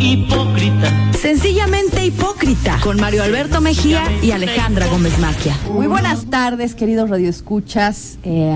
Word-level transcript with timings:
hipócrita. 0.00 1.12
Sencillamente 1.12 2.04
hipócrita, 2.04 2.78
con 2.82 3.00
Mario 3.00 3.22
Alberto 3.22 3.60
Mejía 3.60 4.04
y 4.22 4.30
Alejandra 4.30 4.86
Gómez 4.88 5.18
Maquia. 5.18 5.56
Muy 5.72 5.86
buenas 5.86 6.26
tardes, 6.26 6.74
queridos 6.74 7.10
radioescuchas. 7.10 8.18
Eh, 8.22 8.54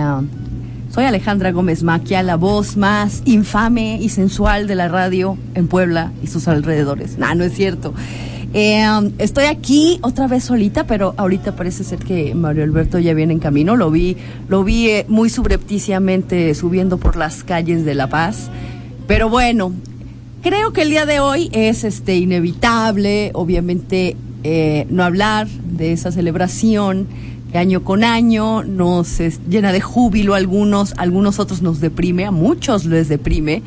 soy 0.93 1.05
Alejandra 1.05 1.53
Gómez 1.53 1.83
Maquia, 1.83 2.23
la 2.23 2.37
voz 2.37 2.77
más 2.77 3.23
infame 3.25 3.99
y 4.01 4.09
sensual 4.09 4.67
de 4.67 4.75
la 4.75 4.89
radio 4.89 5.39
en 5.55 5.69
Puebla 5.69 6.13
y 6.23 6.27
sus 6.27 6.49
alrededores. 6.49 7.19
No, 7.19 7.35
no 7.35 7.45
es 7.45 7.55
cierto. 7.55 7.95
Eh, 8.53 8.85
estoy 9.19 9.45
aquí 9.45 10.01
otra 10.03 10.27
vez 10.27 10.45
solita, 10.45 10.85
pero 10.85 11.15
ahorita 11.17 11.55
parece 11.55 11.85
ser 11.85 12.01
que 12.01 12.35
Mario 12.35 12.65
Alberto 12.65 12.99
ya 12.99 13.15
viene 13.15 13.33
en 13.33 13.39
camino. 13.39 13.77
Lo 13.77 13.91
vi, 13.91 14.17
lo 14.49 14.65
vi 14.65 14.89
eh, 14.89 15.07
muy 15.09 15.31
subrepticiamente 15.31 16.53
subiendo 16.55 16.99
por 16.99 17.17
las 17.17 17.45
calles 17.45 17.85
de 17.85 17.95
La 17.95 18.09
Paz. 18.09 18.51
Pero 19.07 19.29
bueno, 19.29 19.73
creo 20.43 20.73
que 20.73 20.83
el 20.83 20.91
día 20.91 21.07
de 21.07 21.21
hoy 21.21 21.51
es 21.53 21.85
este 21.85 22.17
inevitable, 22.17 23.31
obviamente, 23.35 24.17
eh, 24.43 24.87
no 24.91 25.05
hablar 25.05 25.49
de 25.49 25.93
esa 25.93 26.13
celebración 26.13 27.07
que 27.53 27.59
año 27.59 27.83
con 27.83 28.05
año 28.05 28.63
nos 28.63 29.19
llena 29.49 29.73
de 29.73 29.81
júbilo 29.81 30.35
a 30.35 30.37
algunos, 30.37 30.93
a 30.97 31.03
algunos 31.03 31.39
otros 31.39 31.63
nos 31.63 31.81
deprime, 31.81 32.25
a 32.25 32.31
muchos 32.31 32.85
les 32.85 33.09
deprime. 33.09 33.63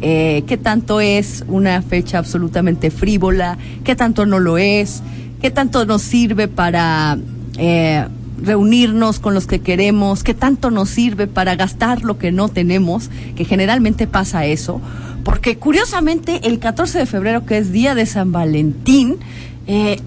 Eh, 0.00 0.44
qué 0.46 0.56
tanto 0.56 1.00
es 1.00 1.44
una 1.48 1.82
fecha 1.82 2.18
absolutamente 2.18 2.90
frívola, 2.90 3.58
qué 3.84 3.96
tanto 3.96 4.26
no 4.26 4.38
lo 4.38 4.56
es, 4.56 5.02
qué 5.42 5.50
tanto 5.50 5.84
nos 5.86 6.02
sirve 6.02 6.46
para 6.46 7.18
eh, 7.58 8.06
reunirnos 8.42 9.20
con 9.20 9.34
los 9.34 9.46
que 9.46 9.60
queremos, 9.60 10.22
qué 10.22 10.34
tanto 10.34 10.70
nos 10.70 10.88
sirve 10.88 11.26
para 11.26 11.56
gastar 11.56 12.02
lo 12.02 12.18
que 12.18 12.32
no 12.32 12.48
tenemos, 12.48 13.10
que 13.36 13.44
generalmente 13.44 14.06
pasa 14.06 14.46
eso, 14.46 14.80
porque 15.24 15.58
curiosamente 15.58 16.46
el 16.46 16.58
14 16.58 16.98
de 16.98 17.06
febrero, 17.06 17.44
que 17.44 17.58
es 17.58 17.72
día 17.72 17.94
de 17.94 18.06
San 18.06 18.32
Valentín, 18.32 19.18
eh, 19.66 20.00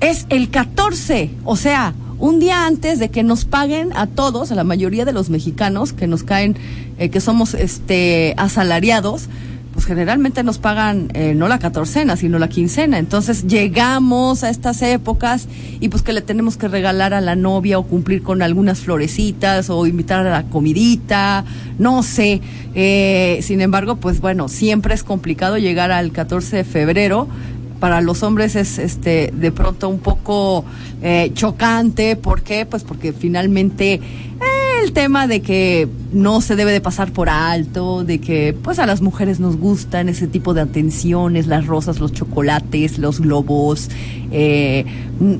es 0.00 0.26
el 0.28 0.50
14, 0.50 1.30
o 1.44 1.56
sea, 1.56 1.94
un 2.18 2.40
día 2.40 2.66
antes 2.66 2.98
de 2.98 3.10
que 3.10 3.22
nos 3.22 3.44
paguen 3.44 3.92
a 3.94 4.06
todos, 4.06 4.50
a 4.50 4.54
la 4.54 4.64
mayoría 4.64 5.04
de 5.04 5.12
los 5.12 5.28
mexicanos 5.28 5.92
que 5.92 6.06
nos 6.06 6.22
caen, 6.22 6.56
eh, 6.98 7.10
que 7.10 7.20
somos 7.20 7.54
este 7.54 8.34
asalariados, 8.38 9.28
generalmente 9.86 10.42
nos 10.42 10.58
pagan 10.58 11.08
eh, 11.14 11.34
no 11.34 11.48
la 11.48 11.58
catorcena, 11.58 12.16
sino 12.16 12.38
la 12.38 12.48
quincena. 12.48 12.98
Entonces 12.98 13.46
llegamos 13.46 14.42
a 14.42 14.50
estas 14.50 14.82
épocas 14.82 15.48
y 15.80 15.88
pues 15.88 16.02
que 16.02 16.12
le 16.12 16.20
tenemos 16.20 16.56
que 16.56 16.68
regalar 16.68 17.14
a 17.14 17.20
la 17.20 17.36
novia 17.36 17.78
o 17.78 17.84
cumplir 17.84 18.22
con 18.22 18.42
algunas 18.42 18.80
florecitas 18.80 19.70
o 19.70 19.86
invitar 19.86 20.26
a 20.26 20.30
la 20.30 20.42
comidita, 20.44 21.44
no 21.78 22.02
sé. 22.02 22.40
Eh, 22.74 23.38
sin 23.42 23.60
embargo, 23.60 23.96
pues 23.96 24.20
bueno, 24.20 24.48
siempre 24.48 24.94
es 24.94 25.04
complicado 25.04 25.56
llegar 25.56 25.92
al 25.92 26.12
14 26.12 26.56
de 26.56 26.64
febrero 26.64 27.28
para 27.80 28.00
los 28.00 28.22
hombres 28.22 28.56
es 28.56 28.78
este 28.78 29.30
de 29.34 29.52
pronto 29.52 29.88
un 29.88 29.98
poco 29.98 30.64
eh, 31.02 31.30
chocante. 31.34 32.16
¿Por 32.16 32.42
qué? 32.42 32.66
Pues 32.66 32.84
porque 32.84 33.12
finalmente 33.12 33.94
eh, 33.94 34.55
el 34.86 34.92
tema 34.92 35.26
de 35.26 35.42
que 35.42 35.88
no 36.12 36.40
se 36.40 36.54
debe 36.54 36.70
de 36.70 36.80
pasar 36.80 37.12
por 37.12 37.28
alto, 37.28 38.04
de 38.04 38.20
que 38.20 38.56
pues 38.62 38.78
a 38.78 38.86
las 38.86 39.02
mujeres 39.02 39.40
nos 39.40 39.56
gustan 39.56 40.08
ese 40.08 40.28
tipo 40.28 40.54
de 40.54 40.60
atenciones, 40.60 41.48
las 41.48 41.66
rosas, 41.66 41.98
los 41.98 42.12
chocolates, 42.12 42.98
los 42.98 43.20
globos, 43.20 43.90
eh, 44.30 44.84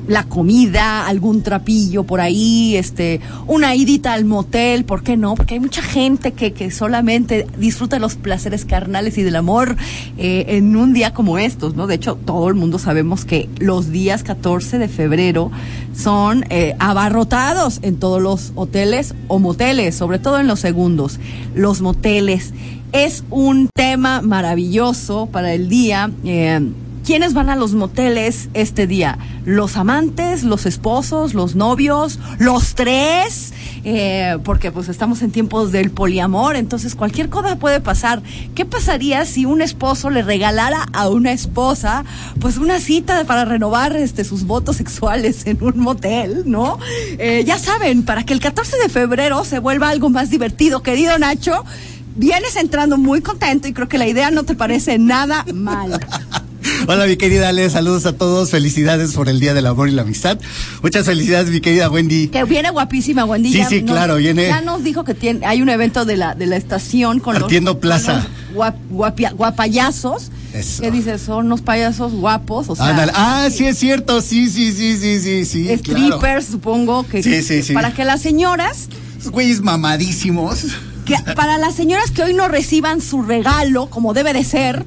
la 0.07 0.23
comida, 0.23 1.07
algún 1.07 1.43
trapillo 1.43 2.03
por 2.03 2.19
ahí, 2.19 2.75
este, 2.75 3.21
una 3.47 3.75
idita 3.75 4.13
al 4.13 4.25
motel, 4.25 4.85
¿por 4.85 5.03
qué 5.03 5.17
no? 5.17 5.35
Porque 5.35 5.55
hay 5.55 5.59
mucha 5.59 5.81
gente 5.81 6.33
que, 6.33 6.51
que 6.51 6.71
solamente 6.71 7.47
disfruta 7.57 7.99
los 7.99 8.15
placeres 8.15 8.65
carnales 8.65 9.17
y 9.17 9.23
del 9.23 9.35
amor 9.35 9.77
eh, 10.17 10.45
en 10.49 10.75
un 10.75 10.93
día 10.93 11.13
como 11.13 11.37
estos, 11.37 11.75
¿no? 11.75 11.87
De 11.87 11.95
hecho, 11.95 12.17
todo 12.25 12.49
el 12.49 12.55
mundo 12.55 12.79
sabemos 12.79 13.23
que 13.23 13.49
los 13.59 13.91
días 13.91 14.23
14 14.23 14.77
de 14.77 14.87
febrero 14.87 15.51
son 15.95 16.45
eh, 16.49 16.75
abarrotados 16.79 17.79
en 17.81 17.97
todos 17.97 18.21
los 18.21 18.51
hoteles 18.55 19.15
o 19.27 19.36
moteles, 19.39 19.95
sobre 19.95 20.19
todo 20.19 20.39
en 20.39 20.47
los 20.47 20.59
segundos. 20.59 21.19
Los 21.55 21.81
moteles 21.81 22.53
es 22.91 23.23
un 23.29 23.69
tema 23.75 24.21
maravilloso 24.21 25.27
para 25.27 25.53
el 25.53 25.69
día. 25.69 26.11
Eh, 26.23 26.59
¿Quiénes 27.07 27.33
van 27.33 27.49
a 27.49 27.55
los 27.55 27.73
moteles 27.73 28.49
este 28.53 28.85
día? 28.85 29.17
¿Los 29.45 29.77
amantes, 29.77 30.43
los 30.43 30.65
esposos, 30.65 31.33
los 31.33 31.55
novios, 31.55 32.19
los 32.37 32.75
tres? 32.75 33.53
Eh, 33.85 34.37
porque 34.43 34.73
pues 34.73 34.89
estamos 34.89 35.21
en 35.21 35.31
tiempos 35.31 35.71
del 35.71 35.89
poliamor, 35.89 36.57
entonces 36.57 36.95
cualquier 36.95 37.29
cosa 37.29 37.55
puede 37.55 37.79
pasar. 37.79 38.21
¿Qué 38.55 38.65
pasaría 38.65 39.23
si 39.23 39.45
un 39.45 39.61
esposo 39.61 40.09
le 40.09 40.21
regalara 40.21 40.85
a 40.91 41.07
una 41.07 41.31
esposa 41.31 42.03
pues 42.41 42.57
una 42.57 42.77
cita 42.81 43.23
para 43.23 43.45
renovar 43.45 43.95
este, 43.95 44.25
sus 44.25 44.43
votos 44.43 44.75
sexuales 44.75 45.47
en 45.47 45.63
un 45.63 45.79
motel, 45.79 46.43
¿no? 46.45 46.77
Eh, 47.19 47.45
ya 47.47 47.57
saben, 47.57 48.03
para 48.03 48.25
que 48.25 48.33
el 48.33 48.41
14 48.41 48.75
de 48.83 48.89
febrero 48.89 49.45
se 49.45 49.59
vuelva 49.59 49.87
algo 49.87 50.09
más 50.09 50.29
divertido, 50.29 50.83
querido 50.83 51.17
Nacho, 51.17 51.63
vienes 52.17 52.57
entrando 52.57 52.97
muy 52.97 53.21
contento 53.21 53.69
y 53.69 53.71
creo 53.71 53.87
que 53.87 53.97
la 53.97 54.09
idea 54.09 54.29
no 54.29 54.43
te 54.43 54.55
parece 54.55 54.97
nada 54.97 55.45
mal. 55.53 56.05
Hola, 56.85 57.05
mi 57.07 57.17
querida 57.17 57.49
Ale, 57.49 57.69
saludos 57.69 58.05
a 58.05 58.13
todos. 58.13 58.51
Felicidades 58.51 59.13
por 59.13 59.29
el 59.29 59.39
Día 59.39 59.53
del 59.53 59.65
Amor 59.65 59.89
y 59.89 59.91
la 59.91 60.03
Amistad. 60.03 60.37
Muchas 60.81 61.05
felicidades, 61.05 61.49
mi 61.49 61.59
querida 61.59 61.89
Wendy. 61.89 62.27
Que 62.27 62.43
viene 62.43 62.69
guapísima, 62.69 63.25
Wendy. 63.25 63.51
Sí, 63.51 63.63
sí, 63.67 63.83
claro, 63.83 64.17
viene. 64.17 64.47
Ya 64.47 64.61
nos 64.61 64.83
dijo 64.83 65.03
que 65.03 65.13
tiene, 65.13 65.45
hay 65.45 65.61
un 65.61 65.69
evento 65.69 66.05
de 66.05 66.17
la, 66.17 66.35
de 66.35 66.45
la 66.45 66.55
estación 66.55 67.19
con 67.19 67.33
Partiendo 67.37 67.79
Plaza. 67.79 68.27
guapayazos. 68.89 70.31
Eso. 70.53 70.81
¿Qué 70.81 70.91
dices? 70.91 71.21
Son 71.21 71.45
unos 71.45 71.61
payasos 71.61 72.13
guapos, 72.13 72.69
o 72.69 72.75
sea. 72.75 73.09
ah, 73.15 73.49
sí 73.51 73.65
es 73.65 73.77
cierto, 73.77 74.21
sí, 74.21 74.49
sí, 74.49 74.71
sí, 74.71 74.97
sí, 74.97 75.19
sí, 75.19 75.45
sí. 75.45 75.77
Strippers, 75.77 76.45
supongo 76.45 77.05
que. 77.07 77.21
Sí, 77.21 77.41
sí, 77.41 77.63
sí. 77.63 77.73
Para 77.73 77.93
que 77.93 78.05
las 78.05 78.21
señoras. 78.21 78.87
Güeyes 79.25 79.61
mamadísimos. 79.61 80.65
Que 81.05 81.15
para 81.35 81.57
las 81.57 81.73
señoras 81.73 82.11
que 82.11 82.21
hoy 82.21 82.33
no 82.33 82.47
reciban 82.47 83.01
su 83.01 83.21
regalo, 83.21 83.89
como 83.89 84.13
debe 84.13 84.33
de 84.33 84.43
ser 84.43 84.85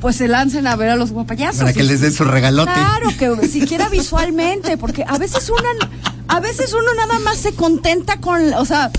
pues 0.00 0.16
se 0.16 0.28
lancen 0.28 0.66
a 0.66 0.76
ver 0.76 0.90
a 0.90 0.96
los 0.96 1.12
guapayazos. 1.12 1.60
Para 1.60 1.72
que 1.72 1.82
les 1.82 2.00
den 2.00 2.12
su 2.12 2.24
regalote. 2.24 2.72
Claro, 2.72 3.10
que 3.18 3.48
siquiera 3.48 3.88
visualmente, 3.88 4.76
porque 4.76 5.04
a 5.06 5.18
veces 5.18 5.48
uno, 5.50 5.88
a 6.28 6.40
veces 6.40 6.72
uno 6.72 6.94
nada 6.94 7.18
más 7.20 7.38
se 7.38 7.54
contenta 7.54 8.20
con, 8.20 8.54
o 8.54 8.64
sea, 8.64 8.90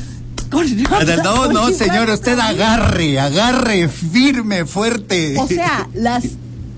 con, 0.49 0.65
no, 1.23 1.51
no, 1.51 1.69
señor, 1.71 2.09
usted 2.09 2.39
agarre, 2.39 3.19
agarre, 3.19 3.87
firme, 3.87 4.65
fuerte. 4.65 5.35
O 5.39 5.47
sea, 5.47 5.87
las 5.93 6.23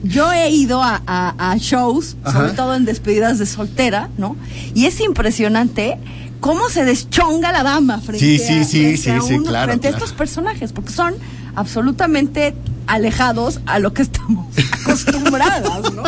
yo 0.04 0.32
he 0.32 0.50
ido 0.50 0.82
a, 0.84 1.56
shows, 1.60 2.18
sobre 2.32 2.52
todo 2.52 2.76
en 2.76 2.86
despedidas 2.86 3.40
de 3.40 3.46
soltera, 3.46 4.10
¿no? 4.18 4.36
Y 4.74 4.86
es 4.86 5.00
impresionante 5.02 5.98
cómo 6.40 6.70
se 6.70 6.86
deschonga 6.86 7.52
la 7.52 7.64
dama 7.64 8.00
frente, 8.00 8.38
sí, 8.38 8.64
sí, 8.64 8.98
sí, 8.98 8.98
sí, 8.98 9.40
claro, 9.40 9.72
frente 9.72 9.88
a 9.88 9.92
estos 9.92 10.14
personajes, 10.14 10.72
porque 10.72 10.92
son 10.92 11.16
absolutamente 11.56 12.54
alejados 12.88 13.59
a 13.66 13.80
lo 13.80 13.94
que 13.94 14.02
estamos 14.02 14.48
acostumbradas, 14.81 15.94
¿no? 15.94 16.03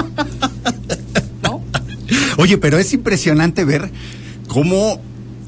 ¿no? 1.44 1.62
Oye, 2.38 2.58
pero 2.58 2.78
es 2.78 2.94
impresionante 2.94 3.66
ver 3.66 3.92
cómo 4.48 5.00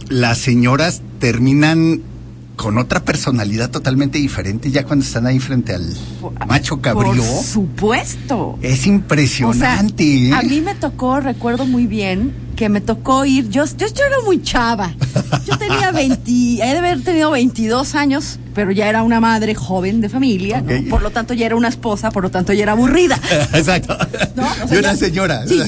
las 0.10 0.38
señoras 0.38 1.02
terminan 1.20 2.02
con 2.62 2.78
otra 2.78 3.04
personalidad 3.04 3.72
totalmente 3.72 4.20
diferente 4.20 4.70
ya 4.70 4.84
cuando 4.84 5.04
están 5.04 5.26
ahí 5.26 5.40
frente 5.40 5.74
al 5.74 5.98
macho 6.48 6.80
cabrío. 6.80 7.24
Por 7.24 7.44
supuesto. 7.44 8.60
Es 8.62 8.86
impresionante. 8.86 10.28
¿eh? 10.28 10.34
A 10.34 10.44
mí 10.44 10.62
me 10.62 10.76
tocó, 10.76 11.20
recuerdo 11.20 11.66
muy 11.66 11.88
bien, 11.88 12.34
que 12.62 12.70
me 12.70 12.80
tocó 12.80 13.26
ir, 13.26 13.50
yo, 13.50 13.66
yo, 13.66 13.88
era 13.88 14.18
muy 14.24 14.44
chava. 14.44 14.94
Yo 15.48 15.58
tenía 15.58 15.92
20, 15.94 16.32
he 16.32 16.58
de 16.58 16.78
haber 16.78 17.02
tenido 17.02 17.32
22 17.32 17.96
años, 17.96 18.38
pero 18.54 18.70
ya 18.70 18.88
era 18.88 19.02
una 19.02 19.20
madre 19.20 19.56
joven 19.56 20.00
de 20.00 20.10
familia, 20.10 20.64
por 20.88 21.02
lo 21.02 21.10
tanto 21.10 21.34
ya 21.34 21.48
era 21.48 21.56
una 21.56 21.70
esposa, 21.70 22.12
por 22.12 22.22
lo 22.22 22.30
tanto 22.30 22.54
ya 22.54 22.62
era 22.62 22.74
aburrida. 22.74 23.20
Exacto. 23.54 23.98
yo 24.72 24.78
una 24.78 24.96
señora. 24.96 25.48
Sí, 25.48 25.60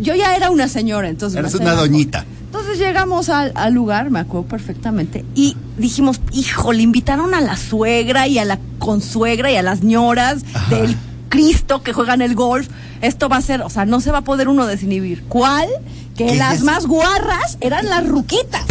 yo 0.00 0.16
ya 0.16 0.34
era 0.34 0.50
una 0.50 0.66
señora, 0.66 1.08
entonces. 1.08 1.38
Eres 1.38 1.54
una 1.54 1.74
doñita. 1.74 2.24
Entonces 2.46 2.80
llegamos 2.80 3.28
al, 3.28 3.72
lugar, 3.72 4.10
me 4.10 4.18
acuerdo 4.18 4.48
perfectamente, 4.48 5.24
y 5.36 5.56
dijimos, 5.78 6.20
hijo, 6.32 6.72
le 6.72 6.82
invitaron 6.82 7.32
a 7.32 7.40
la 7.40 7.56
suegra 7.56 8.26
y 8.26 8.40
a 8.40 8.44
la 8.44 8.58
consuegra 8.80 9.52
y 9.52 9.56
a 9.56 9.62
las 9.62 9.84
ñoras 9.84 10.42
del 10.68 10.96
Cristo 11.30 11.82
que 11.82 11.94
juegan 11.94 12.20
el 12.20 12.34
golf. 12.34 12.68
Esto 13.00 13.30
va 13.30 13.38
a 13.38 13.42
ser, 13.42 13.62
o 13.62 13.70
sea, 13.70 13.86
no 13.86 14.00
se 14.00 14.10
va 14.10 14.18
a 14.18 14.24
poder 14.24 14.48
uno 14.48 14.66
desinhibir. 14.66 15.24
¿Cuál? 15.28 15.68
Que 16.14 16.34
las 16.34 16.62
más 16.62 16.86
guarras 16.86 17.56
eran 17.62 17.88
las 17.88 18.06
ruquitas. 18.06 18.66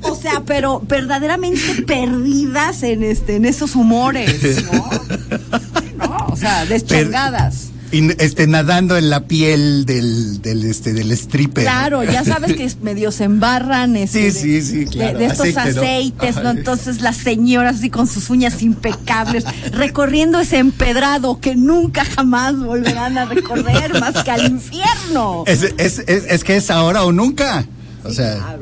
O 0.00 0.16
sea, 0.16 0.42
pero 0.44 0.80
verdaderamente 0.80 1.82
perdidas 1.86 2.82
en 2.82 3.04
este, 3.04 3.36
en 3.36 3.44
esos 3.44 3.76
humores, 3.76 4.64
¿no? 4.64 4.90
¿No? 6.08 6.26
O 6.30 6.36
sea, 6.36 6.64
deschongadas. 6.64 7.68
Y 7.92 8.10
este, 8.18 8.46
nadando 8.46 8.96
en 8.96 9.10
la 9.10 9.24
piel 9.24 9.84
del, 9.84 10.40
del, 10.40 10.64
este, 10.64 10.94
del 10.94 11.12
stripper. 11.12 11.64
Claro, 11.64 12.02
ya 12.02 12.24
sabes 12.24 12.54
que 12.54 12.70
medio 12.82 13.12
se 13.12 13.24
embarran 13.24 13.96
este, 13.96 14.30
sí, 14.32 14.62
sí, 14.62 14.62
sí, 14.62 14.84
claro. 14.86 15.18
de, 15.18 15.26
estos 15.26 15.54
aceites, 15.54 16.36
¿no? 16.36 16.50
Entonces 16.50 17.02
las 17.02 17.18
señoras 17.18 17.76
así 17.76 17.90
con 17.90 18.06
sus 18.06 18.30
uñas 18.30 18.62
impecables, 18.62 19.44
recorriendo 19.72 20.40
ese 20.40 20.56
empedrado 20.56 21.38
que 21.38 21.54
nunca 21.54 22.06
jamás 22.06 22.56
volverán 22.58 23.18
a 23.18 23.26
recorrer 23.26 24.00
más 24.00 24.24
que 24.24 24.30
al 24.30 24.46
infierno. 24.46 25.44
Es, 25.46 25.62
es, 25.62 25.98
es, 26.06 26.44
que 26.44 26.56
es 26.56 26.70
ahora 26.70 27.04
o 27.04 27.12
nunca. 27.12 27.66
O 28.04 28.10
sea, 28.10 28.56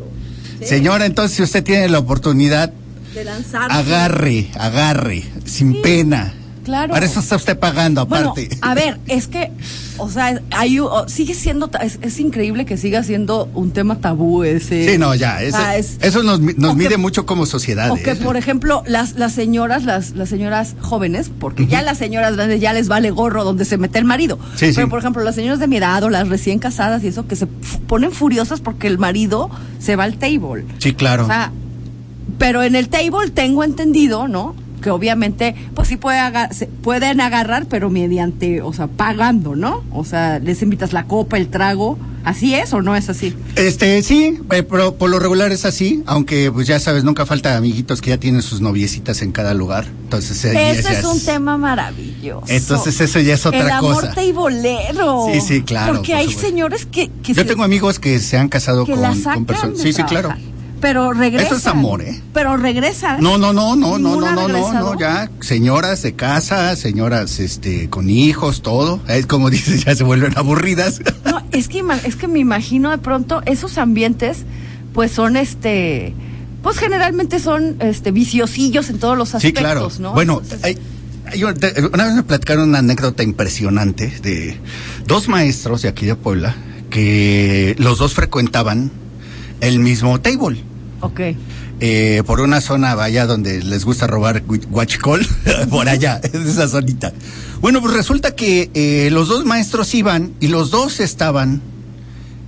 señora, 0.65 1.07
entonces 1.07 1.37
si 1.37 1.43
usted 1.45 1.63
tiene 1.63 1.89
la 1.89 2.01
oportunidad, 2.01 2.73
de 3.15 3.25
lanzarse. 3.25 3.77
agarre, 3.77 4.51
agarre, 4.59 5.25
sin 5.45 5.81
pena 5.83 6.35
Claro. 6.65 6.93
Para 6.93 7.07
eso 7.07 7.21
está 7.21 7.37
usted 7.37 7.59
pagando 7.59 8.03
aparte. 8.03 8.49
Bueno, 8.49 8.61
a 8.63 8.75
ver, 8.75 8.99
es 9.07 9.27
que, 9.27 9.51
o 9.99 10.09
sea, 10.11 10.41
hay, 10.51 10.79
sigue 11.07 11.35
siendo, 11.35 11.71
es, 11.81 12.21
increíble 12.21 12.67
que 12.67 12.77
siga 12.77 13.03
siendo 13.03 13.49
un 13.55 13.73
tema 13.73 13.99
tabú 14.01 14.45
ese. 14.45 14.91
Sí, 14.93 14.99
no, 14.99 15.15
ya, 15.15 15.43
eso 15.43 16.23
nos, 16.23 16.41
mide 16.41 16.97
mucho 16.97 17.27
como 17.27 17.47
sociedad. 17.47 17.91
O 17.91 17.97
que, 17.97 18.13
¿eh? 18.13 18.17
por 18.17 18.37
ejemplo, 18.37 18.83
las, 18.87 19.15
las 19.15 19.33
señoras, 19.33 19.85
las, 19.85 20.13
las 20.13 20.29
señoras 20.29 20.75
jóvenes, 20.81 21.31
porque 21.39 21.67
ya 21.67 21.83
las 21.83 21.99
señoras 21.99 22.37
grandes 22.37 22.61
ya 22.61 22.73
les 22.73 22.89
vale 22.89 23.11
gorro 23.11 23.45
donde 23.45 23.65
se 23.65 23.79
mete 23.79 23.99
el 23.99 24.05
marido. 24.05 24.39
Sí, 24.57 24.73
Pero, 24.75 24.89
por 24.89 24.99
ejemplo, 24.99 25.23
las 25.23 25.35
señoras 25.35 25.59
de 25.59 25.67
mi 25.67 25.77
edad 25.77 26.03
o 26.03 26.11
las 26.11 26.29
recién 26.29 26.59
casadas 26.59 27.03
y 27.05 27.09
eso, 27.09 27.27
que 27.27 27.37
se 27.37 27.47
ponen 27.47 28.13
furiosas 28.13 28.61
porque 28.61 28.87
el 28.87 28.99
marido 28.99 29.51
se 29.79 29.97
va 29.97 30.05
al 30.05 30.19
table. 30.19 30.65
Sí, 30.79 30.93
claro. 30.93 31.25
O 31.25 31.27
sea, 31.27 31.53
pero 32.39 32.63
en 32.63 32.75
el 32.75 32.89
table 32.89 33.31
tengo 33.33 33.65
entendido, 33.65 34.29
¿no? 34.29 34.55
Que 34.81 34.91
obviamente, 34.91 35.55
pues 35.75 35.89
sí 35.89 35.97
puede 35.97 36.21
se 36.53 36.67
pueden 36.67 37.21
agarrar, 37.21 37.67
pero 37.67 37.91
mediante, 37.91 38.63
o 38.63 38.73
sea, 38.73 38.87
pagando, 38.87 39.57
¿no? 39.57 39.85
O 39.93 40.05
sea, 40.05 40.39
les 40.39 40.63
invitas 40.63 40.93
la 40.93 41.05
copa, 41.05 41.37
el 41.37 41.49
trago. 41.49 41.99
¿Así 42.23 42.55
es 42.55 42.75
o 42.75 42.83
no 42.83 42.95
es 42.97 43.09
así? 43.09 43.35
Este, 43.57 44.03
sí, 44.03 44.39
eh, 44.51 44.63
pero 44.63 44.97
por 44.97 45.09
lo 45.09 45.19
regular 45.19 45.53
es 45.53 45.65
así, 45.65 46.03
aunque 46.05 46.53
pues 46.53 46.67
ya 46.67 46.79
sabes, 46.79 47.03
nunca 47.03 47.25
falta 47.25 47.57
amiguitos 47.57 48.03
que 48.03 48.11
ya 48.11 48.19
tienen 48.19 48.43
sus 48.43 48.61
noviecitas 48.61 49.23
en 49.23 49.33
cada 49.33 49.55
lugar. 49.55 49.87
Entonces, 50.05 50.45
eh, 50.45 50.73
eso 50.73 50.91
es, 50.91 51.05
un 51.05 51.25
tema 51.25 51.57
maravilloso. 51.57 52.45
Entonces, 52.49 53.01
eso 53.01 53.21
ya 53.21 53.35
es 53.35 53.47
otra 53.47 53.79
cosa. 53.79 54.13
El 54.13 54.33
amor 54.33 54.35
bolero. 54.35 55.29
Sí, 55.33 55.41
sí, 55.41 55.63
claro. 55.63 55.95
Porque 55.95 56.15
hay 56.15 56.31
señores 56.31 56.85
que, 56.85 57.11
Yo 57.23 57.47
tengo 57.47 57.63
amigos 57.63 57.99
que 57.99 58.19
se 58.19 58.37
han 58.37 58.49
casado 58.49 58.85
con, 58.85 59.01
con 59.01 59.47
personas. 59.47 59.79
Sí, 59.79 59.95
sí, 59.95 60.03
claro. 60.03 60.35
Pero 60.81 61.13
regresa. 61.13 61.47
Eso 61.47 61.57
es 61.57 61.67
amor, 61.67 62.03
¿eh? 62.03 62.21
Pero 62.33 62.57
regresa. 62.57 63.19
No, 63.19 63.39
no, 63.39 63.53
no, 63.53 63.77
no, 63.77 63.99
no, 63.99 64.21
no, 64.21 64.33
no, 64.33 64.49
no, 64.49 64.73
no, 64.73 64.99
ya. 64.99 65.31
Señoras 65.41 66.03
de 66.03 66.15
casa, 66.15 66.75
señoras 66.77 67.39
este, 67.39 67.91
con 67.91 68.09
hijos, 68.09 68.63
todo. 68.63 69.01
Es 69.09 69.27
como 69.27 69.51
dices, 69.51 69.85
ya 69.85 69.95
se 69.95 70.05
vuelven 70.05 70.37
aburridas. 70.37 71.01
No, 71.25 71.43
es 71.53 71.69
que, 71.69 71.85
es 72.05 72.17
que 72.17 72.29
me 72.29 72.39
imagino 72.39 72.91
de 72.91 72.99
pronto 72.99 73.43
esos 73.47 73.79
ambientes, 73.79 74.45
pues 74.93 75.13
son 75.13 75.37
este. 75.37 76.15
Pues 76.63 76.77
generalmente 76.77 77.41
son 77.41 77.77
este 77.81 78.11
viciosillos 78.11 78.91
en 78.91 78.99
todos 78.99 79.17
los 79.17 79.35
aspectos, 79.35 79.59
sí, 79.59 79.65
claro. 79.65 79.91
¿no? 79.99 80.13
Bueno, 80.13 80.43
hay, 80.63 80.79
una 81.43 82.05
vez 82.05 82.15
me 82.15 82.23
platicaron 82.23 82.69
una 82.69 82.81
anécdota 82.81 83.23
impresionante 83.23 84.09
de 84.23 84.59
dos 85.07 85.29
maestros 85.29 85.83
de 85.83 85.89
aquí 85.89 86.07
de 86.07 86.17
Puebla 86.17 86.55
que 86.91 87.77
los 87.79 87.99
dos 87.99 88.15
frecuentaban 88.15 88.91
el 89.61 89.79
mismo 89.79 90.21
table. 90.21 90.63
Ok. 91.01 91.21
Eh, 91.81 92.23
por 92.27 92.41
una 92.41 92.61
zona 92.61 92.95
vaya 92.95 93.27
donde 93.27 93.63
les 93.63 93.85
gusta 93.85 94.07
robar 94.07 94.43
guachicol, 94.47 95.27
por 95.71 95.89
allá, 95.89 96.21
esa 96.33 96.69
zonita. 96.69 97.13
Bueno, 97.61 97.81
pues 97.81 97.95
resulta 97.95 98.35
que 98.35 98.71
eh, 98.75 99.09
los 99.11 99.29
dos 99.29 99.45
maestros 99.45 99.95
iban 99.95 100.33
y 100.41 100.49
los 100.49 100.71
dos 100.71 101.01
estaban 101.01 101.63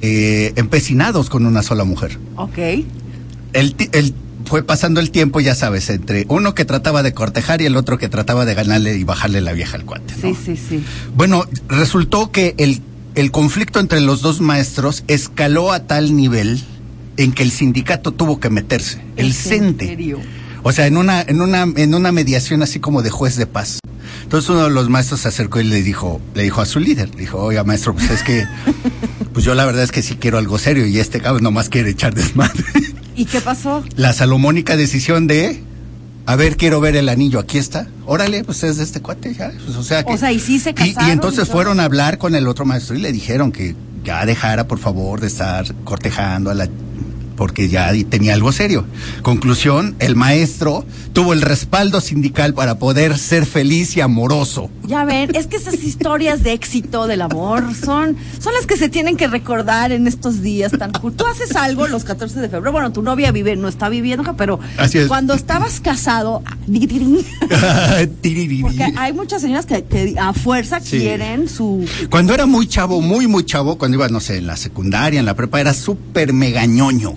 eh, 0.00 0.52
empecinados 0.56 1.30
con 1.30 1.46
una 1.46 1.62
sola 1.62 1.84
mujer. 1.84 2.18
Ok. 2.36 2.58
El, 3.52 3.74
el, 3.92 4.14
fue 4.44 4.62
pasando 4.62 5.00
el 5.00 5.10
tiempo, 5.10 5.40
ya 5.40 5.54
sabes, 5.54 5.88
entre 5.90 6.26
uno 6.28 6.54
que 6.54 6.64
trataba 6.64 7.02
de 7.02 7.14
cortejar 7.14 7.62
y 7.62 7.66
el 7.66 7.76
otro 7.76 7.98
que 7.98 8.08
trataba 8.08 8.44
de 8.44 8.54
ganarle 8.54 8.96
y 8.96 9.04
bajarle 9.04 9.40
la 9.40 9.52
vieja 9.52 9.76
al 9.76 9.84
cuate. 9.84 10.14
Sí, 10.20 10.34
sí, 10.34 10.56
sí. 10.56 10.84
Bueno, 11.14 11.46
resultó 11.68 12.30
que 12.30 12.54
el, 12.58 12.82
el 13.14 13.30
conflicto 13.30 13.80
entre 13.80 14.00
los 14.00 14.20
dos 14.20 14.40
maestros 14.40 15.04
escaló 15.08 15.72
a 15.72 15.86
tal 15.86 16.16
nivel 16.16 16.62
en 17.16 17.32
que 17.32 17.42
el 17.42 17.50
sindicato 17.50 18.12
tuvo 18.12 18.40
que 18.40 18.50
meterse, 18.50 19.00
el 19.16 19.34
CENTE. 19.34 20.16
O 20.62 20.72
sea, 20.72 20.86
en 20.86 20.96
una, 20.96 21.22
en 21.22 21.40
una, 21.40 21.62
en 21.62 21.94
una 21.94 22.12
mediación 22.12 22.62
así 22.62 22.78
como 22.78 23.02
de 23.02 23.10
juez 23.10 23.36
de 23.36 23.46
paz. 23.46 23.80
Entonces 24.22 24.48
uno 24.50 24.64
de 24.64 24.70
los 24.70 24.88
maestros 24.88 25.20
se 25.20 25.28
acercó 25.28 25.60
y 25.60 25.64
le 25.64 25.82
dijo, 25.82 26.20
le 26.34 26.44
dijo 26.44 26.60
a 26.60 26.66
su 26.66 26.78
líder, 26.78 27.14
dijo, 27.14 27.38
oiga 27.38 27.64
maestro, 27.64 27.94
pues 27.94 28.10
es 28.10 28.22
que, 28.22 28.46
pues 29.32 29.44
yo 29.44 29.54
la 29.54 29.64
verdad 29.64 29.82
es 29.82 29.92
que 29.92 30.02
sí 30.02 30.16
quiero 30.16 30.38
algo 30.38 30.58
serio 30.58 30.86
y 30.86 30.98
este 30.98 31.20
cabrón 31.20 31.42
nomás 31.42 31.68
quiere 31.68 31.90
echar 31.90 32.14
desmadre. 32.14 32.64
¿Y 33.16 33.26
qué 33.26 33.40
pasó? 33.40 33.84
La 33.96 34.12
salomónica 34.12 34.76
decisión 34.76 35.26
de, 35.26 35.62
a 36.24 36.36
ver, 36.36 36.56
quiero 36.56 36.80
ver 36.80 36.96
el 36.96 37.08
anillo, 37.08 37.40
aquí 37.40 37.58
está. 37.58 37.88
Órale, 38.06 38.44
pues 38.44 38.62
es 38.62 38.78
de 38.78 38.84
este 38.84 39.00
cuate, 39.00 39.34
ya. 39.34 39.52
Pues, 39.64 39.76
o 39.76 39.82
sea 39.82 40.04
que. 40.04 40.12
O 40.12 40.16
sea, 40.16 40.32
y 40.32 40.40
sí 40.40 40.58
se 40.58 40.72
casaron. 40.72 41.04
Y, 41.04 41.08
y 41.08 41.12
entonces 41.12 41.48
fueron 41.48 41.80
a 41.80 41.84
hablar 41.84 42.16
con 42.16 42.34
el 42.34 42.46
otro 42.48 42.64
maestro 42.64 42.96
y 42.96 43.00
le 43.00 43.12
dijeron 43.12 43.52
que 43.52 43.74
ya 44.04 44.24
dejara, 44.24 44.66
por 44.66 44.78
favor, 44.78 45.20
de 45.20 45.26
estar 45.26 45.74
cortejando 45.84 46.50
a 46.50 46.54
la 46.54 46.68
porque 47.36 47.68
ya 47.68 47.92
tenía 48.08 48.34
algo 48.34 48.52
serio. 48.52 48.84
Conclusión, 49.22 49.94
el 49.98 50.16
maestro 50.16 50.84
tuvo 51.12 51.32
el 51.32 51.42
respaldo 51.42 52.00
sindical 52.00 52.54
para 52.54 52.78
poder 52.78 53.18
ser 53.18 53.46
feliz 53.46 53.96
y 53.96 54.00
amoroso. 54.00 54.70
Ya 54.86 55.04
ven, 55.04 55.34
es 55.34 55.46
que 55.46 55.56
esas 55.56 55.82
historias 55.82 56.42
de 56.42 56.52
éxito 56.52 57.06
del 57.06 57.22
amor 57.22 57.74
son, 57.74 58.16
son 58.40 58.52
las 58.54 58.66
que 58.66 58.76
se 58.76 58.88
tienen 58.88 59.16
que 59.16 59.26
recordar 59.26 59.92
en 59.92 60.06
estos 60.06 60.42
días 60.42 60.72
tan 60.72 60.92
Tú 60.92 61.26
haces 61.26 61.56
algo 61.56 61.86
los 61.88 62.04
14 62.04 62.40
de 62.40 62.48
febrero, 62.48 62.72
bueno, 62.72 62.92
tu 62.92 63.02
novia 63.02 63.32
vive, 63.32 63.56
no 63.56 63.68
está 63.68 63.88
viviendo, 63.88 64.36
pero 64.36 64.60
cuando 65.08 65.34
estabas 65.34 65.80
casado, 65.80 66.42
porque 68.62 68.92
hay 68.96 69.12
muchas 69.12 69.42
señoras 69.42 69.66
que, 69.66 70.14
a 70.18 70.32
fuerza 70.32 70.80
quieren 70.80 71.48
su... 71.48 71.84
Cuando 72.10 72.34
era 72.34 72.46
muy 72.46 72.66
chavo, 72.66 73.00
muy, 73.00 73.26
muy 73.26 73.44
chavo, 73.44 73.78
cuando 73.78 73.96
iba, 73.96 74.08
no 74.08 74.20
sé, 74.20 74.38
en 74.38 74.46
la 74.46 74.56
secundaria, 74.56 75.20
en 75.20 75.26
la 75.26 75.34
prepa, 75.34 75.60
era 75.60 75.74
súper 75.74 76.32
megañoño. 76.32 77.14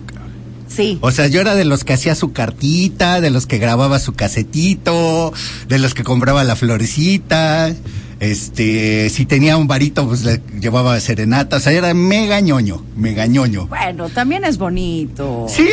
Sí. 0.75 0.97
O 1.01 1.11
sea, 1.11 1.27
yo 1.27 1.41
era 1.41 1.55
de 1.55 1.65
los 1.65 1.83
que 1.83 1.93
hacía 1.93 2.15
su 2.15 2.33
cartita, 2.33 3.21
de 3.21 3.29
los 3.29 3.45
que 3.45 3.57
grababa 3.57 3.99
su 3.99 4.13
casetito, 4.13 5.33
de 5.67 5.79
los 5.79 5.93
que 5.93 6.03
compraba 6.03 6.43
la 6.43 6.55
florecita. 6.55 7.73
Este, 8.19 9.09
si 9.09 9.25
tenía 9.25 9.57
un 9.57 9.67
varito, 9.67 10.07
pues 10.07 10.23
le 10.23 10.41
llevaba 10.59 10.99
serenata. 10.99 11.57
O 11.57 11.59
sea, 11.59 11.73
era 11.73 11.93
mega 11.93 12.39
ñoño, 12.39 12.83
mega 12.95 13.25
ñoño. 13.27 13.67
Bueno, 13.67 14.09
también 14.09 14.45
es 14.45 14.57
bonito. 14.57 15.45
Sí, 15.49 15.69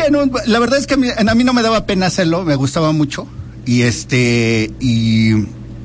la 0.47 0.59
verdad 0.59 0.79
es 0.79 0.87
que 0.87 0.95
a 0.95 0.97
mí, 0.97 1.09
a 1.17 1.35
mí 1.35 1.45
no 1.45 1.53
me 1.53 1.63
daba 1.63 1.87
pena 1.87 2.07
hacerlo, 2.07 2.45
me 2.45 2.57
gustaba 2.57 2.93
mucho. 2.93 3.27
Y 3.65 3.83
este, 3.83 4.71
y 4.81 5.35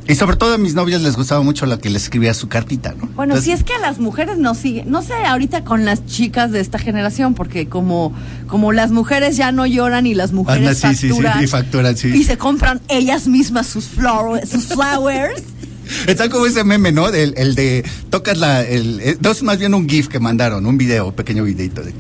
y 0.08 0.16
sobre 0.16 0.38
todo 0.38 0.54
a 0.54 0.58
mis 0.58 0.74
novias 0.74 1.02
les 1.02 1.16
gustaba 1.16 1.42
mucho 1.42 1.66
lo 1.66 1.80
que 1.80 1.90
les 1.90 2.04
escribía 2.04 2.34
su 2.34 2.48
cartita, 2.48 2.94
¿no? 2.98 3.08
Bueno, 3.16 3.40
si 3.42 3.52
es 3.52 3.64
que 3.64 3.74
a 3.74 3.80
las 3.80 4.00
mujeres 4.00 4.38
no 4.38 4.56
sigue, 4.56 4.84
no 4.86 5.02
sé 5.02 5.14
ahorita 5.14 5.64
con 5.64 5.86
las 5.86 6.06
chicas 6.06 6.52
de 6.52 6.60
esta 6.60 6.80
generación, 6.80 7.34
porque 7.34 7.68
como, 7.68 8.14
como 8.48 8.72
las 8.72 8.92
mujeres 8.92 9.38
ya 9.38 9.52
no 9.52 9.66
lloran 9.66 10.06
y 10.06 10.14
las 10.14 10.32
mujeres 10.32 10.82
facturan, 10.82 11.44
y 11.44 11.48
facturan, 11.48 11.98
sí. 11.98 12.10
Y 12.10 12.24
se 12.24 12.38
compran 12.38 12.82
ellas 12.88 13.28
mismas 13.28 13.68
sus, 13.68 13.86
flowers, 13.86 14.50
sus 14.50 14.66
flowers. 14.68 15.44
Está 16.08 16.30
como 16.30 16.46
ese 16.46 16.64
meme, 16.64 16.92
¿no? 16.92 17.08
El, 17.10 17.34
el 17.38 17.56
de 17.56 17.86
tocas 18.10 18.38
la. 18.38 18.62
El, 18.62 19.00
eh, 19.02 19.18
no 19.22 19.32
es 19.32 19.44
más 19.44 19.58
bien 19.58 19.74
un 19.74 19.88
GIF 19.88 20.08
que 20.08 20.20
mandaron, 20.20 20.66
un 20.66 20.78
video, 20.78 21.08
un 21.08 21.14
pequeño 21.14 21.44
videito 21.44 21.82
de 21.82 21.94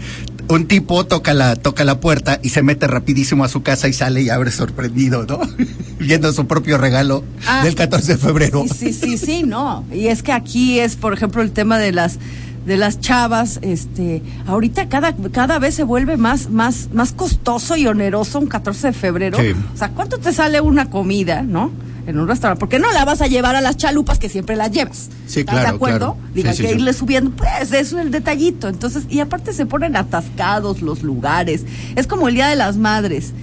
un 0.50 0.68
tipo 0.68 1.06
toca 1.06 1.34
la, 1.34 1.56
toca 1.56 1.84
la 1.84 2.00
puerta 2.00 2.39
y 2.42 2.50
se 2.50 2.63
mete 2.63 2.88
rapidísimo 2.88 3.44
a 3.44 3.50
su 3.50 3.63
casa 3.63 3.88
y 3.88 3.94
sale 3.94 4.22
y 4.22 4.30
abre 4.30 4.51
sorprendido, 4.51 5.25
¿no? 5.25 5.39
Viendo 6.00 6.32
su 6.34 6.48
propio 6.48 6.77
regalo 6.77 7.24
ah. 7.46 7.63
del 7.63 7.75
14 7.75 8.13
de 8.13 8.18
febrero. 8.18 8.66
Sí, 8.74 8.94
sí, 8.94 9.18
sí, 9.18 9.44
no. 9.44 9.86
Y 9.92 10.08
es 10.08 10.24
que 10.24 10.32
aquí 10.32 10.80
es, 10.80 10.96
por 10.96 11.13
ejemplo, 11.13 11.42
el 11.42 11.51
tema 11.51 11.77
de 11.77 11.92
las 11.92 12.20
de 12.66 12.75
las 12.75 13.00
chavas, 13.00 13.60
este, 13.62 14.22
ahorita 14.46 14.89
cada, 14.89 15.16
cada 15.16 15.58
vez 15.58 15.74
se 15.74 15.84
vuelve 15.84 16.18
más, 16.18 16.50
más, 16.50 16.89
más 16.92 17.13
costoso 17.13 17.77
y 17.77 17.88
oneroso 17.88 18.39
un 18.39 18.48
14 18.48 18.88
de 18.88 18.94
febrero. 18.94 19.38
O 19.74 19.77
sea, 19.77 19.92
¿cuánto 19.92 20.18
te 20.18 20.34
sale 20.34 20.60
una 20.60 20.89
comida, 20.89 21.44
no? 21.44 21.72
En 22.08 22.18
un 22.18 22.28
restaurante, 22.28 22.60
porque 22.60 22.80
no 22.80 22.92
la 22.94 23.06
vas 23.06 23.22
a 23.22 23.28
llevar 23.28 23.56
a 23.56 23.62
las 23.62 23.76
chalupas 23.76 24.18
que 24.18 24.30
siempre 24.30 24.56
las 24.56 24.72
llevas. 24.72 25.10
Sí, 25.28 25.42
¿Estás 25.42 25.56
claro, 25.56 25.70
de 25.70 25.76
acuerdo? 25.76 26.18
Diga, 26.34 26.54
que 26.54 26.72
irle 26.72 26.94
subiendo, 26.94 27.32
pues 27.32 27.74
eso 27.74 28.00
es 28.00 28.06
el 28.06 28.12
detallito. 28.12 28.70
Entonces, 28.70 29.04
y 29.10 29.20
aparte 29.20 29.52
se 29.52 29.66
ponen 29.66 29.98
atascados 29.98 30.82
los 30.82 31.04
lugares. 31.04 31.66
Es 31.98 32.08
como 32.08 32.30
el 32.30 32.36
Día 32.36 32.48
de 32.48 32.56
las 32.56 32.78
Madres. 32.78 33.34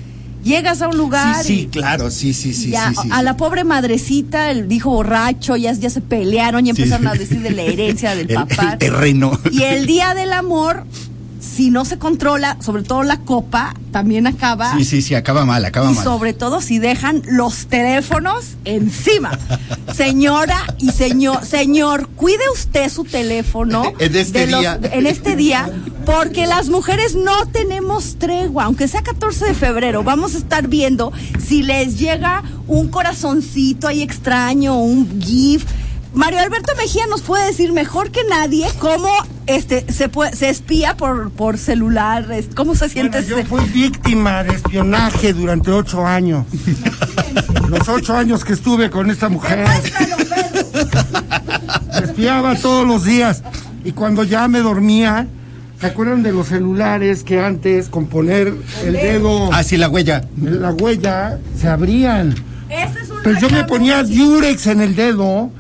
Llegas 0.43 0.83
a 0.83 0.89
un 0.89 0.97
lugar. 0.97 1.43
Sí, 1.43 1.61
sí, 1.61 1.69
claro, 1.71 2.11
sí, 2.11 2.33
sí, 2.35 2.53
sí. 2.53 2.71
Ya, 2.71 2.93
a 3.11 3.23
la 3.23 3.37
pobre 3.37 3.65
madrecita, 3.65 4.51
el 4.51 4.69
dijo 4.69 4.91
borracho, 4.91 5.57
ya, 5.57 5.73
ya 5.73 5.89
se 5.89 6.01
pelearon 6.01 6.67
y 6.67 6.71
empezaron 6.71 7.07
a 7.07 7.15
decir 7.15 7.41
de 7.41 7.51
la 7.51 7.63
herencia 7.63 8.15
del 8.17 8.29
papá. 8.29 8.73
El 8.73 8.79
terreno. 8.79 9.39
Y 9.53 9.63
el 9.63 9.87
día 9.87 10.15
del 10.15 10.33
amor, 10.33 10.85
si 11.45 11.71
no 11.71 11.85
se 11.85 11.99
controla, 11.99 12.57
sobre 12.61 12.83
todo 12.83 13.03
la 13.03 13.19
copa, 13.21 13.75
también 13.93 14.27
acaba. 14.27 14.77
Sí, 14.77 14.85
sí, 14.85 15.03
sí, 15.03 15.15
acaba 15.15 15.45
mal, 15.45 15.65
acaba 15.65 15.91
y 15.91 15.95
mal. 15.95 16.03
sobre 16.05 16.33
todo 16.33 16.61
si 16.61 16.79
dejan 16.79 17.23
los 17.27 17.67
teléfonos 17.67 18.57
encima. 18.65 19.39
Señora 19.95 20.57
y 20.79 20.91
señor, 20.91 21.45
señor, 21.45 22.09
cuide 22.17 22.43
usted 22.53 22.89
su 22.91 23.05
teléfono 23.05 23.85
En 23.99 24.17
este 24.17 24.41
de 24.41 24.47
los- 24.53 24.61
día. 24.61 24.79
en 24.83 25.07
este 25.07 25.37
día, 25.37 25.71
porque 26.05 26.47
las 26.47 26.69
mujeres 26.69 27.15
no 27.15 27.47
tenemos 27.53 28.17
tregua, 28.19 28.65
aunque 28.65 28.89
sea 28.89 29.03
14 29.03 29.45
de 29.45 29.55
febrero, 29.55 30.03
vamos 30.03 30.35
a 30.35 30.39
estar 30.39 30.67
viendo 30.69 31.13
si 31.45 31.63
les 31.63 31.99
llega 31.99 32.43
un 32.67 32.89
corazoncito 32.89 33.87
ahí 33.87 34.03
extraño, 34.03 34.79
un 34.79 35.21
GIF. 35.23 35.65
Mario 36.15 36.41
Alberto 36.41 36.73
Mejía 36.77 37.07
nos 37.09 37.23
puede 37.23 37.47
decir 37.47 37.73
mejor 37.73 38.11
que 38.11 38.21
nadie 38.29 38.69
cómo 38.79 39.09
este 39.47 39.91
se 39.93 40.09
puede, 40.09 40.35
se 40.37 40.49
espía 40.49 40.97
por, 40.97 41.31
por 41.31 41.59
celular, 41.59 42.27
cómo 42.55 42.75
se 42.75 42.89
siente 42.89 43.21
Bueno, 43.21 43.41
yo 43.43 43.47
fui 43.47 43.65
víctima 43.71 44.43
de 44.45 44.55
espionaje 44.55 45.33
durante 45.33 45.71
ocho 45.71 46.07
años. 46.07 46.47
Los 47.69 47.89
ocho 47.89 48.17
años 48.17 48.45
que 48.45 48.53
estuve 48.53 48.91
con 48.91 49.11
esta 49.11 49.29
mujer. 49.29 49.67
Me 51.93 51.99
espiaba 52.07 52.55
todos 52.57 52.87
los 52.87 53.05
días. 53.05 53.43
Y 53.85 53.93
cuando 53.93 54.23
ya 54.25 54.47
me 54.49 54.61
dormía, 54.61 55.27
¿se 55.81 55.87
acuerdan 55.87 56.23
de 56.23 56.33
los 56.33 56.49
celulares 56.49 57.23
que 57.25 57.41
antes 57.41 57.89
con 57.89 58.07
poner 58.07 58.55
el 58.85 58.93
dedo 58.95 59.53
Ah, 59.53 59.63
sí, 59.65 59.77
la 59.77 59.89
huella. 59.89 60.25
la 60.41 60.71
huella 60.73 61.39
se 61.61 61.69
abrían? 61.69 62.35
Este 62.71 63.01
es 63.01 63.11
un 63.11 63.23
Pues 63.23 63.41
yo 63.41 63.51
me 63.51 63.65
ponía 63.65 64.03
diurex 64.05 64.69
en 64.69 64.81
el 64.81 64.95
dedo 64.97 65.51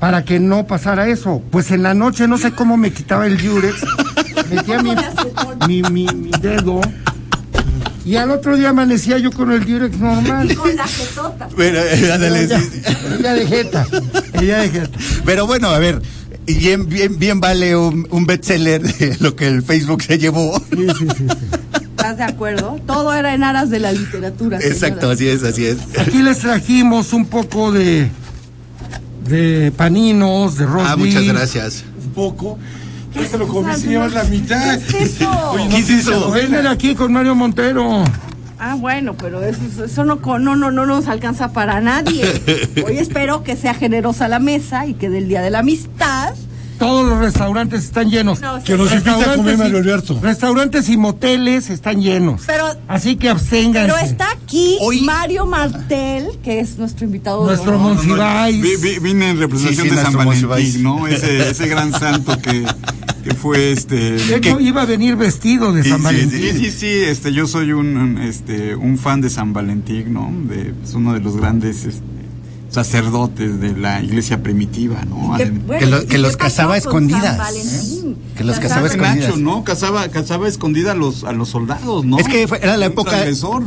para 0.00 0.24
que 0.24 0.40
no 0.40 0.66
pasara 0.66 1.08
eso. 1.08 1.42
Pues 1.50 1.70
en 1.70 1.82
la 1.84 1.94
noche 1.94 2.26
no 2.26 2.38
sé 2.38 2.52
cómo 2.52 2.76
me 2.76 2.92
quitaba 2.92 3.26
el 3.26 3.36
diurex. 3.36 3.76
Metía 4.52 4.82
mi, 4.82 4.92
mi, 5.68 5.82
mi- 5.90 6.06
mi 6.14 6.30
dedo. 6.40 6.80
Y 8.04 8.16
al 8.16 8.30
otro 8.30 8.56
día 8.56 8.70
amanecía 8.70 9.18
yo 9.18 9.30
con 9.30 9.52
el 9.52 9.64
diurex 9.64 9.98
normal. 9.98 10.52
con 10.56 10.74
la 10.74 10.86
jetota. 10.88 11.48
Bueno, 11.54 11.78
eh, 11.78 12.10
ándale, 12.12 12.44
Ella, 12.44 12.58
sí. 12.60 12.82
ella 13.18 13.34
de 13.34 13.46
jeta. 13.46 13.86
Ella 14.40 14.58
de 14.60 14.70
jeta. 14.70 14.98
Pero 15.26 15.46
bueno, 15.46 15.68
a 15.68 15.78
ver, 15.78 16.00
bien, 16.46 16.88
bien, 16.88 17.18
bien 17.18 17.40
vale 17.40 17.76
un, 17.76 18.08
un 18.10 18.26
bestseller 18.26 18.82
de 18.82 19.16
lo 19.20 19.36
que 19.36 19.46
el 19.46 19.62
Facebook 19.62 20.02
se 20.02 20.18
llevó. 20.18 20.58
Sí, 20.70 20.86
sí, 20.98 21.06
sí, 21.18 21.26
sí. 21.28 21.36
¿Estás 21.90 22.16
de 22.16 22.24
acuerdo? 22.24 22.80
Todo 22.86 23.12
era 23.12 23.34
en 23.34 23.44
aras 23.44 23.68
de 23.68 23.78
la 23.78 23.92
literatura. 23.92 24.58
señora. 24.58 24.74
Exacto, 24.74 25.10
así 25.10 25.28
es, 25.28 25.42
así 25.42 25.66
es. 25.66 25.76
Aquí 25.98 26.22
les 26.22 26.38
trajimos 26.38 27.12
un 27.12 27.26
poco 27.26 27.70
de 27.70 28.08
de 29.30 29.72
paninos, 29.76 30.56
de 30.58 30.66
roast 30.66 30.90
Ah, 30.90 30.96
muchas 30.96 31.22
gracias. 31.24 31.84
un 32.04 32.10
poco. 32.12 32.58
¿Qué 33.12 33.20
Yo 33.20 33.28
se 33.28 33.38
lo 33.38 33.48
comí, 33.48 33.74
señor, 33.74 34.12
la 34.12 34.24
mitad. 34.24 34.78
¿Qué 34.90 34.98
es 35.04 35.14
eso? 35.20 35.50
Oye, 35.52 35.68
¿Qué 35.68 35.78
es 35.78 35.90
eso? 35.90 36.30
Vienen 36.32 36.66
aquí 36.66 36.94
con 36.94 37.12
Mario 37.12 37.34
Montero. 37.34 38.04
Ah, 38.58 38.74
bueno, 38.74 39.16
pero 39.16 39.42
eso, 39.42 39.84
eso 39.86 40.04
no, 40.04 40.20
co- 40.20 40.38
no, 40.38 40.54
no, 40.54 40.70
no 40.70 40.84
nos 40.84 41.08
alcanza 41.08 41.52
para 41.52 41.80
nadie. 41.80 42.24
Hoy 42.86 42.98
espero 42.98 43.42
que 43.42 43.56
sea 43.56 43.72
generosa 43.74 44.28
la 44.28 44.38
mesa 44.38 44.86
y 44.86 44.94
que 44.94 45.08
del 45.08 45.28
Día 45.28 45.40
de 45.40 45.50
la 45.50 45.60
Amistad. 45.60 46.34
Todos 46.80 47.08
los 47.08 47.18
restaurantes 47.20 47.84
están 47.84 48.10
llenos. 48.10 48.40
No, 48.40 48.56
sí. 48.58 48.64
Que 48.64 48.76
nos 48.76 48.90
invita 48.90 49.12
a 49.12 49.14
comer 49.14 49.28
Restaurantes 49.28 49.54
y- 49.54 49.58
Mario 49.58 49.78
Alberto. 49.78 50.18
Restaurantes 50.20 50.88
y 50.88 50.96
moteles 50.96 51.70
están 51.70 52.00
llenos. 52.02 52.42
Pero, 52.46 52.64
Así 52.88 53.14
que 53.16 53.28
absténganse. 53.28 53.92
pero 53.92 54.04
está 54.04 54.30
aquí 54.32 54.76
Hoy- 54.80 55.02
Mario 55.02 55.46
Martel, 55.46 56.26
que 56.42 56.58
es 56.60 56.78
nuestro 56.78 57.04
invitado. 57.06 57.42
de 57.42 57.48
Nuestro 57.52 57.76
honor. 57.76 57.94
Monsiváis. 57.94 58.60
Vi- 58.60 58.76
vi- 58.76 58.98
vine 58.98 59.30
en 59.30 59.38
representación 59.38 59.84
Sí, 59.86 59.90
sí, 59.90 59.96
de 59.96 60.02
San 60.02 60.12
Valentín, 60.14 60.48
Monsiváis. 60.48 60.80
¿no? 60.80 61.06
Ese, 61.06 61.50
ese 61.50 61.68
gran 61.68 61.92
santo 61.92 62.36
que, 62.40 62.64
que 63.24 63.34
fue 63.34 63.72
este. 63.72 64.12
De 64.12 64.36
hecho, 64.36 64.58
iba 64.58 64.82
a 64.82 64.86
venir 64.86 65.16
vestido 65.16 65.72
de 65.72 65.84
San 65.84 65.98
sí, 65.98 66.04
Valentín. 66.04 66.40
Sí, 66.40 66.58
sí, 66.64 66.70
sí, 66.70 66.86
este, 66.86 67.32
yo 67.32 67.46
soy 67.46 67.72
un, 67.72 67.96
un, 67.96 68.18
este, 68.18 68.74
un 68.74 68.96
fan 68.98 69.20
de 69.20 69.28
San 69.30 69.52
Valentín, 69.52 70.12
¿no? 70.14 70.32
De, 70.48 70.72
es 70.82 70.94
uno 70.94 71.12
de 71.12 71.20
los 71.20 71.36
grandes 71.36 71.84
este, 71.84 72.02
sacerdotes 72.70 73.60
de 73.60 73.76
la 73.76 74.02
iglesia 74.02 74.42
primitiva, 74.42 75.02
¿no? 75.04 75.36
Que, 75.36 75.44
Adem- 75.46 75.66
bueno, 75.66 75.80
Que 75.80 75.86
lo- 75.86 75.96
¿y 75.98 76.00
que 76.02 76.06
qué 76.06 76.18
los 76.18 76.36
con 76.36 76.76
escondidas? 76.76 77.38
Que 78.36 78.44
los 78.44 78.58
casaba 78.58 78.82
Casaba- 78.82 78.86
escondidas. 78.86 79.28
Nacho, 79.30 79.36
¿no? 79.40 79.64
Cazaba, 79.64 80.08
cazaba 80.08 80.48
escondida 80.48 80.92
a 80.92 80.94
los, 80.94 81.24
a 81.24 81.32
los 81.32 81.48
soldados, 81.48 82.04
¿no? 82.04 82.18
Es 82.18 82.28
que 82.28 82.46
fue- 82.48 82.58
era 82.62 82.76
la 82.76 82.86
época, 82.86 83.24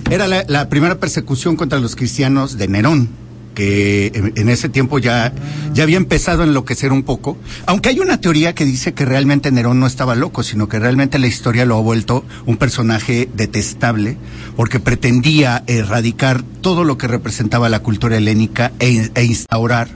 era 0.09 0.27
la, 0.27 0.45
la 0.47 0.69
primera 0.69 0.99
persecución 0.99 1.55
contra 1.55 1.79
los 1.79 1.95
cristianos 1.95 2.57
de 2.57 2.67
Nerón, 2.67 3.09
que 3.53 4.11
en, 4.35 4.49
ese 4.49 4.69
tiempo 4.69 4.99
ya, 4.99 5.33
ya 5.73 5.83
había 5.83 5.97
empezado 5.97 6.41
a 6.41 6.45
enloquecer 6.45 6.91
un 6.91 7.03
poco, 7.03 7.37
aunque 7.65 7.89
hay 7.89 7.99
una 7.99 8.19
teoría 8.19 8.53
que 8.55 8.65
dice 8.65 8.93
que 8.93 9.05
realmente 9.05 9.51
Nerón 9.51 9.79
no 9.79 9.87
estaba 9.87 10.15
loco, 10.15 10.43
sino 10.43 10.67
que 10.67 10.79
realmente 10.79 11.19
la 11.19 11.27
historia 11.27 11.65
lo 11.65 11.77
ha 11.77 11.81
vuelto 11.81 12.25
un 12.45 12.57
personaje 12.57 13.29
detestable, 13.35 14.17
porque 14.55 14.79
pretendía 14.79 15.63
erradicar 15.67 16.43
todo 16.61 16.83
lo 16.83 16.97
que 16.97 17.07
representaba 17.07 17.69
la 17.69 17.79
cultura 17.79 18.17
helénica 18.17 18.71
e, 18.79 19.09
e 19.13 19.23
instaurar 19.23 19.89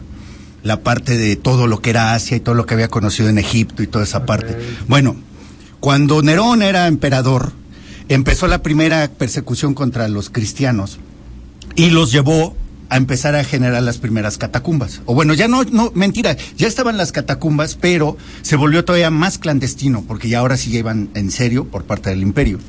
la 0.64 0.84
parte 0.84 1.18
de 1.18 1.36
todo 1.36 1.68
lo 1.68 1.82
que 1.82 1.92
era 1.92 2.14
Asia 2.14 2.38
y 2.38 2.42
todo 2.42 2.56
lo 2.56 2.66
que 2.66 2.74
había 2.74 2.90
conocido 2.90 3.30
en 3.30 3.38
Egipto 3.38 3.84
y 3.84 3.88
toda 3.88 4.04
esa 4.04 4.26
parte. 4.26 4.58
Bueno, 4.88 5.16
cuando 5.80 6.22
Nerón 6.22 6.62
era 6.62 6.88
emperador, 6.88 7.54
empezó 8.10 8.48
la 8.48 8.62
primera 8.62 9.08
persecución 9.08 9.74
contra 9.74 10.08
los 10.08 10.30
cristianos 10.30 11.00
y 11.76 11.90
los 11.90 12.12
llevó 12.12 12.56
a 12.90 12.98
empezar 12.98 13.36
a 13.36 13.44
generar 13.44 13.84
las 13.84 13.98
primeras 13.98 14.38
catacumbas. 14.38 15.02
O 15.06 15.14
bueno, 15.14 15.34
ya 15.34 15.48
no, 15.48 15.64
no, 15.64 15.92
mentira, 15.94 16.38
ya 16.56 16.68
estaban 16.68 16.98
las 16.98 17.12
catacumbas, 17.12 17.76
pero 17.76 18.18
se 18.42 18.56
volvió 18.56 18.86
todavía 18.86 19.10
más 19.12 19.38
clandestino, 19.38 20.04
porque 20.08 20.30
ya 20.30 20.40
ahora 20.40 20.58
sí 20.58 20.76
iban 20.76 21.10
en 21.14 21.32
serio 21.32 21.66
por 21.66 21.84
parte 21.84 22.10
del 22.10 22.22
imperio. 22.22 22.60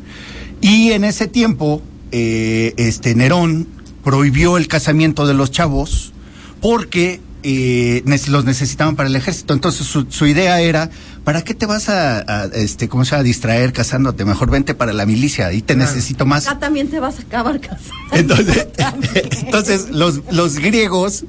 Y 0.61 0.93
en 0.93 1.05
ese 1.05 1.29
tiempo, 1.29 1.83
eh, 2.11 2.75
este 2.77 3.15
Nerón 3.15 3.69
prohibió 4.03 4.57
el 4.57 4.69
casamiento 4.69 5.27
de 5.27 5.35
los 5.35 5.51
chavos 5.51 6.13
porque 6.61 7.21
eh, 7.51 8.03
los 8.29 8.45
necesitaban 8.45 8.95
para 8.97 9.09
el 9.09 9.17
ejército. 9.17 9.55
Entonces 9.55 9.87
su, 9.87 10.07
su 10.11 10.27
idea 10.27 10.61
era, 10.61 10.91
¿para 11.25 11.43
qué 11.43 11.55
te 11.55 11.65
vas 11.67 11.89
a, 11.89 12.19
a, 12.19 12.45
este, 12.47 12.89
cómo 12.89 13.05
se 13.05 13.13
llama, 13.13 13.21
a 13.21 13.25
distraer 13.25 13.73
casándote? 13.73 14.25
Mejor 14.25 14.51
vente 14.51 14.75
para 14.75 14.93
la 14.93 15.07
milicia, 15.07 15.47
ahí 15.47 15.63
te 15.63 15.75
necesito 15.77 16.27
más. 16.27 16.47
Acá 16.47 16.59
también 16.59 16.89
te 16.89 17.01
vas 17.01 17.19
a 17.19 17.23
acabar 17.23 17.61
casando. 17.61 17.93
Entonces, 18.13 18.67
entonces 19.45 19.89
los, 19.91 20.21
los 20.31 20.57
griegos 20.59 21.25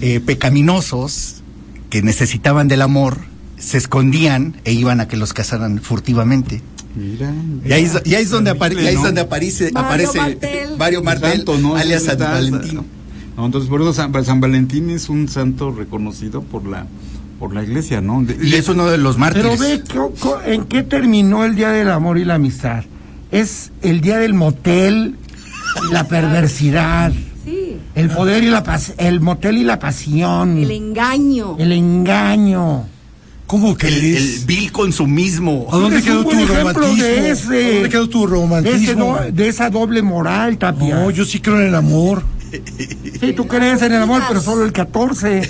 eh, 0.00 0.20
pecaminosos 0.20 1.36
que 1.90 2.02
necesitaban 2.02 2.68
del 2.68 2.82
amor 2.82 3.18
se 3.58 3.78
escondían 3.78 4.60
e 4.64 4.72
iban 4.72 5.00
a 5.00 5.08
que 5.08 5.16
los 5.16 5.32
casaran 5.32 5.80
furtivamente. 5.80 6.60
Mira. 6.94 7.32
Y 7.64 7.72
ahí, 7.72 7.84
es- 7.84 8.02
y 8.04 8.14
ahí 8.14 8.22
es 8.24 8.30
donde, 8.30 8.50
apare- 8.52 8.74
y 8.82 8.86
ahí 8.86 8.94
es 8.94 9.02
donde 9.02 9.20
aparece, 9.20 9.70
Mario 9.72 9.86
aparece 9.86 10.18
Martel. 10.18 10.76
Mario 10.78 11.02
Martel, 11.02 11.32
Santo, 11.36 11.58
¿no? 11.58 11.76
alias 11.76 12.02
San 12.04 12.18
Valentín. 12.18 12.80
No, 13.36 13.46
entonces 13.46 13.68
por 13.68 13.80
eso 13.82 13.92
San, 13.92 14.12
San 14.24 14.40
Valentín 14.40 14.90
es 14.90 15.08
un 15.08 15.28
santo 15.28 15.70
reconocido 15.70 16.42
por 16.42 16.66
la 16.66 16.86
por 17.38 17.52
la 17.54 17.62
iglesia, 17.62 18.00
¿no? 18.00 18.22
De- 18.22 18.38
Y 18.42 18.54
es 18.54 18.66
uno 18.70 18.86
de 18.86 18.96
los 18.96 19.18
mártires. 19.18 19.60
Pero 19.60 20.10
ve 20.42 20.54
en 20.54 20.64
qué 20.64 20.82
terminó 20.82 21.44
el 21.44 21.54
Día 21.54 21.68
del 21.68 21.90
Amor 21.90 22.16
y 22.16 22.24
la 22.24 22.36
Amistad. 22.36 22.84
Es 23.30 23.72
el 23.82 24.00
día 24.00 24.16
del 24.16 24.32
motel 24.32 25.16
y 25.90 25.92
la 25.92 26.04
perversidad. 26.08 27.12
Sí, 27.44 27.76
El 27.94 28.08
poder 28.08 28.42
y 28.42 28.48
la 28.48 28.62
pas 28.64 28.94
el 28.96 29.20
motel 29.20 29.58
y 29.58 29.64
la 29.64 29.78
pasión. 29.78 30.56
el 30.56 30.70
engaño. 30.70 31.56
el 31.58 31.72
engaño. 31.72 32.84
¿Cómo 33.46 33.76
que 33.76 33.88
el, 33.88 34.16
el 34.16 34.38
vil 34.46 34.72
consumismo. 34.72 35.68
¿A 35.70 35.76
dónde 35.76 36.02
quedó 36.02 36.24
tu 36.24 36.30
romantismo? 36.46 36.94
de 37.04 37.30
ese. 37.30 37.66
¿A 37.70 37.74
dónde 37.74 37.88
quedó 37.90 38.08
tu 38.08 38.20
De, 38.20 38.24
ese 38.26 38.34
romantismo? 38.34 39.18
do- 39.22 39.32
de 39.32 39.48
esa 39.48 39.68
doble 39.70 40.00
moral, 40.02 40.56
Tapia. 40.58 40.96
No, 41.00 41.10
yo 41.10 41.24
sí 41.26 41.38
creo 41.40 41.60
en 41.60 41.66
el 41.68 41.74
amor. 41.74 42.22
Sí, 43.20 43.32
tú 43.32 43.46
crees 43.46 43.82
en 43.82 43.92
el 43.92 44.02
amor, 44.02 44.22
pero 44.28 44.40
solo 44.40 44.64
el 44.64 44.72
14. 44.72 45.42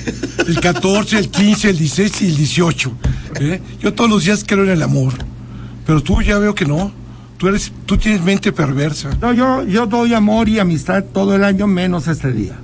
El 0.47 0.61
14, 0.61 1.19
el 1.19 1.31
15, 1.31 1.71
el 1.71 1.79
16 1.79 2.23
y 2.23 2.27
el 2.27 2.37
18. 2.37 2.93
¿eh? 3.41 3.61
Yo 3.81 3.95
todos 3.95 4.11
los 4.11 4.25
días 4.25 4.45
creo 4.47 4.65
en 4.65 4.71
el 4.71 4.83
amor. 4.83 5.15
Pero 5.87 6.03
tú 6.03 6.23
ya 6.23 6.39
veo 6.39 6.55
que 6.55 6.65
no. 6.65 6.93
Tú 7.39 7.49
eres, 7.49 7.71
tú 7.85 7.99
tienes 7.99 8.23
mente 8.23 8.53
perversa. 8.53 9.11
No, 9.21 9.33
yo, 9.33 9.63
yo 9.65 9.87
doy 9.87 10.15
amor 10.15 10.49
y 10.49 10.59
amistad 10.59 11.05
todo 11.05 11.35
el 11.35 11.45
año, 11.45 11.67
menos 11.67 12.09
este 12.09 12.33
día. 12.33 12.57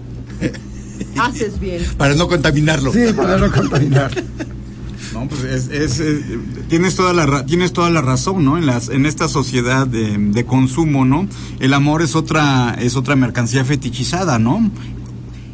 Haces 1.18 1.60
bien. 1.60 1.84
Para 1.96 2.14
no 2.14 2.26
contaminarlo. 2.26 2.92
Sí, 2.92 3.12
para 3.14 3.36
no 3.36 3.50
contaminar. 3.50 4.10
No, 5.12 5.28
pues 5.28 5.44
es, 5.44 5.68
es, 5.68 6.00
eh, 6.00 6.38
tienes 6.68 6.96
toda 6.96 7.12
la 7.12 7.44
tienes 7.44 7.72
toda 7.72 7.90
la 7.90 8.00
razón, 8.00 8.44
¿no? 8.44 8.56
En 8.56 8.66
las 8.66 8.88
en 8.88 9.04
esta 9.04 9.28
sociedad 9.28 9.86
de, 9.86 10.16
de 10.16 10.44
consumo, 10.44 11.04
¿no? 11.04 11.26
El 11.60 11.74
amor 11.74 12.02
es 12.02 12.16
otra 12.16 12.76
es 12.78 12.96
otra 12.96 13.14
mercancía 13.14 13.64
fetichizada, 13.64 14.38
¿no? 14.38 14.70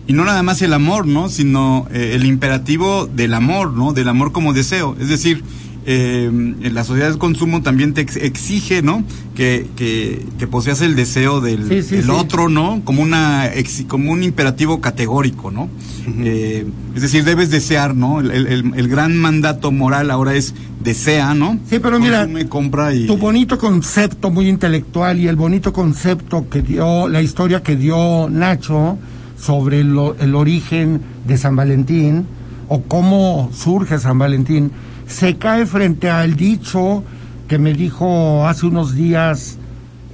Y 0.08 0.14
no 0.14 0.24
nada 0.24 0.42
más 0.42 0.62
el 0.62 0.72
amor, 0.72 1.06
¿no? 1.06 1.28
Sino 1.28 1.86
eh, 1.92 2.12
el 2.14 2.24
imperativo 2.24 3.06
del 3.06 3.34
amor, 3.34 3.74
¿no? 3.74 3.92
Del 3.92 4.08
amor 4.08 4.32
como 4.32 4.54
deseo. 4.54 4.96
Es 4.98 5.08
decir, 5.08 5.44
eh, 5.90 6.26
en 6.26 6.74
la 6.74 6.84
sociedad 6.84 7.10
de 7.10 7.16
consumo 7.16 7.62
también 7.62 7.94
te 7.94 8.02
exige, 8.02 8.82
¿no? 8.82 9.02
Que, 9.34 9.66
que, 9.74 10.22
que 10.38 10.46
poseas 10.46 10.82
el 10.82 10.94
deseo 10.94 11.40
del, 11.40 12.10
otro, 12.10 12.50
¿no? 12.50 12.82
Como 12.84 13.00
una 13.00 13.50
como 13.86 14.12
un 14.12 14.22
imperativo 14.22 14.82
categórico, 14.82 15.50
¿no? 15.50 15.70
Eh, 16.18 16.66
es 16.94 17.00
decir, 17.00 17.24
debes 17.24 17.48
desear, 17.48 17.96
¿no? 17.96 18.20
El, 18.20 18.30
el, 18.76 18.88
gran 18.88 19.16
mandato 19.16 19.72
moral 19.72 20.10
ahora 20.10 20.34
es 20.34 20.54
desea, 20.84 21.32
¿no? 21.32 21.58
Sí, 21.70 21.78
pero 21.78 21.98
mira, 21.98 22.28
compra 22.50 22.92
y... 22.92 23.06
tu 23.06 23.16
bonito 23.16 23.56
concepto 23.56 24.30
muy 24.30 24.46
intelectual 24.46 25.18
y 25.18 25.26
el 25.26 25.36
bonito 25.36 25.72
concepto 25.72 26.50
que 26.50 26.60
dio, 26.60 27.08
la 27.08 27.22
historia 27.22 27.62
que 27.62 27.76
dio 27.76 28.28
Nacho 28.28 28.98
sobre 29.40 29.80
el 29.80 30.34
origen 30.34 31.00
de 31.26 31.38
San 31.38 31.56
Valentín 31.56 32.26
o 32.68 32.82
cómo 32.82 33.50
surge 33.54 33.98
San 33.98 34.18
Valentín, 34.18 34.70
se 35.08 35.36
cae 35.36 35.66
frente 35.66 36.10
al 36.10 36.36
dicho 36.36 37.02
que 37.48 37.58
me 37.58 37.72
dijo 37.72 38.46
hace 38.46 38.66
unos 38.66 38.94
días 38.94 39.56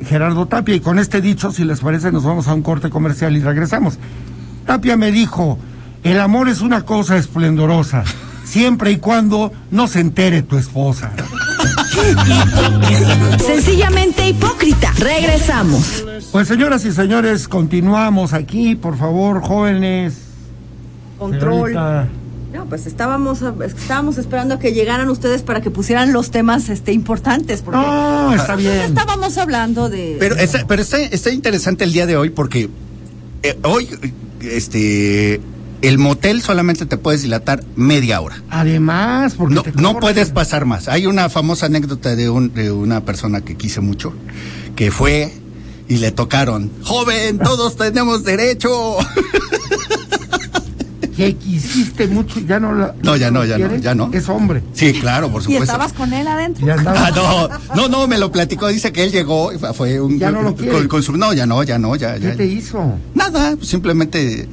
Gerardo 0.06 0.46
Tapia 0.46 0.74
y 0.74 0.80
con 0.80 0.98
este 0.98 1.20
dicho, 1.20 1.50
si 1.50 1.64
les 1.64 1.80
parece, 1.80 2.12
nos 2.12 2.24
vamos 2.24 2.48
a 2.48 2.54
un 2.54 2.62
corte 2.62 2.90
comercial 2.90 3.36
y 3.36 3.40
regresamos. 3.40 3.98
Tapia 4.66 4.96
me 4.96 5.10
dijo, 5.10 5.58
el 6.02 6.20
amor 6.20 6.48
es 6.48 6.60
una 6.60 6.82
cosa 6.82 7.16
esplendorosa, 7.16 8.04
siempre 8.44 8.92
y 8.92 8.98
cuando 8.98 9.52
no 9.70 9.88
se 9.88 10.00
entere 10.00 10.42
tu 10.42 10.56
esposa. 10.56 11.12
Sencillamente 13.38 14.28
hipócrita. 14.28 14.92
Regresamos. 14.98 16.04
Pues 16.32 16.48
señoras 16.48 16.84
y 16.84 16.92
señores, 16.92 17.48
continuamos 17.48 18.32
aquí, 18.32 18.74
por 18.74 18.96
favor, 18.96 19.42
jóvenes. 19.42 20.20
Control. 21.18 22.08
No, 22.54 22.66
pues 22.66 22.86
estábamos, 22.86 23.40
estábamos 23.42 24.16
esperando 24.16 24.54
a 24.54 24.58
que 24.60 24.72
llegaran 24.72 25.10
ustedes 25.10 25.42
para 25.42 25.60
que 25.60 25.72
pusieran 25.72 26.12
los 26.12 26.30
temas 26.30 26.68
este, 26.68 26.92
importantes. 26.92 27.62
Porque 27.62 27.80
no, 27.80 28.32
está 28.32 28.54
bien. 28.54 28.76
Estábamos 28.76 29.36
hablando 29.38 29.90
de. 29.90 30.16
Pero, 30.20 30.36
está, 30.36 30.64
pero 30.64 30.80
está, 30.80 31.32
interesante 31.32 31.82
el 31.82 31.92
día 31.92 32.06
de 32.06 32.16
hoy 32.16 32.30
porque 32.30 32.70
eh, 33.42 33.58
hoy, 33.62 33.88
este. 34.40 35.40
El 35.82 35.98
motel 35.98 36.40
solamente 36.40 36.86
te 36.86 36.96
puedes 36.96 37.22
dilatar 37.22 37.62
media 37.74 38.20
hora. 38.20 38.40
Además, 38.48 39.34
porque 39.36 39.72
no, 39.74 39.92
no 39.92 40.00
puedes 40.00 40.30
pasar 40.30 40.64
más. 40.64 40.88
Hay 40.88 41.06
una 41.06 41.28
famosa 41.28 41.66
anécdota 41.66 42.14
de, 42.14 42.30
un, 42.30 42.54
de 42.54 42.70
una 42.70 43.04
persona 43.04 43.42
que 43.42 43.56
quise 43.56 43.80
mucho, 43.80 44.14
que 44.76 44.90
fue 44.90 45.34
y 45.88 45.98
le 45.98 46.10
tocaron, 46.10 46.70
joven, 46.82 47.38
todos 47.38 47.76
tenemos 47.76 48.24
derecho. 48.24 48.96
que 51.16 51.36
quisiste 51.36 52.08
mucho, 52.08 52.40
ya 52.40 52.60
no 52.60 52.74
la, 52.74 52.94
No, 53.02 53.16
ya 53.16 53.30
no, 53.30 53.44
ya 53.44 53.58
no, 53.58 53.76
ya 53.76 53.94
no. 53.94 54.10
Es 54.12 54.28
hombre. 54.28 54.62
Sí, 54.72 54.92
claro, 54.94 55.30
por 55.30 55.42
supuesto. 55.42 55.62
¿Y 55.62 55.64
estabas 55.64 55.92
con 55.92 56.12
él 56.12 56.26
adentro? 56.26 56.66
Ah, 56.86 57.10
no, 57.14 57.48
no, 57.74 57.88
no, 57.88 58.06
me 58.06 58.18
lo 58.18 58.30
platicó, 58.30 58.68
dice 58.68 58.92
que 58.92 59.04
él 59.04 59.12
llegó 59.12 59.52
y 59.52 59.58
fue 59.58 60.00
un... 60.00 60.18
Ya 60.18 60.30
no 60.30 60.42
lo 60.42 60.54
quiere. 60.54 60.86
Con, 60.88 61.02
su, 61.02 61.16
no, 61.16 61.32
ya 61.32 61.46
no, 61.46 61.62
ya 61.62 61.78
no, 61.78 61.96
ya. 61.96 62.18
¿Qué 62.18 62.30
te 62.30 62.46
hizo? 62.46 62.98
Nada, 63.14 63.56
simplemente... 63.60 64.48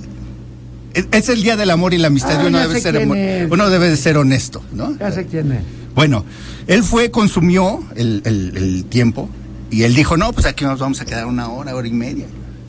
Es, 0.93 1.29
el 1.29 1.41
día 1.41 1.55
del 1.55 1.69
amor 1.69 1.93
y 1.93 1.97
la 1.97 2.07
amistad 2.07 2.33
y 2.33 2.45
ah, 2.45 2.47
uno 2.47 2.59
debe 2.59 2.81
ser 2.81 3.07
uno 3.49 3.69
debe 3.69 3.89
de 3.89 3.97
ser 3.97 4.17
honesto, 4.17 4.61
¿no? 4.73 4.97
Ya 4.97 5.11
sé 5.11 5.25
quién 5.25 5.51
es. 5.53 5.61
Bueno, 5.95 6.25
él 6.67 6.83
fue, 6.83 7.11
consumió 7.11 7.83
el, 7.95 8.21
el, 8.25 8.57
el 8.57 8.85
tiempo 8.85 9.29
y 9.69 9.83
él 9.83 9.95
dijo, 9.95 10.17
no, 10.17 10.33
pues 10.33 10.45
aquí 10.45 10.65
nos 10.65 10.79
vamos 10.79 10.99
a 10.99 11.05
quedar 11.05 11.25
una 11.27 11.49
hora, 11.49 11.73
hora 11.75 11.87
y 11.87 11.93
media. 11.93 12.25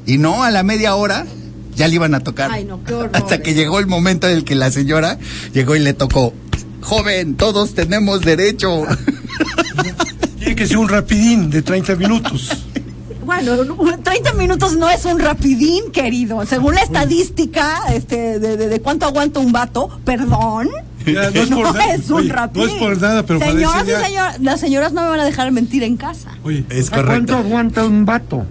Y 0.07 0.19
no, 0.19 0.45
a 0.45 0.51
la 0.51 0.63
media 0.63 0.95
hora 0.95 1.27
ya 1.75 1.89
le 1.89 1.95
iban 1.95 2.15
a 2.15 2.21
tocar. 2.21 2.51
Ay, 2.53 2.65
no, 2.65 2.83
qué 2.85 2.95
horror. 2.95 3.11
Hasta 3.13 3.41
que 3.41 3.55
llegó 3.55 3.79
el 3.79 3.87
momento 3.87 4.29
en 4.29 4.37
el 4.37 4.45
que 4.45 4.55
la 4.55 4.71
señora 4.71 5.19
llegó 5.53 5.77
y 5.77 5.81
le 5.81 5.95
tocó. 5.95 6.33
Joven, 6.81 7.37
todos 7.37 7.75
tenemos 7.75 8.23
derecho. 8.23 8.85
Tiene 10.39 10.57
que 10.57 10.67
ser 10.67 10.79
un 10.79 10.89
rapidín 10.89 11.51
de 11.51 11.63
30 11.63 11.95
minutos. 11.97 12.65
Bueno, 13.25 13.57
30 14.03 14.35
minutos 14.35 14.77
no 14.77 14.91
es 14.91 15.05
un 15.05 15.21
rapidín, 15.21 15.93
querido. 15.93 16.45
Según 16.45 16.75
la 16.75 16.83
estadística 16.83 17.85
este, 17.95 18.41
de, 18.41 18.57
de, 18.57 18.81
cuánto 18.81 19.07
aguanta 19.07 19.39
un 19.39 19.53
vato, 19.53 19.89
perdón. 20.05 20.69
no 21.07 21.21
es, 21.23 21.51
un 22.11 22.29
rapidín. 22.29 22.67
No 22.67 22.75
es 22.75 22.81
por 22.81 23.01
nada, 23.01 23.25
pero 23.25 23.39
Señoras 23.39 23.85
y 23.85 24.05
señores, 24.05 24.41
las 24.41 24.61
señoras 24.61 24.93
no 24.93 25.03
me 25.03 25.09
van 25.09 25.21
a 25.21 25.25
dejar 25.25 25.51
mentir 25.53 25.85
en 25.85 25.97
casa. 25.97 26.37
Oye, 26.43 26.65
es 26.69 26.91
correcto. 26.91 27.07
¿Cuánto 27.07 27.37
aguanta 27.37 27.85
un 27.85 28.05
vato? 28.05 28.45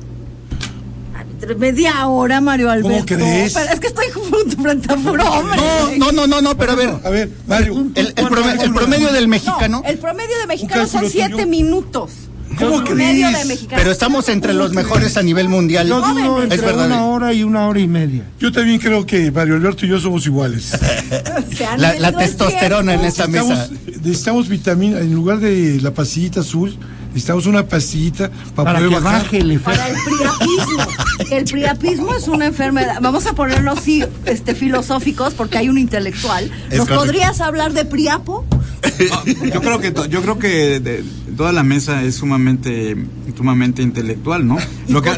Media 1.57 2.07
hora, 2.07 2.41
Mario 2.41 2.69
Alberto. 2.69 2.89
¿Cómo 2.89 3.05
crees? 3.05 3.53
Pero 3.53 3.71
es 3.71 3.79
que 3.79 3.87
estoy 3.87 4.05
frente 4.61 4.93
a 4.93 4.97
puro 4.97 5.23
hombre. 5.23 5.61
No, 5.97 6.11
no, 6.11 6.27
no, 6.27 6.41
no, 6.41 6.57
pero 6.57 6.73
a 6.73 6.75
ver. 6.75 6.89
A 7.03 7.09
ver, 7.09 7.29
Mario. 7.47 7.85
El, 7.95 8.13
promedio, 8.13 9.11
del 9.11 9.27
mexicano. 9.27 9.83
el 9.85 9.97
promedio 9.97 10.37
de 10.39 10.47
mexicano 10.47 10.87
son 10.87 11.09
siete 11.09 11.45
minutos. 11.45 12.11
¿Cómo 12.57 12.83
crees? 12.83 13.67
Pero 13.69 13.91
estamos 13.91 14.29
entre 14.29 14.53
los 14.53 14.73
mejores 14.73 15.17
a 15.17 15.23
nivel 15.23 15.49
mundial. 15.49 15.87
Yo 15.87 16.01
digo 16.13 16.41
entre 16.41 16.57
es 16.57 16.75
una 16.75 17.05
hora 17.05 17.33
y 17.33 17.43
una 17.43 17.67
hora 17.67 17.79
y 17.79 17.87
media. 17.87 18.23
Yo 18.39 18.51
también 18.51 18.79
creo 18.79 19.05
que 19.05 19.31
Mario 19.31 19.55
Alberto 19.55 19.85
y 19.85 19.89
yo 19.89 19.99
somos 19.99 20.25
iguales. 20.25 20.71
la, 21.77 22.11
testosterona 22.11 22.93
en 22.93 23.01
esta 23.01 23.27
mesa. 23.27 23.69
Necesitamos 24.03 24.49
vitamina, 24.49 24.99
en 24.99 25.13
lugar 25.13 25.39
de 25.39 25.79
la 25.81 25.93
pasillita 25.93 26.41
azul, 26.41 26.75
necesitamos 27.11 27.45
una 27.45 27.65
pastillita 27.65 28.31
para, 28.55 28.79
poder 28.79 28.89
bajar. 29.01 29.25
para 29.63 29.87
el 29.87 29.95
priapismo. 30.03 30.83
El 31.29 31.45
priapismo 31.45 32.15
es 32.15 32.27
una 32.27 32.45
enfermedad. 32.45 32.99
Vamos 33.01 33.25
a 33.27 33.33
ponerlo 33.33 33.71
así, 33.71 34.03
este, 34.25 34.55
filosóficos, 34.55 35.33
porque 35.33 35.57
hay 35.57 35.69
un 35.69 35.77
intelectual. 35.77 36.51
¿Nos 36.75 36.87
podrías 36.87 37.41
hablar 37.41 37.73
de 37.73 37.85
priapo? 37.85 38.45
yo 39.53 39.61
creo 39.61 39.79
que 39.79 39.93
yo 40.09 40.21
creo 40.21 40.39
que 40.39 41.03
toda 41.37 41.51
la 41.51 41.63
mesa 41.63 42.03
es 42.03 42.15
sumamente 42.15 42.97
sumamente 43.37 43.81
intelectual, 43.81 44.47
¿no? 44.47 44.57
Y 44.87 44.91
lo 44.91 45.01
que, 45.01 45.11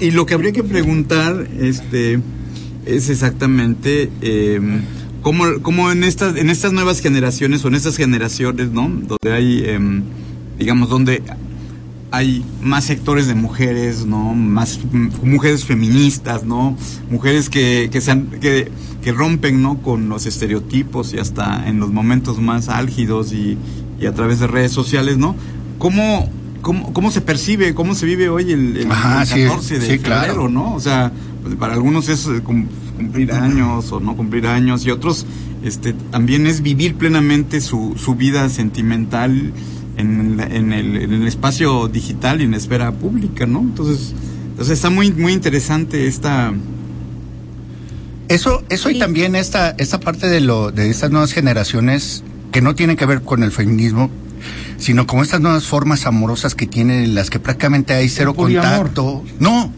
y 0.00 0.10
lo 0.10 0.26
que 0.26 0.34
habría 0.34 0.52
que 0.52 0.62
preguntar 0.62 1.46
este 1.58 2.20
es 2.86 3.08
exactamente 3.08 4.10
eh, 4.20 4.60
cómo, 5.22 5.90
en 5.90 6.04
estas 6.04 6.36
en 6.36 6.50
estas 6.50 6.72
nuevas 6.72 7.00
generaciones 7.00 7.64
o 7.64 7.68
en 7.68 7.74
estas 7.74 7.96
generaciones, 7.96 8.70
¿no? 8.70 8.88
Donde 8.88 9.32
hay 9.32 9.64
em, 9.66 10.02
digamos, 10.58 10.88
donde 10.88 11.22
hay 12.10 12.44
más 12.62 12.84
sectores 12.84 13.26
de 13.26 13.34
mujeres, 13.34 14.04
¿no? 14.04 14.34
Más 14.34 14.80
mujeres 15.22 15.64
feministas, 15.64 16.44
¿no? 16.44 16.76
Mujeres 17.10 17.48
que, 17.48 17.88
que, 17.90 18.00
sean, 18.02 18.26
que, 18.40 18.70
que 19.02 19.12
rompen, 19.12 19.62
¿no? 19.62 19.78
Con 19.78 20.10
los 20.10 20.26
estereotipos 20.26 21.14
y 21.14 21.18
hasta 21.18 21.68
en 21.68 21.80
los 21.80 21.90
momentos 21.90 22.38
más 22.38 22.68
álgidos 22.68 23.32
y, 23.32 23.56
y 23.98 24.06
a 24.06 24.12
través 24.12 24.40
de 24.40 24.46
redes 24.46 24.72
sociales, 24.72 25.16
¿no? 25.16 25.34
¿Cómo, 25.78 26.28
cómo, 26.60 26.92
cómo 26.92 27.10
se 27.10 27.22
percibe, 27.22 27.74
cómo 27.74 27.94
se 27.94 28.04
vive 28.04 28.28
hoy 28.28 28.52
el, 28.52 28.86
14 28.88 29.78
de 29.78 29.98
febrero, 29.98 30.50
¿no? 30.50 30.74
O 30.74 30.80
sea, 30.80 31.12
pues, 31.42 31.54
para 31.54 31.72
algunos 31.72 32.10
es 32.10 32.26
eh, 32.26 32.42
cumplir 32.42 33.32
años 33.32 33.90
o 33.90 34.00
no 34.00 34.16
cumplir 34.16 34.46
años 34.46 34.84
y 34.84 34.90
otros 34.90 35.26
este, 35.64 35.92
también 35.92 36.46
es 36.46 36.60
vivir 36.60 36.96
plenamente 36.96 37.60
su, 37.60 37.94
su 37.96 38.16
vida 38.16 38.48
sentimental 38.48 39.52
en, 39.96 40.40
en, 40.40 40.72
el, 40.72 40.96
en, 40.96 41.12
el, 41.12 41.26
espacio 41.26 41.88
digital 41.88 42.40
y 42.40 42.44
en 42.44 42.52
la 42.52 42.56
esfera 42.56 42.92
pública, 42.92 43.46
¿no? 43.46 43.60
Entonces, 43.60 44.14
entonces 44.50 44.74
está 44.74 44.90
muy, 44.90 45.12
muy 45.12 45.32
interesante 45.32 46.06
esta... 46.06 46.52
Eso, 48.28 48.62
eso 48.70 48.88
y 48.88 48.98
también 48.98 49.36
esta, 49.36 49.70
esta 49.78 50.00
parte 50.00 50.28
de, 50.28 50.40
lo, 50.40 50.70
de 50.70 50.88
estas 50.88 51.10
nuevas 51.10 51.32
generaciones 51.32 52.24
que 52.50 52.62
no 52.62 52.74
tienen 52.74 52.96
que 52.96 53.04
ver 53.04 53.22
con 53.22 53.42
el 53.42 53.52
feminismo, 53.52 54.10
sino 54.78 55.06
como 55.06 55.22
estas 55.22 55.40
nuevas 55.40 55.64
formas 55.64 56.06
amorosas 56.06 56.54
que 56.54 56.66
tienen, 56.66 57.04
en 57.04 57.14
las 57.14 57.28
que 57.28 57.38
prácticamente 57.38 57.92
hay 57.92 58.08
cero 58.08 58.34
contacto. 58.34 59.22
No, 59.38 59.72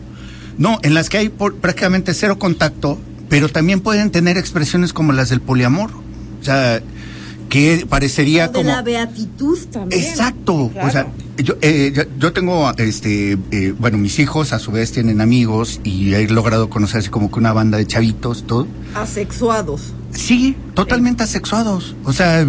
no, 0.59 0.79
en 0.83 0.94
las 0.94 1.09
que 1.09 1.18
hay 1.18 1.29
prácticamente 1.31 2.14
cero 2.14 2.38
contacto, 2.38 2.98
pero 3.29 3.48
también 3.48 3.81
pueden 3.81 4.11
tener 4.11 4.37
expresiones 4.37 4.92
como 4.92 5.12
las 5.12 5.31
del 5.31 5.40
poliamor. 5.40 5.90
O 6.40 6.44
sea, 6.44 6.81
que 7.54 7.86
parecería 7.88 8.50
como 8.50 8.68
la 8.68 8.82
beatitud 8.82 9.56
también. 9.70 10.02
Exacto. 10.02 10.72
O 10.74 10.90
sea, 10.90 11.06
eh, 11.62 11.92
yo, 11.94 12.02
yo, 12.18 12.32
tengo, 12.32 12.68
este, 12.78 13.38
eh, 13.52 13.72
bueno, 13.78 13.96
mis 13.96 14.18
hijos 14.18 14.52
a 14.52 14.58
su 14.58 14.72
vez 14.72 14.90
tienen 14.90 15.20
amigos 15.20 15.80
y 15.84 16.14
he 16.14 16.28
logrado 16.28 16.68
conocer 16.68 16.98
así 16.98 17.10
como 17.10 17.30
que 17.30 17.38
una 17.38 17.52
banda 17.52 17.78
de 17.78 17.86
chavitos, 17.86 18.44
todo. 18.44 18.66
Asexuados. 18.96 19.92
Sí, 20.10 20.56
totalmente 20.74 21.22
asexuados. 21.22 21.94
O 22.02 22.12
sea, 22.12 22.44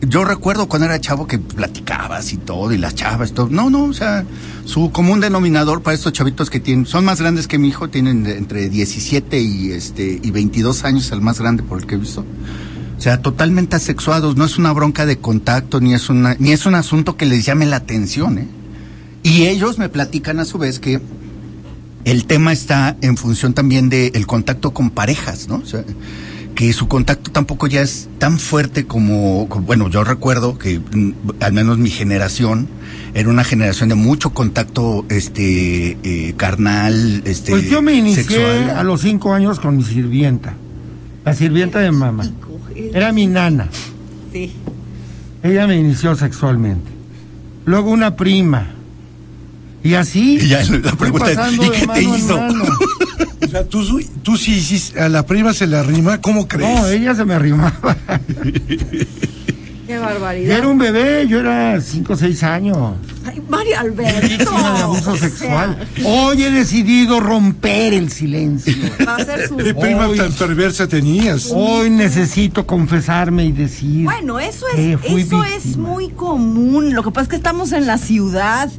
yo 0.00 0.24
recuerdo 0.24 0.70
cuando 0.70 0.86
era 0.86 0.98
chavo 0.98 1.26
que 1.26 1.38
platicabas 1.38 2.32
y 2.32 2.38
todo, 2.38 2.72
y 2.72 2.78
las 2.78 2.94
chavas, 2.94 3.32
todo. 3.32 3.50
No, 3.50 3.68
no, 3.68 3.84
o 3.84 3.92
sea, 3.92 4.24
su 4.64 4.90
común 4.90 5.20
denominador 5.20 5.82
para 5.82 5.94
estos 5.94 6.14
chavitos 6.14 6.48
que 6.48 6.60
tienen, 6.60 6.86
son 6.86 7.04
más 7.04 7.20
grandes 7.20 7.46
que 7.46 7.58
mi 7.58 7.68
hijo, 7.68 7.90
tienen 7.90 8.26
entre 8.26 8.70
17 8.70 9.38
y, 9.38 9.72
este, 9.72 10.18
y 10.22 10.30
22 10.30 10.82
años, 10.84 11.12
el 11.12 11.20
más 11.20 11.38
grande 11.38 11.62
por 11.62 11.78
el 11.78 11.86
que 11.86 11.96
he 11.96 11.98
visto. 11.98 12.24
O 13.04 13.06
sea, 13.06 13.20
totalmente 13.20 13.76
asexuados, 13.76 14.34
no 14.38 14.46
es 14.46 14.56
una 14.56 14.72
bronca 14.72 15.04
de 15.04 15.18
contacto, 15.18 15.78
ni 15.78 15.92
es, 15.92 16.08
una, 16.08 16.36
ni 16.38 16.52
es 16.52 16.64
un 16.64 16.74
asunto 16.74 17.18
que 17.18 17.26
les 17.26 17.44
llame 17.44 17.66
la 17.66 17.76
atención. 17.76 18.38
¿eh? 18.38 18.46
Y 19.22 19.42
ellos 19.42 19.76
me 19.76 19.90
platican 19.90 20.40
a 20.40 20.46
su 20.46 20.56
vez 20.56 20.78
que 20.80 21.02
el 22.06 22.24
tema 22.24 22.50
está 22.54 22.96
en 23.02 23.18
función 23.18 23.52
también 23.52 23.90
del 23.90 24.26
contacto 24.26 24.72
con 24.72 24.88
parejas, 24.88 25.48
¿no? 25.48 25.56
O 25.56 25.66
sea, 25.66 25.84
que 26.54 26.72
su 26.72 26.88
contacto 26.88 27.30
tampoco 27.30 27.66
ya 27.66 27.82
es 27.82 28.08
tan 28.16 28.38
fuerte 28.38 28.86
como, 28.86 29.50
como- 29.50 29.66
bueno, 29.66 29.90
yo 29.90 30.02
recuerdo 30.02 30.56
que 30.56 30.78
mm, 30.78 31.12
al 31.40 31.52
menos 31.52 31.76
mi 31.76 31.90
generación 31.90 32.68
era 33.12 33.28
una 33.28 33.44
generación 33.44 33.90
de 33.90 33.96
mucho 33.96 34.30
contacto 34.30 35.04
este 35.10 35.98
eh, 36.04 36.32
carnal, 36.38 37.20
este 37.26 37.50
Pues 37.50 37.68
yo 37.68 37.82
me 37.82 37.92
inicié 37.92 38.24
sexual. 38.24 38.70
a 38.70 38.82
los 38.82 39.02
cinco 39.02 39.34
años 39.34 39.60
con 39.60 39.76
mi 39.76 39.84
sirvienta. 39.84 40.54
La 41.26 41.34
sirvienta 41.34 41.80
de 41.80 41.90
mamá. 41.90 42.30
Era 42.74 43.12
mi 43.12 43.26
nana. 43.26 43.68
Sí. 44.32 44.52
Ella 45.42 45.66
me 45.66 45.76
inició 45.76 46.14
sexualmente. 46.16 46.90
Luego 47.64 47.90
una 47.90 48.16
prima. 48.16 48.70
Y 49.82 49.94
así. 49.94 50.38
Y 50.40 50.48
ya 50.48 50.62
la 50.64 50.92
pregunta 50.92 51.30
es, 51.30 51.52
¿y 51.54 51.70
qué 51.70 51.86
te 51.86 52.02
hizo? 52.02 52.40
O 53.44 53.46
sea, 53.56 53.68
tú, 53.68 54.00
tú 54.22 54.36
sí 54.36 54.54
hiciste, 54.54 55.00
a 55.00 55.08
la 55.08 55.26
prima 55.26 55.52
se 55.52 55.68
la 55.68 55.82
rima, 55.84 56.20
¿cómo 56.20 56.48
crees? 56.48 56.80
No, 56.80 56.88
ella 56.88 57.14
se 57.14 57.24
me 57.24 57.34
arrimaba. 57.34 57.72
Qué 59.86 59.94
Yo 59.94 60.00
barbaridad. 60.00 60.58
era 60.58 60.68
un 60.68 60.78
bebé, 60.78 61.26
yo 61.28 61.40
era 61.40 61.78
cinco 61.80 62.14
o 62.14 62.16
seis 62.16 62.42
años. 62.42 62.76
Ay, 63.26 63.42
Mario 63.48 63.78
Alberto. 63.78 64.26
Víctima 64.28 64.72
de 64.76 64.82
abuso 64.82 65.12
o 65.12 65.16
sea, 65.16 65.28
sexual. 65.28 65.88
Hoy 66.04 66.42
he 66.42 66.50
decidido 66.50 67.20
romper 67.20 67.92
el 67.92 68.10
silencio. 68.10 68.74
Va 69.06 69.16
a 69.16 69.24
ser 69.24 69.46
su. 69.48 69.56
¿Qué 69.56 69.74
prima 69.74 70.08
Hoy- 70.08 70.16
tan 70.16 70.32
perversa 70.32 70.86
tenías? 70.88 71.50
Hoy 71.54 71.90
necesito 71.90 72.66
confesarme 72.66 73.44
y 73.44 73.52
decir. 73.52 74.04
Bueno, 74.04 74.40
eso 74.40 74.64
que 74.74 74.94
es, 74.94 75.00
fui 75.00 75.20
eso 75.22 75.44
es 75.44 75.76
muy 75.76 76.08
común. 76.10 76.94
Lo 76.94 77.02
que 77.02 77.10
pasa 77.10 77.24
es 77.24 77.28
que 77.28 77.36
estamos 77.36 77.72
en 77.72 77.86
la 77.86 77.98
ciudad 77.98 78.70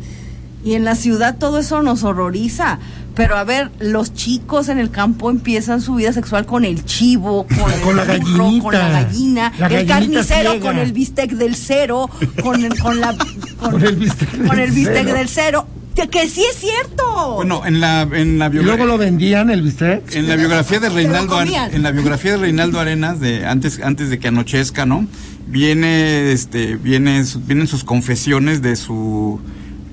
y 0.66 0.74
en 0.74 0.84
la 0.84 0.96
ciudad 0.96 1.38
todo 1.38 1.60
eso 1.60 1.82
nos 1.82 2.04
horroriza. 2.04 2.80
Pero 3.16 3.38
a 3.38 3.46
ver, 3.46 3.72
los 3.80 4.14
chicos 4.14 4.68
en 4.68 4.78
el 4.78 4.92
campo 4.92 5.30
empiezan 5.30 5.80
su 5.80 5.96
vida 5.96 6.12
sexual 6.12 6.46
con 6.46 6.66
el 6.66 6.84
chivo, 6.84 7.48
con, 7.62 7.72
el 7.72 7.80
Con 7.80 7.96
la 7.96 8.04
burro, 8.04 8.18
gallinita. 8.20 8.64
con 8.64 8.74
la 8.74 8.90
gallina, 8.90 9.54
La 9.58 9.68
el 9.68 9.88
carnicero 9.88 10.52
ciega. 10.52 10.66
con 10.66 10.78
el 10.78 10.92
bistec 10.92 11.32
del 11.32 11.56
cero, 11.56 12.10
con 12.44 12.66
el, 12.66 12.78
con 12.78 13.00
la, 13.00 13.16
con, 13.60 13.72
Con 13.72 13.86
el 13.86 13.96
bistec 13.96 14.32
del 14.34 14.48
con 14.50 14.60
el 14.60 14.72
bistec 14.72 15.04
cero. 15.06 15.14
del 15.18 15.30
cero. 15.30 15.68
Que, 15.96 16.10
que 16.10 16.28
sí 16.28 16.44
es 16.52 16.58
cierto. 16.60 17.36
Bueno, 17.36 17.66
en 17.66 17.80
la, 17.80 18.02
en 18.02 18.38
la 18.38 18.48
Y 18.48 18.50
biogra- 18.50 18.64
luego 18.64 18.86
lo 18.86 18.98
vendían 18.98 19.50
el 19.50 19.62
bistec. 19.62 20.14
En 20.14 20.28
la 20.28 20.36
biografía 20.36 20.82
de 20.82 20.90
Reinaldo 20.90 21.38
Are- 21.38 21.46
comían. 21.46 21.74
en 21.74 21.84
la 21.84 21.92
biografía 21.92 22.32
de 22.32 22.38
Reinaldo 22.38 22.82
Arenas 22.82 23.22
de 23.22 23.46
antes 23.46 23.80
antes 23.82 24.10
de 24.10 24.20
que 24.20 24.28
anochezca, 24.28 24.86
¿no? 24.86 25.08
Viene 25.48 26.34
este 26.34 26.76
viene 26.76 27.24
su- 27.24 27.40
vienen 27.40 27.68
sus 27.68 27.86
confesiones 27.86 28.62
de 28.62 28.76
su 28.76 29.40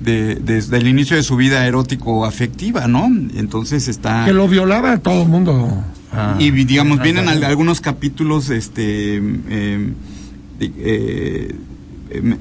de, 0.03 0.35
desde 0.35 0.77
el 0.77 0.87
inicio 0.87 1.15
de 1.17 1.23
su 1.23 1.35
vida 1.35 1.65
erótico 1.65 2.25
afectiva, 2.25 2.87
¿no? 2.87 3.05
Entonces 3.35 3.87
está 3.87 4.25
Que 4.25 4.33
lo 4.33 4.47
violaba 4.47 4.93
a 4.93 4.97
todo 4.99 5.23
el 5.23 5.29
mundo. 5.29 5.83
Ah. 6.15 6.35
y 6.37 6.51
digamos 6.51 6.99
Ah, 6.99 7.03
vienen 7.03 7.27
ah, 7.27 7.31
al- 7.31 7.43
algunos 7.43 7.81
capítulos 7.81 8.49
este 8.51 9.17
eh, 9.17 9.93
eh, 10.59 11.55
em, 12.11 12.37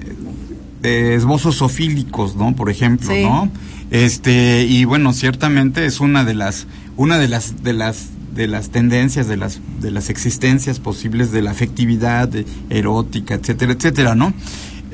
de 0.82 1.14
esbozos 1.14 1.56
sofílicos 1.56 2.36
no 2.36 2.54
por 2.54 2.68
ejemplo 2.68 3.08
Sí. 3.08 3.22
no 3.22 3.50
este 3.90 4.66
y 4.68 4.84
bueno 4.84 5.12
ciertamente 5.14 5.86
es 5.86 6.00
una 6.00 6.24
de 6.24 6.34
las 6.34 6.66
una 6.96 7.18
de 7.18 7.28
las 7.28 7.62
de 7.62 7.72
las 7.72 8.08
de 8.34 8.46
las 8.48 8.70
tendencias 8.70 9.26
de 9.28 9.36
las 9.36 9.60
de 9.80 9.90
las 9.90 10.10
existencias 10.10 10.78
posibles 10.78 11.30
de 11.32 11.40
la 11.42 11.52
afectividad 11.52 12.34
eh, 12.36 12.44
erótica 12.70 13.34
etcétera 13.34 13.72
etcétera 13.72 14.14
no 14.14 14.34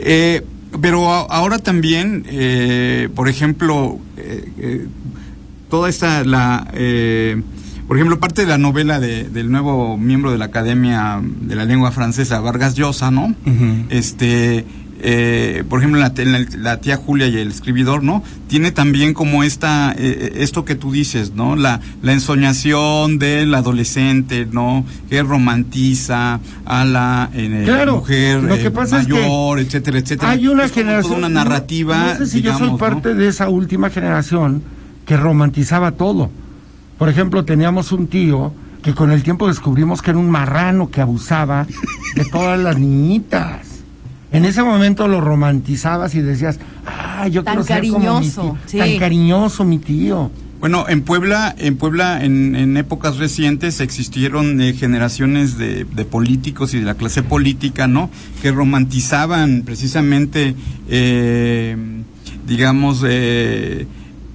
Eh, 0.01 0.45
pero 0.81 1.13
a- 1.13 1.27
ahora 1.31 1.59
también 1.59 2.25
eh, 2.29 3.09
por 3.15 3.29
ejemplo 3.29 3.99
eh, 4.17 4.53
eh, 4.59 4.87
toda 5.71 5.89
esta 5.89 6.25
la 6.25 6.69
eh, 6.75 7.41
por 7.87 7.97
ejemplo 7.97 8.21
parte 8.21 8.43
de 8.43 8.49
la 8.49 8.59
novela 8.59 9.01
de- 9.01 9.25
del 9.31 9.51
nuevo 9.51 9.97
miembro 9.97 10.31
de 10.33 10.39
la 10.39 10.47
Academia 10.47 11.21
de 11.23 11.55
la 11.57 11.65
Lengua 11.65 11.91
Francesa 11.91 12.41
Vargas 12.41 12.75
Llosa 12.75 13.11
no 13.11 13.35
este 13.91 14.65
eh, 15.01 15.65
por 15.69 15.79
ejemplo 15.81 16.01
la, 16.01 16.13
la, 16.17 16.47
la 16.57 16.81
tía 16.81 16.97
Julia 16.97 17.27
y 17.29 17.37
el 17.39 17.49
escribidor 17.49 18.03
no 18.03 18.23
tiene 18.49 18.73
también 18.73 19.15
como 19.15 19.45
esta 19.45 19.95
eh, 19.97 20.33
esto 20.39 20.65
que 20.65 20.75
tú 20.75 20.91
dices 20.93 21.33
no 21.35 21.55
la 21.57 21.81
la 22.03 22.13
ensoñación 22.13 23.19
del 23.19 23.55
adolescente 23.55 24.47
no 24.51 24.85
que 25.09 25.23
romantiza 25.23 26.41
a 26.65 26.85
la 26.85 27.31
eh, 27.35 27.63
Claro, 27.65 27.97
mujer 27.97 28.43
lo 28.43 28.57
que 28.57 28.67
eh, 28.67 28.71
pasa 28.71 29.01
es 29.01 29.07
que 29.07 29.13
mayor 29.15 29.61
etcétera 29.61 29.99
etcétera 29.99 30.31
Hay 30.31 30.49
una 30.49 30.65
Es 30.65 30.73
como 30.73 30.83
toda 30.85 30.93
generación. 31.03 31.19
una 31.19 31.29
narrativa 31.29 32.15
No, 32.15 32.19
sé 32.19 32.27
si 32.27 32.43
yo 32.43 32.57
soy 32.59 32.71
¿no? 32.71 32.77
parte 32.79 33.15
de 33.15 33.29
esa 33.29 33.49
última 33.49 33.91
generación 33.91 34.63
que 35.07 35.17
romantizaba 35.17 35.93
todo. 35.93 36.31
Por 36.99 37.09
ejemplo, 37.09 37.45
teníamos 37.45 37.93
un 37.93 38.09
tío 38.09 38.53
que 38.83 38.93
con 38.95 39.11
el 39.11 39.23
tiempo 39.23 39.49
descubrimos 39.49 40.03
que 40.03 40.11
era 40.11 40.19
un 40.19 40.31
marrano 40.31 40.91
que 40.91 41.01
abusaba 41.01 41.67
de 42.15 42.25
todas 42.27 42.59
las 42.61 42.79
niñitas. 42.79 43.68
En 44.31 44.45
ese 44.45 44.63
momento 44.63 45.09
lo 45.09 45.21
romantizabas 45.21 46.15
y 46.15 46.21
decías, 46.21 46.59
ah, 46.87 47.29
yo 47.29 47.43
Tan 47.45 47.55
quiero 47.63 47.67
ser 47.67 47.89
como 47.91 47.99
mi 47.99 48.05
cariñoso, 48.05 48.43
tío". 48.43 48.57
sí. 48.67 48.79
Tan 48.79 48.99
cariñoso 48.99 49.65
mi 49.65 49.79
tío. 49.79 50.31
Bueno, 50.61 50.87
en 50.89 51.03
Puebla, 51.03 51.55
en 51.57 51.77
Puebla, 51.77 52.25
en, 52.25 52.57
en 52.57 52.77
épocas 52.77 53.19
recientes 53.19 53.81
existieron 53.81 54.61
eh, 54.61 54.73
generaciones 54.73 55.57
de, 55.57 55.85
de 55.85 56.05
políticos 56.05 56.75
y 56.75 56.81
de 56.81 56.85
la 56.85 56.95
clase 56.95 57.23
política, 57.23 57.87
¿no? 57.87 58.11
Que 58.43 58.51
romantizaban 58.51 59.63
precisamente, 59.65 60.57
eh, 60.89 61.77
digamos, 62.49 63.05
eh, 63.07 63.87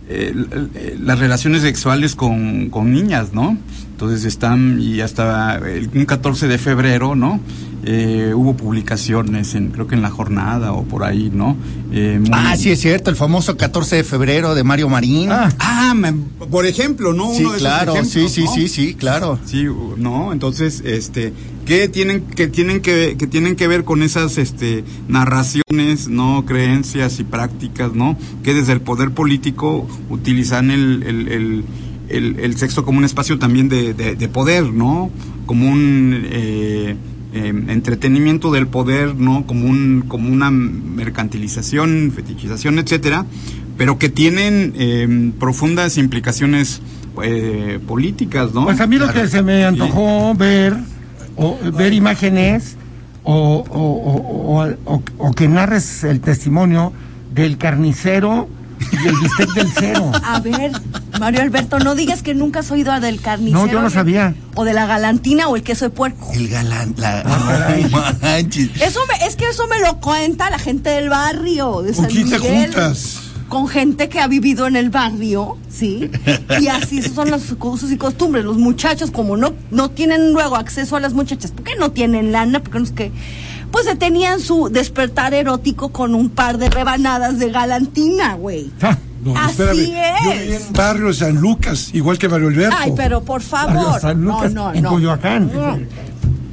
eh, 0.10 0.34
eh, 0.76 0.98
las 1.02 1.20
relaciones 1.20 1.62
sexuales 1.62 2.16
con, 2.16 2.70
con 2.70 2.94
niñas, 2.94 3.34
¿no? 3.34 3.58
Entonces 3.92 4.24
están, 4.24 4.80
y 4.82 5.02
hasta 5.02 5.58
el, 5.58 5.90
un 5.94 6.06
14 6.06 6.48
de 6.48 6.58
febrero, 6.58 7.16
¿no? 7.16 7.42
Eh, 7.86 8.32
hubo 8.34 8.56
publicaciones, 8.56 9.56
en, 9.56 9.70
creo 9.72 9.88
que 9.88 9.96
en 9.96 10.02
La 10.02 10.10
Jornada 10.10 10.72
o 10.72 10.84
por 10.84 11.04
ahí, 11.04 11.30
¿no? 11.34 11.58
Eh, 11.92 12.18
muy- 12.20 12.30
Ah, 12.32 12.56
sí 12.56 12.72
es 12.72 12.80
cierto, 12.80 13.10
el 13.10 13.16
famoso 13.18 13.58
14 13.58 13.98
de 13.98 14.04
febrero 14.06 14.56
de 14.56 14.64
Mario 14.64 14.88
Marín. 14.90 15.30
Ah, 15.32 15.50
Ah, 15.60 15.94
me- 15.94 16.14
por 16.50 16.66
ejemplo, 16.66 17.12
¿no? 17.14 17.34
sí, 17.34 17.42
Uno 17.42 17.52
de 17.52 17.58
esos 17.58 17.68
claro, 17.68 17.94
sí, 17.94 18.00
ejemplos, 18.00 18.32
sí, 18.32 18.44
¿no? 18.46 18.54
sí, 18.54 18.68
sí, 18.70 18.94
claro. 18.96 19.40
Sí, 19.46 19.66
no, 19.98 20.32
entonces, 20.32 20.82
este, 20.86 21.34
¿qué 21.66 21.88
tienen 21.90 22.22
que 22.22 22.48
tienen 22.48 22.80
que, 22.82 23.16
que 23.18 23.28
tienen 23.28 23.56
que 23.58 23.68
ver 23.68 23.84
con 23.84 24.02
esas, 24.02 24.38
este, 24.38 24.84
narraciones, 25.10 26.08
no, 26.10 26.46
creencias 26.46 27.20
y 27.20 27.24
prácticas, 27.26 27.94
no, 27.94 28.18
que 28.44 28.54
desde 28.54 28.74
el 28.74 28.82
poder 28.82 29.12
político 29.12 29.88
utilizan 30.10 30.72
el, 30.72 31.04
el, 31.04 31.28
el, 31.28 31.64
el- 32.10 32.40
el 32.40 32.58
sexo 32.58 32.86
como 32.86 33.00
un 33.00 33.06
espacio 33.06 33.40
también 33.40 33.68
de, 33.70 33.94
de- 33.94 34.16
de 34.16 34.28
poder, 34.30 34.72
no, 34.72 35.10
como 35.46 35.70
un 35.70 36.22
eh, 36.26 36.96
eh, 37.34 37.48
entretenimiento 37.68 38.52
del 38.52 38.68
poder, 38.68 39.16
no, 39.16 39.46
como 39.46 39.66
un, 39.68 40.06
como 40.08 40.30
una 40.30 40.50
mercantilización, 40.52 42.12
fetichización, 42.16 42.80
etcétera, 42.80 43.26
pero 43.78 43.98
que 43.98 44.10
tienen 44.10 44.74
eh, 44.78 45.32
profundas 45.40 45.98
implicaciones 45.98 46.82
eh, 47.24 47.80
políticas, 47.88 48.54
¿no? 48.54 48.66
Pues 48.66 48.80
a 48.82 48.88
mí 48.88 48.98
lo 48.98 49.12
que 49.12 49.28
se 49.28 49.42
me 49.42 49.66
antojó 49.66 50.34
ver, 50.36 50.76
o 51.36 51.58
ver 51.76 51.94
imágenes, 51.94 52.76
o, 53.24 53.64
o, 53.70 53.80
o, 53.80 54.64
o- 54.64 54.76
o- 54.86 55.04
o 55.18 55.32
que 55.34 55.48
narres 55.48 56.04
el 56.04 56.20
testimonio 56.20 56.92
del 57.34 57.58
carnicero 57.58 58.50
y 58.92 59.08
el 59.08 59.16
bistec 59.20 59.54
del 59.54 59.68
cero. 59.80 60.12
A 60.24 60.40
ver, 60.40 60.72
Mario 61.24 61.42
Alberto, 61.42 61.80
no 61.80 61.96
digas 61.96 62.22
que 62.22 62.34
nunca 62.34 62.60
has 62.60 62.70
oído 62.72 63.00
del 63.00 63.22
carnicero. 63.22 63.66
No, 63.66 63.72
yo 63.72 63.82
no 63.82 63.90
sabía. 63.90 64.36
O 64.56 64.66
de 64.66 64.74
la 64.74 64.86
galantina 64.86 65.48
o 65.48 65.56
el 65.56 65.64
queso 65.64 65.86
de 65.86 65.90
puerco. 65.90 66.30
El 66.34 66.50
galán, 66.50 66.94
la... 66.98 67.24
no 67.24 68.18
manches. 68.22 68.70
Eso 68.82 69.00
me, 69.08 69.26
es 69.26 69.36
que 69.38 69.48
eso 69.48 69.66
me 69.68 69.80
lo 69.80 70.00
cuenta 70.00 70.50
la 70.50 70.60
gente 70.60 70.90
del 70.90 71.10
barrio, 71.10 71.82
de 71.82 71.94
¿Con 71.94 72.06
San 72.06 72.14
Miguel. 72.14 72.42
juntas? 72.42 73.20
Con 73.48 73.68
gente 73.68 74.10
que 74.10 74.20
ha 74.20 74.28
vivido 74.28 74.68
en 74.68 74.76
el 74.76 74.90
barrio, 74.90 75.58
¿sí? 75.70 76.10
Y 76.60 76.68
así 76.68 77.02
son 77.02 77.32
los 77.32 77.56
usos 77.60 77.92
y 77.92 77.98
costumbres. 77.98 78.44
Los 78.44 78.58
muchachos, 78.58 79.12
como 79.12 79.38
no, 79.38 79.54
no 79.72 79.92
tienen 79.92 80.34
luego 80.34 80.56
acceso 80.56 80.96
a 80.96 81.00
las 81.00 81.14
muchachas, 81.14 81.52
¿por 81.52 81.64
qué 81.64 81.76
no 81.78 81.92
tienen 81.92 82.32
lana? 82.32 82.62
Porque 82.62 82.80
no 82.80 82.86
es 82.86 82.92
que. 82.92 83.12
Pues 83.72 83.86
se 83.86 83.96
tenían 83.96 84.40
su 84.40 84.70
despertar 84.70 85.34
erótico 85.34 85.90
con 85.90 86.16
un 86.16 86.30
par 86.30 86.58
de 86.58 86.70
rebanadas 86.70 87.40
de 87.40 87.50
galantina, 87.50 88.36
güey. 88.36 88.72
No, 89.24 89.38
Así 89.38 89.52
espérame. 89.52 89.78
Yo 90.26 90.32
es. 90.32 90.42
viví 90.42 90.54
en 90.56 90.74
barrio 90.74 91.08
de 91.08 91.14
San 91.14 91.36
Lucas, 91.36 91.90
igual 91.94 92.18
que 92.18 92.28
Mario 92.30 92.48
Alberto. 92.50 92.76
Ay, 92.80 92.94
pero 92.96 93.24
por 93.24 93.42
Barrio 93.50 93.82
favor. 93.82 94.02
San 94.02 94.24
No, 94.24 94.34
Lucas, 94.34 94.54
no, 94.54 94.74
en 94.74 94.82
no. 94.84 94.90
Coyoacán. 94.90 95.52
No. 95.54 95.80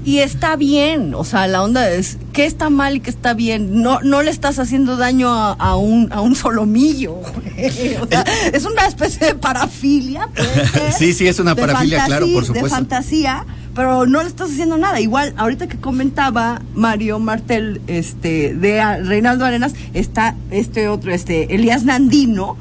Y 0.03 0.21
está 0.21 0.57
bien, 0.57 1.15
o 1.15 1.25
sea, 1.25 1.47
la 1.47 1.63
onda 1.63 1.91
es, 1.91 2.17
¿qué 2.33 2.47
está 2.47 2.71
mal 2.71 2.97
y 2.97 3.01
qué 3.01 3.11
está 3.11 3.35
bien? 3.35 3.83
No, 3.83 4.01
no 4.01 4.23
le 4.23 4.31
estás 4.31 4.59
haciendo 4.59 4.97
daño 4.97 5.31
a, 5.31 5.53
a 5.53 5.77
un, 5.77 6.11
a 6.11 6.23
un 6.23 6.35
solomillo. 6.35 7.17
güey. 7.17 7.97
O 8.01 8.07
sea, 8.07 8.25
es 8.53 8.65
una 8.65 8.87
especie 8.87 9.27
de 9.27 9.35
parafilia. 9.35 10.29
puede 10.35 10.67
ser, 10.73 10.93
Sí, 10.95 11.13
sí, 11.13 11.29
es 11.29 11.39
una 11.39 11.55
de 11.55 11.61
parafilia, 11.61 12.05
claro, 12.07 12.27
por 12.33 12.41
De 12.43 12.47
supuesto. 12.47 12.71
fantasía, 12.71 13.45
pero 13.75 14.07
no 14.07 14.23
le 14.23 14.29
estás 14.29 14.51
haciendo 14.51 14.77
nada. 14.77 15.01
Igual, 15.01 15.35
ahorita 15.37 15.69
que 15.69 15.79
comentaba 15.79 16.63
Mario 16.75 17.19
Martel, 17.19 17.81
este, 17.87 18.55
de 18.55 19.03
Reinaldo 19.03 19.45
Arenas, 19.45 19.75
está 19.95 20.37
este 20.51 20.89
otro, 20.89 21.13
este, 21.13 21.55
Elías 21.55 21.85
Nandino, 21.85 22.57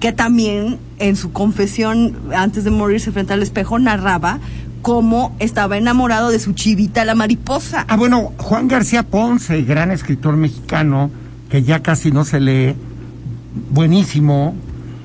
que 0.00 0.12
también 0.12 0.78
en 0.98 1.16
su 1.16 1.32
confesión 1.32 2.16
antes 2.34 2.64
de 2.64 2.70
morirse 2.70 3.12
frente 3.12 3.32
al 3.32 3.42
espejo 3.42 3.78
narraba 3.78 4.40
cómo 4.82 5.34
estaba 5.40 5.76
enamorado 5.76 6.30
de 6.30 6.38
su 6.38 6.52
chivita 6.52 7.04
la 7.04 7.14
mariposa. 7.14 7.84
Ah, 7.88 7.96
bueno, 7.96 8.32
Juan 8.38 8.68
García 8.68 9.02
Ponce, 9.02 9.62
gran 9.62 9.90
escritor 9.90 10.36
mexicano, 10.36 11.10
que 11.48 11.62
ya 11.62 11.82
casi 11.82 12.12
no 12.12 12.24
se 12.24 12.40
lee, 12.40 12.76
buenísimo. 13.70 14.54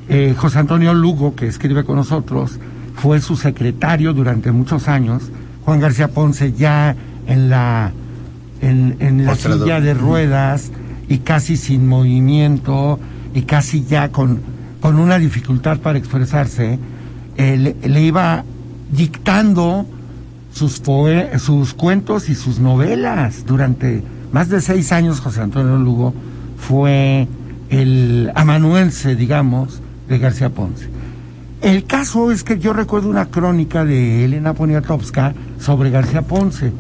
Eh, 0.08 0.36
José 0.38 0.60
Antonio 0.60 0.94
Lugo, 0.94 1.36
que 1.36 1.48
escribe 1.48 1.84
con 1.84 1.96
nosotros, 1.96 2.60
fue 2.96 3.22
su 3.22 3.36
secretario 3.36 4.14
durante 4.14 4.52
muchos 4.52 4.88
años. 4.88 5.32
Juan 5.66 5.80
García 5.80 6.08
Ponce 6.10 6.54
ya 6.54 6.96
en 7.28 7.50
la, 7.50 7.92
en, 8.62 8.96
en 9.00 9.26
la 9.26 9.32
Mostrador. 9.32 9.64
silla 9.64 9.82
de 9.82 9.94
ruedas 9.94 10.72
y 11.08 11.20
casi 11.20 11.58
sin 11.58 11.88
movimiento 11.88 13.00
y 13.34 13.44
casi 13.44 13.84
ya 13.86 14.10
con, 14.10 14.42
con 14.80 14.98
una 15.00 15.18
dificultad 15.20 15.80
para 15.80 15.98
expresarse, 15.98 16.80
eh, 17.38 17.58
le, 17.58 17.88
le 17.88 18.02
iba 18.02 18.44
dictando 18.92 19.86
sus, 20.54 20.82
sus 21.38 21.74
cuentos 21.74 22.30
y 22.30 22.36
sus 22.36 22.60
novelas. 22.60 23.46
Durante 23.46 24.04
más 24.32 24.50
de 24.50 24.62
seis 24.62 24.92
años 24.92 25.20
José 25.20 25.42
Antonio 25.42 25.78
Lugo 25.78 26.14
fue 26.58 27.28
el 27.70 28.32
amanuense, 28.36 29.16
digamos, 29.16 29.82
de 30.10 30.20
García 30.20 30.50
Ponce. 30.50 30.90
El 31.62 31.86
caso 31.86 32.32
es 32.32 32.44
que 32.44 32.60
yo 32.60 32.74
recuerdo 32.74 33.08
una 33.10 33.28
crónica 33.28 33.86
de 33.86 34.26
Elena 34.26 34.54
Poniatowska 34.54 35.34
sobre 35.62 35.90
García 35.92 36.24
Ponce. 36.24 36.74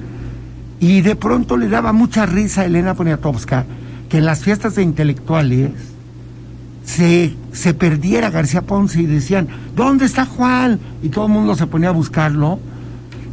Y 0.81 1.01
de 1.01 1.15
pronto 1.15 1.55
le 1.57 1.69
daba 1.69 1.93
mucha 1.93 2.25
risa 2.25 2.61
a 2.61 2.65
Elena 2.65 2.95
Poniatowska 2.95 3.65
que 4.09 4.17
en 4.17 4.25
las 4.25 4.41
fiestas 4.41 4.75
de 4.75 4.83
intelectuales 4.83 5.69
se, 6.83 7.35
se 7.53 7.73
perdiera 7.73 8.29
García 8.29 8.63
Ponce 8.63 9.01
y 9.01 9.05
decían, 9.05 9.47
¿dónde 9.75 10.05
está 10.05 10.25
Juan? 10.25 10.79
Y 11.03 11.09
todo 11.09 11.27
el 11.27 11.31
mundo 11.31 11.55
se 11.55 11.67
ponía 11.67 11.89
a 11.89 11.93
buscarlo. 11.93 12.59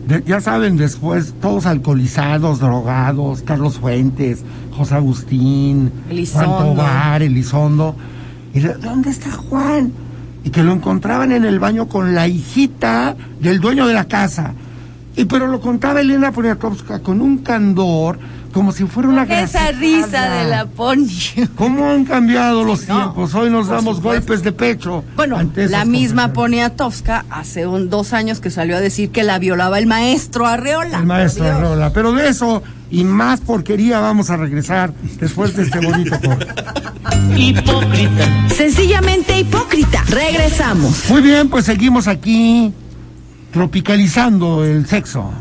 De- 0.06 0.22
ya 0.26 0.40
saben, 0.40 0.76
después 0.76 1.34
todos 1.40 1.66
alcoholizados, 1.66 2.61
drogados, 2.61 3.42
Carlos 3.42 3.78
Fuentes, 3.78 4.44
José 4.76 4.94
Agustín, 4.94 5.90
Elizondo. 6.11 6.48
Juan 6.48 6.76
Tobar, 6.76 7.22
Elizondo. 7.22 7.96
Y 8.54 8.61
de, 8.61 8.74
¿dónde 8.74 9.11
está 9.11 9.30
Juan? 9.32 9.92
Y 10.44 10.50
que 10.50 10.62
lo 10.62 10.72
encontraban 10.72 11.32
en 11.32 11.44
el 11.44 11.58
baño 11.58 11.88
con 11.88 12.14
la 12.14 12.28
hijita 12.28 13.16
del 13.40 13.58
dueño 13.61 13.87
de 13.87 13.94
la 13.94 14.04
casa. 14.04 14.52
Y 15.18 15.24
pero 15.24 15.48
lo 15.48 15.61
contaba 15.61 16.00
Elena 16.00 16.31
Poniatowska 16.31 17.00
con 17.00 17.20
un 17.20 17.38
candor, 17.38 18.20
como 18.52 18.70
si 18.70 18.85
fuera 18.85 19.09
una 19.09 19.24
Esa 19.24 19.35
graciada. 19.35 19.72
risa 19.72 20.31
de 20.31 20.44
la 20.48 20.66
Pony. 20.66 21.09
¿Cómo 21.57 21.90
han 21.90 22.04
cambiado 22.04 22.62
los 22.62 22.83
tiempos? 22.83 23.35
Hoy 23.35 23.50
nos 23.50 23.66
damos 23.66 23.96
supuesto. 23.96 24.28
golpes 24.28 24.44
de 24.44 24.52
pecho. 24.52 25.02
Bueno, 25.16 25.40
la 25.57 25.85
misma. 25.85 26.33
Poniatowska 26.33 27.24
hace 27.31 27.66
un, 27.66 27.90
dos 27.90 28.12
años 28.12 28.38
que 28.38 28.50
salió 28.50 28.76
a 28.76 28.81
decir 28.81 29.11
que 29.11 29.24
la 29.24 29.40
violaba 29.40 29.81
el 29.81 29.88
maestro 29.88 30.46
Arreola. 30.46 30.98
El 30.98 31.07
maestro 31.07 31.46
Dios. 31.46 31.61
Rola. 31.62 31.92
Pero 31.92 32.12
de 32.12 32.28
eso 32.28 32.62
y 32.88 33.02
más 33.02 33.40
porquería 33.40 33.98
vamos 33.98 34.31
a 34.31 34.37
regresar 34.37 34.94
después 35.18 35.57
de 35.57 35.64
este 35.64 35.81
bonito 35.81 36.16
corte. 36.20 36.46
Sencillamente 38.54 39.37
hipócrita. 39.40 40.04
Regresamos. 40.09 41.11
Muy 41.11 41.22
bien, 41.22 41.48
pues 41.48 41.64
seguimos 41.64 42.07
aquí 42.07 42.72
tropicalizando 43.52 44.64
el 44.64 44.87
sexo. 44.87 45.32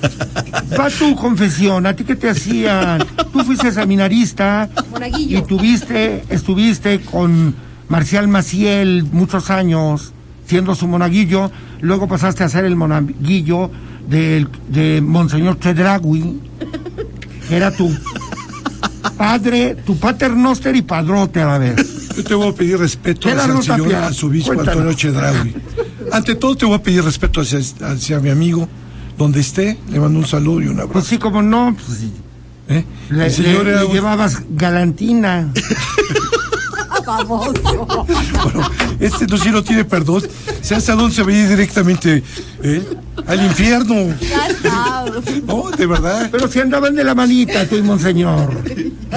Va 0.78 0.88
tu 0.90 1.14
confesión, 1.16 1.86
¿a 1.86 1.94
ti 1.94 2.04
qué 2.04 2.16
te 2.16 2.28
hacían? 2.28 3.04
Tú 3.32 3.40
fuiste 3.44 3.70
seminarista 3.72 4.68
Monaguillo. 4.90 5.38
y 5.38 5.42
tuviste, 5.42 6.24
estuviste 6.28 7.00
con 7.00 7.54
Marcial 7.88 8.28
Maciel 8.28 9.04
muchos 9.12 9.50
años 9.50 10.12
siendo 10.46 10.74
su 10.74 10.86
monaguillo, 10.86 11.50
luego 11.80 12.06
pasaste 12.08 12.44
a 12.44 12.48
ser 12.48 12.64
el 12.64 12.76
monaguillo 12.76 13.70
del- 14.08 14.48
de 14.68 15.00
Monseñor 15.00 15.58
Chedragui, 15.58 16.40
que 17.48 17.56
era 17.56 17.70
tu 17.72 17.92
padre, 19.16 19.74
tu 19.84 19.96
paternoster 19.98 20.74
y 20.76 20.82
padrote 20.82 21.42
a 21.42 21.46
la 21.46 21.58
vez. 21.58 22.08
Yo 22.16 22.22
te 22.24 22.34
voy 22.34 22.48
a 22.48 22.52
pedir 22.52 22.78
respeto 22.78 23.28
nota, 23.28 23.62
señor 23.62 23.94
arzobispo 23.94 24.54
Cuéntanos. 24.54 24.76
Antonio 24.80 24.96
Chedraui. 24.96 25.54
Ante 26.16 26.34
todo 26.34 26.56
te 26.56 26.64
voy 26.66 26.74
a 26.76 26.82
pedir 26.82 27.04
respeto 27.04 27.40
hacia, 27.40 27.58
hacia 27.86 28.20
mi 28.20 28.30
amigo. 28.30 28.68
Donde 29.18 29.40
esté, 29.40 29.78
le 29.90 29.98
mando 29.98 30.18
un 30.18 30.26
saludo 30.26 30.60
y 30.62 30.66
un 30.68 30.76
Pues 30.76 30.88
abrazo. 30.88 31.06
sí, 31.08 31.18
como 31.18 31.40
no, 31.40 31.74
pues 31.74 31.98
sí. 31.98 32.12
¿eh? 32.68 32.84
Le, 33.08 33.30
le- 33.30 33.64
le 33.64 33.86
llevabas 33.88 34.42
galantina. 34.50 35.50
Famoso. 37.04 37.52
Bueno, 38.42 38.70
este 38.98 39.26
no 39.52 39.62
tiene 39.62 39.84
perdón. 39.84 40.22
¿Sabes 40.60 40.88
a 40.90 40.94
dónde 40.96 41.14
se 41.14 41.22
veía 41.22 41.48
directamente? 41.48 42.22
¿eh? 42.62 42.82
Al 43.26 43.44
infierno. 43.46 43.94
Ya 44.20 44.48
está. 44.48 45.04
No, 45.46 45.70
de 45.70 45.86
verdad. 45.86 46.28
Pero 46.32 46.48
si 46.48 46.58
andaban 46.60 46.94
de 46.96 47.04
la 47.04 47.14
manita, 47.14 47.64
tú 47.66 47.76
y 47.76 47.82
monseñor. 47.82 48.50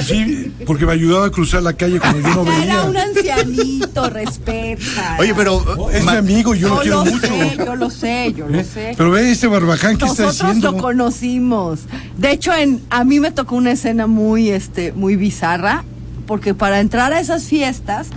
Sí, 0.06 0.54
porque 0.66 0.86
me 0.86 0.92
ayudaba 0.94 1.26
a 1.26 1.32
cruzar 1.32 1.64
la 1.64 1.74
calle 1.74 2.00
cuando 2.00 2.20
yo 2.20 2.44
no 2.44 2.52
Era 2.62 2.84
un 2.84 2.94
veía. 2.94 3.04
ancianito, 3.06 4.10
respeta. 4.10 5.16
Oye, 5.20 5.34
pero 5.36 5.64
No, 5.76 5.90
es 5.90 6.04
ma- 6.04 6.12
mi 6.14 6.18
amigo, 6.20 6.54
yo 6.56 6.70
lo 6.70 6.76
yo 6.76 6.82
quiero 6.82 7.06
lo 7.06 7.12
mucho. 7.12 7.28
sé, 7.28 7.58
yo 7.58 7.76
lo 7.76 7.90
sé, 7.90 8.34
yo 8.38 8.48
lo 8.48 8.60
¿eh? 8.60 8.64
sé. 8.64 8.94
Pero 8.96 9.12
ve 9.12 9.32
este 9.32 9.48
barbaján 9.48 9.98
que 9.98 10.06
está 10.06 10.24
Nosotros 10.24 10.56
diciendo. 10.56 10.72
lo 10.74 10.78
conocimos. 10.78 11.80
De 12.18 12.32
hecho, 12.32 12.54
en, 12.54 12.82
a 12.90 13.04
mí 13.04 13.20
me 13.20 13.32
tocó 13.32 13.56
una 13.56 13.72
escena 13.72 14.06
muy, 14.08 14.50
este, 14.50 14.92
muy 14.94 15.16
bizarra, 15.16 15.84
porque 16.28 16.54
para 16.54 16.80
entrar 16.80 17.12
a 17.14 17.20
esas 17.20 17.46
fiestas 17.46 18.08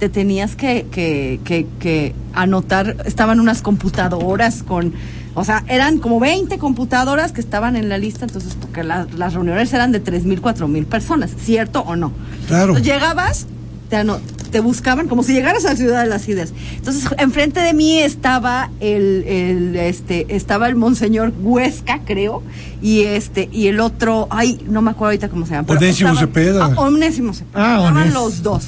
te 0.00 0.08
tenías 0.08 0.56
que, 0.56 0.86
que, 0.90 1.40
que, 1.44 1.66
que 1.78 2.14
anotar, 2.34 2.96
estaban 3.04 3.38
unas 3.38 3.62
computadoras 3.62 4.62
con, 4.62 4.94
o 5.34 5.44
sea, 5.44 5.64
eran 5.68 5.98
como 5.98 6.18
20 6.20 6.58
computadoras 6.58 7.32
que 7.32 7.40
estaban 7.40 7.76
en 7.76 7.88
la 7.88 7.98
lista, 7.98 8.24
entonces 8.24 8.54
porque 8.60 8.82
la- 8.84 9.06
las 9.16 9.34
reuniones 9.34 9.72
eran 9.72 9.92
de 9.92 10.00
3 10.00 10.24
mil, 10.24 10.40
4 10.40 10.66
mil 10.68 10.86
personas, 10.86 11.30
¿cierto 11.38 11.80
o 11.80 11.96
no? 11.96 12.12
Claro. 12.48 12.76
Entonces, 12.76 12.92
llegabas, 12.92 13.46
te, 13.88 13.96
ano- 13.96 14.18
te 14.50 14.58
buscaban 14.60 15.06
como 15.08 15.22
si 15.22 15.32
llegaras 15.32 15.64
a 15.64 15.70
la 15.70 15.76
ciudad 15.76 16.02
de 16.02 16.08
las 16.08 16.28
ideas. 16.28 16.52
Entonces, 16.76 17.08
enfrente 17.18 17.60
de 17.60 17.72
mí 17.72 17.98
estaba 18.00 18.70
el, 18.80 19.24
el, 19.26 19.76
este, 19.76 20.34
estaba 20.34 20.66
el 20.68 20.74
monseñor 20.76 21.32
Huesca, 21.40 22.00
creo, 22.04 22.42
y 22.82 23.02
este, 23.02 23.48
y 23.52 23.68
el 23.68 23.78
otro, 23.80 24.26
ay, 24.30 24.60
no 24.68 24.82
me 24.82 24.90
acuerdo 24.90 25.06
ahorita 25.10 25.28
cómo 25.28 25.46
se 25.46 25.52
llama. 25.54 25.66
Onésimo 25.70 26.10
Cepeda. 26.20 26.64
Ah, 26.76 26.80
Onésimo 26.80 27.32
Cepeda. 27.34 27.74
Ah, 27.76 27.86
Estaban 27.88 28.12
los 28.14 28.42
dos. 28.42 28.66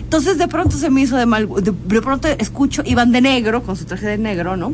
Entonces, 0.00 0.38
de 0.38 0.48
pronto 0.48 0.76
se 0.76 0.90
me 0.90 1.02
hizo 1.02 1.16
de 1.16 1.26
mal, 1.26 1.48
de, 1.62 1.72
de 1.72 2.02
pronto 2.02 2.26
escucho, 2.26 2.82
iban 2.84 3.12
de 3.12 3.20
negro, 3.20 3.62
con 3.62 3.76
su 3.76 3.84
traje 3.84 4.06
de 4.06 4.18
negro, 4.18 4.56
¿no? 4.56 4.72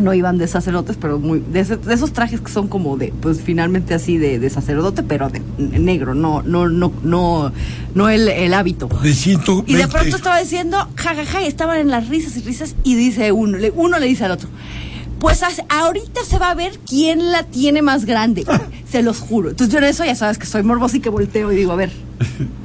No 0.00 0.14
iban 0.14 0.38
de 0.38 0.46
sacerdotes, 0.46 0.96
pero 1.00 1.18
muy 1.18 1.40
de, 1.40 1.60
ese- 1.60 1.76
de 1.76 1.92
esos 1.94 2.12
trajes 2.12 2.40
que 2.40 2.50
son 2.52 2.68
como 2.68 2.96
de, 2.96 3.12
pues 3.20 3.40
finalmente 3.40 3.94
así 3.94 4.16
de, 4.16 4.38
de 4.38 4.50
sacerdote, 4.50 5.02
pero 5.02 5.28
de 5.28 5.40
negro, 5.58 6.14
no, 6.14 6.42
no, 6.42 6.68
no, 6.68 6.92
no, 7.02 7.52
no 7.94 8.08
el, 8.08 8.28
el 8.28 8.54
hábito. 8.54 8.88
De 9.02 9.12
120. 9.12 9.70
Y 9.72 9.74
de 9.74 9.88
pronto 9.88 10.16
estaba 10.16 10.38
diciendo, 10.38 10.88
jajaja, 10.96 11.42
y 11.42 11.46
estaban 11.46 11.78
en 11.78 11.90
las 11.90 12.08
risas 12.08 12.36
y 12.36 12.42
risas, 12.42 12.76
y 12.84 12.94
dice 12.94 13.32
uno, 13.32 13.58
le- 13.58 13.72
uno 13.72 13.98
le 13.98 14.06
dice 14.06 14.24
al 14.24 14.30
otro, 14.32 14.48
pues 15.18 15.42
ahorita 15.68 16.20
se 16.24 16.38
va 16.38 16.50
a 16.50 16.54
ver 16.54 16.78
quién 16.88 17.32
la 17.32 17.42
tiene 17.42 17.82
más 17.82 18.04
grande, 18.04 18.44
se 18.90 19.02
los 19.02 19.18
juro. 19.18 19.50
Entonces 19.50 19.72
yo 19.72 19.78
en 19.78 19.84
eso 19.84 20.04
ya 20.04 20.14
sabes 20.14 20.38
que 20.38 20.46
soy 20.46 20.62
morbosa 20.62 20.96
y 20.98 21.00
que 21.00 21.08
volteo 21.10 21.50
y 21.52 21.56
digo, 21.56 21.72
a 21.72 21.76
ver, 21.76 21.90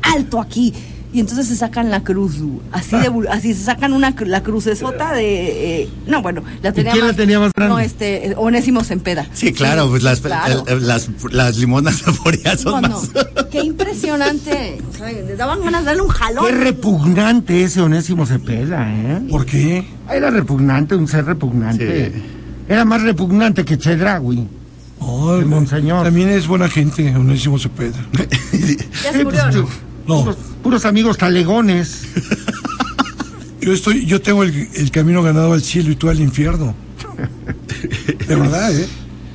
alto 0.04 0.40
aquí. 0.40 0.72
Y 1.14 1.20
entonces 1.20 1.48
se 1.48 1.56
sacan 1.56 1.92
la 1.92 2.04
cruz, 2.04 2.38
así 2.72 2.98
de, 2.98 3.12
así 3.30 3.54
se 3.54 3.64
sacan 3.64 3.94
una 3.94 4.16
la 4.26 4.42
crucesota 4.42 5.14
de, 5.14 5.84
eh, 5.84 5.90
no 6.08 6.24
bueno, 6.24 6.42
la 6.64 6.72
tenía 6.74 6.92
quién 6.92 7.06
la 7.06 7.14
tenía 7.14 7.40
más 7.40 7.52
grande? 7.54 7.74
No, 7.76 7.80
este, 7.80 8.34
Onésimo 8.36 8.84
Sempeda. 8.84 9.28
Sí, 9.32 9.54
claro, 9.54 9.88
pues 9.90 10.02
las, 10.02 10.22
claro. 10.22 10.64
el- 10.68 10.74
el- 10.80 10.88
las, 10.88 11.10
las 11.32 11.58
limonas 11.58 11.98
saboreadas 12.06 12.62
son 12.62 12.82
No, 12.82 12.88
no, 12.90 13.00
más. 13.00 13.12
qué 13.52 13.62
impresionante. 13.64 14.82
O 14.92 14.98
sea, 14.98 15.12
le 15.12 15.36
daban 15.36 15.62
ganas 15.64 15.82
de 15.82 15.86
darle 15.86 16.02
un 16.02 16.08
jalón. 16.10 16.46
Qué 16.48 16.52
repugnante 16.52 17.64
ese 17.64 17.82
Onésimo 17.82 18.26
Cepeda, 18.26 18.88
¿eh? 18.92 19.22
¿Por 19.30 19.46
qué? 19.46 19.86
Era 20.12 20.32
repugnante, 20.32 20.96
un 20.96 21.08
ser 21.08 21.26
repugnante. 21.26 22.12
Sí. 22.12 22.22
Era 22.68 22.86
más 22.86 23.02
repugnante 23.04 23.64
que 23.64 23.78
Chedragui. 23.78 24.48
No, 25.00 25.36
El 25.36 25.46
monseñor. 25.46 26.06
También 26.06 26.30
es 26.30 26.48
buena 26.48 26.70
gente, 26.70 27.16
Onésimo 27.16 27.60
Cepeda. 27.60 27.98
Ya 29.04 29.12
se 29.12 29.24
murió, 29.24 29.52
¿no? 29.52 29.68
No. 30.08 30.22
Puros, 30.22 30.38
puros 30.62 30.86
amigos 30.86 31.18
talegones. 31.18 32.04
Yo 33.62 33.72
estoy, 33.72 34.06
yo 34.06 34.22
tengo 34.22 34.44
el, 34.44 34.68
el 34.74 34.92
camino 34.92 35.24
ganado 35.24 35.54
al 35.54 35.62
cielo 35.62 35.90
y 35.90 35.96
tú 35.96 36.10
al 36.10 36.20
infierno. 36.20 36.76
De 38.28 38.36
verdad, 38.36 38.78
¿eh? 38.78 38.86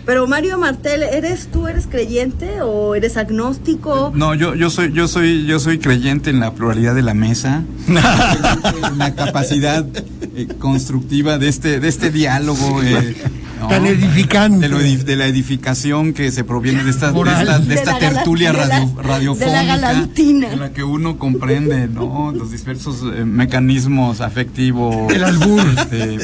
Pero 0.09 0.27
Mario 0.27 0.57
Martel, 0.57 1.03
¿eres 1.03 1.49
tú 1.53 1.69
eres 1.69 1.87
creyente 1.87 2.63
o 2.63 2.95
eres 2.95 3.19
agnóstico? 3.19 4.11
No, 4.15 4.35
yo, 4.35 4.55
yo 4.55 4.71
soy, 4.71 4.91
yo 4.95 5.07
soy, 5.07 5.45
yo 5.45 5.61
soy 5.61 5.79
creyente 5.79 6.31
en 6.31 6.41
la 6.41 6.55
pluralidad 6.55 6.95
de 6.95 7.03
la 7.03 7.13
mesa, 7.13 7.63
en 7.89 8.97
la 8.99 9.15
capacidad 9.15 9.87
eh, 10.35 10.49
constructiva 10.59 11.37
de 11.37 11.49
este, 11.51 11.79
de 11.79 11.89
este 11.89 12.11
diálogo. 12.11 12.83
eh, 12.83 13.17
¿no? 13.61 13.69
Tan 13.69 13.85
edificante. 13.87 14.69
De, 14.69 14.75
edif- 14.77 15.03
de 15.05 15.17
la 15.17 15.27
edificación 15.27 16.13
que 16.15 16.31
se 16.31 16.43
proviene 16.45 16.85
de 16.85 16.91
esta, 16.91 17.11
de 17.13 17.21
esta, 17.21 17.59
de 17.59 17.75
esta 17.75 17.93
la 17.93 17.99
tertulia 17.99 18.53
la- 18.53 18.67
radio- 18.67 18.87
de 18.89 18.95
la 18.97 19.03
radiofónica. 19.03 19.63
galantina. 19.65 20.53
En 20.53 20.61
la 20.61 20.73
que 20.73 20.85
uno 20.85 21.19
comprende, 21.19 21.89
¿no? 21.89 22.33
Los 22.33 22.51
dispersos 22.53 23.03
eh, 23.15 23.25
mecanismos 23.25 24.21
afectivos. 24.23 25.13
El 25.13 25.25
albur. 25.25 25.61
este, 25.77 26.19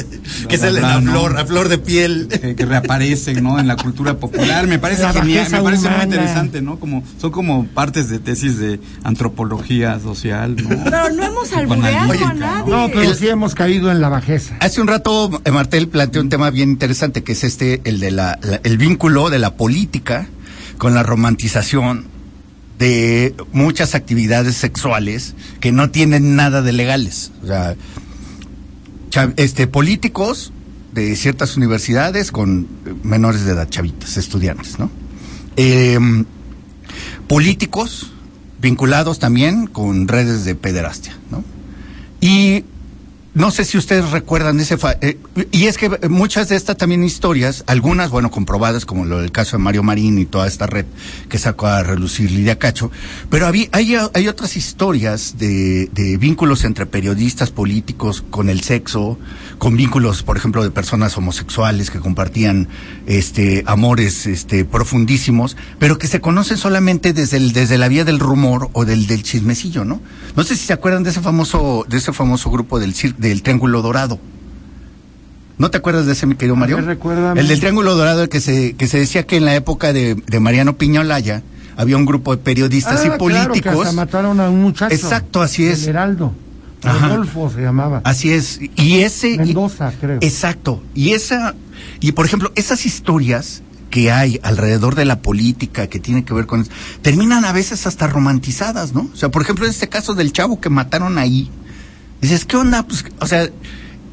Que 0.47 0.57
sale 0.57 0.79
bla, 0.79 0.95
a 0.95 1.01
¿no? 1.01 1.11
flor, 1.11 1.37
a 1.37 1.45
flor 1.45 1.67
de 1.67 1.77
piel. 1.77 2.29
que, 2.29 2.55
que 2.55 2.65
reaparecen 2.65 3.43
¿no? 3.43 3.59
en 3.59 3.67
la 3.67 3.74
cultura 3.75 4.17
popular 4.17 4.67
me 4.67 4.79
parece 4.79 5.03
La 5.03 5.13
genial 5.13 5.47
me 5.51 5.61
parece 5.61 5.89
muy 5.89 6.03
interesante 6.03 6.61
no 6.61 6.79
como 6.79 7.03
son 7.19 7.31
como 7.31 7.65
partes 7.67 8.09
de 8.09 8.19
tesis 8.19 8.57
de 8.57 8.79
antropología 9.03 9.99
social 9.99 10.55
¿no? 10.55 10.69
Pero 10.83 11.09
no 11.11 11.23
hemos 11.23 11.51
albureado 11.53 12.11
Oye, 12.11 12.23
a 12.23 12.33
nadie. 12.33 12.71
No, 12.71 12.89
pero 12.93 13.13
sí 13.13 13.27
hemos 13.27 13.55
caído 13.55 13.91
en 13.91 14.01
la 14.01 14.09
bajeza. 14.09 14.55
Hace 14.59 14.81
un 14.81 14.87
rato 14.87 15.41
eh, 15.45 15.51
Martel 15.51 15.87
planteó 15.87 16.21
un 16.21 16.29
tema 16.29 16.49
bien 16.51 16.69
interesante 16.69 17.23
que 17.23 17.31
es 17.33 17.43
este, 17.43 17.81
el 17.85 17.99
de 17.99 18.11
la, 18.11 18.39
la- 18.41 18.61
el 18.63 18.77
vínculo 18.77 19.29
de 19.29 19.39
la 19.39 19.55
política 19.55 20.27
con 20.77 20.93
la 20.93 21.03
romantización 21.03 22.05
de 22.79 23.33
muchas 23.53 23.95
actividades 23.95 24.55
sexuales 24.55 25.33
que 25.61 25.71
no 25.71 25.91
tienen 25.91 26.35
nada 26.35 26.61
de 26.61 26.73
legales. 26.73 27.31
O 27.41 27.47
sea, 27.47 27.75
este, 29.37 29.67
políticos 29.67 30.51
de 30.95 31.15
ciertas 31.17 31.57
universidades 31.57 32.31
con 32.31 32.67
menores 33.03 33.43
de 33.43 33.51
edad, 33.51 33.69
chavitas, 33.69 34.15
estudiantes, 34.15 34.79
¿no? 34.79 34.89
Em, 35.57 36.23
políticos 37.27 38.13
vinculados 38.61 39.19
también 39.19 39.67
con 39.67 40.07
redes 40.07 40.45
de 40.45 40.55
pederastia, 40.55 41.17
¿no? 41.29 41.43
Y 42.21 42.63
no 43.35 43.51
sé 43.51 43.65
si 43.65 43.77
ustedes 43.77 44.09
recuerdan 44.11 44.59
ese... 44.59 44.77
fa- 44.77 44.95
eh, 45.01 45.17
y 45.51 45.65
es 45.65 45.77
que 45.77 45.89
muchas 46.09 46.49
de 46.49 46.55
estas 46.55 46.77
también 46.77 47.03
historias, 47.03 47.63
algunas, 47.67 48.09
bueno, 48.09 48.31
comprobadas, 48.31 48.85
como 48.85 49.05
lo 49.05 49.19
del 49.21 49.31
caso 49.31 49.57
de 49.57 49.63
Mario 49.63 49.83
Marín 49.83 50.17
y 50.17 50.25
toda 50.25 50.47
esta 50.47 50.65
red 50.65 50.85
que 51.29 51.37
sacó 51.37 51.67
a 51.67 51.83
relucir 51.83 52.31
Lidia 52.31 52.57
Cacho, 52.57 52.89
pero 53.29 53.45
había, 53.45 53.67
hay, 53.73 53.95
otras 54.27 54.55
historias 54.57 55.37
de, 55.37 55.89
de 55.93 56.17
vínculos 56.17 56.63
entre 56.63 56.85
periodistas 56.85 57.51
políticos 57.51 58.23
con 58.29 58.49
el 58.49 58.61
sexo, 58.61 59.19
con 59.57 59.75
vínculos, 59.77 60.23
por 60.23 60.37
ejemplo, 60.37 60.63
de 60.63 60.71
personas 60.71 61.17
homosexuales 61.17 61.91
que 61.91 61.99
compartían 61.99 62.67
este 63.05 63.63
amores 63.67 64.27
este 64.27 64.63
profundísimos, 64.65 65.57
pero 65.77 65.97
que 65.97 66.07
se 66.07 66.21
conocen 66.21 66.57
solamente 66.57 67.13
desde 67.13 67.37
el, 67.37 67.51
desde 67.53 67.77
la 67.77 67.87
vía 67.89 68.05
del 68.05 68.19
rumor 68.19 68.69
o 68.73 68.85
del, 68.85 69.07
del 69.07 69.23
chismecillo, 69.23 69.83
¿no? 69.83 70.01
No 70.35 70.43
sé 70.43 70.55
si 70.55 70.65
se 70.65 70.73
acuerdan 70.73 71.03
de 71.03 71.09
ese 71.09 71.21
famoso, 71.21 71.85
de 71.89 71.97
ese 71.97 72.13
famoso 72.13 72.49
grupo 72.49 72.79
del 72.79 72.93
cir- 72.95 73.15
del 73.29 73.41
Triángulo 73.43 73.81
Dorado. 73.81 74.19
¿No 75.57 75.71
te 75.71 75.77
acuerdas 75.77 76.05
de 76.05 76.11
ese, 76.13 76.25
mi 76.25 76.35
querido 76.35 76.55
Mario? 76.55 76.81
recuérdame. 76.81 77.39
El 77.39 77.47
del 77.47 77.59
Triángulo 77.59 77.95
Dorado, 77.95 78.23
el 78.23 78.29
que 78.29 78.41
se, 78.41 78.73
que 78.75 78.87
se 78.87 78.99
decía 78.99 79.25
que 79.25 79.37
en 79.37 79.45
la 79.45 79.55
época 79.55 79.93
de, 79.93 80.15
de 80.15 80.39
Mariano 80.41 80.77
Piñolaya 80.77 81.43
había 81.77 81.95
un 81.97 82.05
grupo 82.05 82.35
de 82.35 82.41
periodistas 82.41 82.99
Ah, 82.99 83.03
y 83.03 83.05
claro, 83.05 83.17
políticos. 83.17 83.73
que 83.73 83.79
hasta 83.81 83.91
mataron 83.93 84.39
a 84.41 84.49
un 84.49 84.61
muchacho. 84.61 84.93
Exacto, 84.93 85.41
así 85.41 85.65
es. 85.65 85.83
El 85.83 85.89
Heraldo. 85.91 86.33
Rodolfo 86.83 87.49
se 87.49 87.61
llamaba. 87.61 88.01
Así 88.03 88.31
es. 88.31 88.59
Y 88.75 88.97
ese. 88.99 89.29
y- 89.31 89.37
Mendoza, 89.37 89.91
creo. 89.99 90.19
Exacto. 90.21 90.83
Y 90.93 91.11
esa. 91.11 91.55
Y 91.99 92.11
por 92.11 92.25
ejemplo, 92.25 92.51
esas 92.55 92.85
historias 92.85 93.63
que 93.89 94.11
hay 94.11 94.39
alrededor 94.43 94.93
de 94.95 95.05
la 95.05 95.21
política 95.21 95.87
que 95.87 95.99
tiene 95.99 96.25
que 96.25 96.33
ver 96.33 96.45
con. 96.45 96.67
terminan 97.01 97.43
a 97.45 97.53
veces 97.53 97.87
hasta 97.87 98.07
romantizadas, 98.07 98.93
¿no? 98.93 99.09
O 99.11 99.15
sea, 99.15 99.29
por 99.29 99.41
ejemplo, 99.41 99.65
en 99.65 99.71
este 99.71 99.87
caso 99.89 100.13
del 100.15 100.31
chavo 100.33 100.59
que 100.59 100.69
mataron 100.69 101.17
ahí. 101.17 101.49
Dices, 102.21 102.45
¿qué 102.45 102.57
onda? 102.57 102.83
Pues, 102.83 103.05
o 103.19 103.25
sea. 103.27 103.49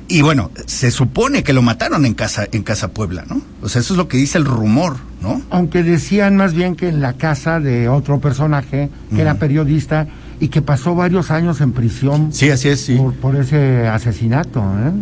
Y 0.09 0.21
bueno, 0.21 0.51
se 0.67 0.91
supone 0.91 1.43
que 1.43 1.55
lo 1.55 1.63
mataron 1.63 2.05
en 2.05 2.13
casa, 2.13 2.47
en 2.53 2.63
Casa 2.65 2.89
Puebla, 2.89 3.25
¿no? 3.27 3.41
O 3.63 3.69
sea, 3.71 3.81
eso 3.81 3.95
es 3.95 3.99
lo 3.99 4.09
que 4.09 4.19
dice 4.19 4.37
el 4.37 4.45
rumor, 4.45 4.97
¿no? 5.23 5.41
Aunque 5.49 5.83
decían 5.83 6.37
más 6.37 6.53
bien 6.53 6.77
que 6.77 6.89
en 6.89 7.01
la 7.01 7.15
casa 7.15 7.61
de 7.61 7.89
otro 7.89 8.21
personaje, 8.21 8.91
que 9.15 9.23
era 9.23 9.35
periodista 9.37 10.09
y 10.39 10.49
que 10.49 10.61
pasó 10.61 10.95
varios 10.95 11.31
años 11.31 11.61
en 11.63 11.73
prisión 11.73 12.31
Sí, 12.33 12.51
así 12.51 12.69
es, 12.69 12.81
sí. 12.81 12.97
por, 12.97 13.15
por 13.15 13.37
ese 13.37 13.87
asesinato. 13.89 14.61
¿eh? 14.61 14.93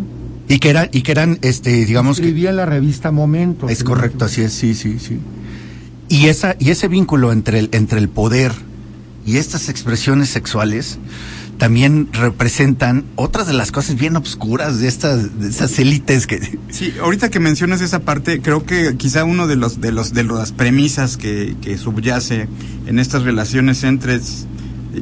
Y 0.47 0.59
que 0.59 0.69
eran, 0.69 0.87
y 0.93 1.01
que 1.01 1.11
eran, 1.11 1.39
este, 1.41 1.85
digamos 1.85 2.17
que. 2.17 2.27
Escribía 2.27 2.51
en 2.51 2.57
la 2.57 2.65
revista 2.65 3.11
Momento. 3.11 3.67
Es 3.67 3.83
correcto, 3.83 4.25
así 4.25 4.43
es, 4.43 4.53
sí, 4.53 4.75
sí, 4.75 4.97
sí. 4.99 5.19
Y 6.07 6.27
esa 6.27 6.55
y 6.59 6.69
ese 6.69 6.87
vínculo 6.87 7.31
entre 7.33 7.59
el 7.59 7.69
entre 7.73 7.99
el 7.99 8.07
poder 8.07 8.53
y 9.25 9.37
estas 9.37 9.67
expresiones 9.67 10.29
sexuales 10.29 10.99
también 11.61 12.07
representan 12.11 13.03
otras 13.15 13.45
de 13.45 13.53
las 13.53 13.71
cosas 13.71 13.95
bien 13.95 14.15
obscuras 14.15 14.79
de 14.79 14.87
estas 14.87 15.39
de 15.39 15.47
esas 15.49 15.77
élites 15.77 16.25
que 16.25 16.39
Sí, 16.71 16.91
ahorita 16.99 17.29
que 17.29 17.39
mencionas 17.39 17.81
esa 17.81 17.99
parte, 17.99 18.41
creo 18.41 18.65
que 18.65 18.95
quizá 18.97 19.25
uno 19.25 19.45
de 19.45 19.57
los 19.57 19.79
de 19.79 19.91
los 19.91 20.11
de 20.11 20.23
las 20.23 20.53
premisas 20.53 21.17
que, 21.17 21.55
que 21.61 21.77
subyace 21.77 22.47
en 22.87 22.97
estas 22.97 23.21
relaciones 23.21 23.83
entre 23.83 24.19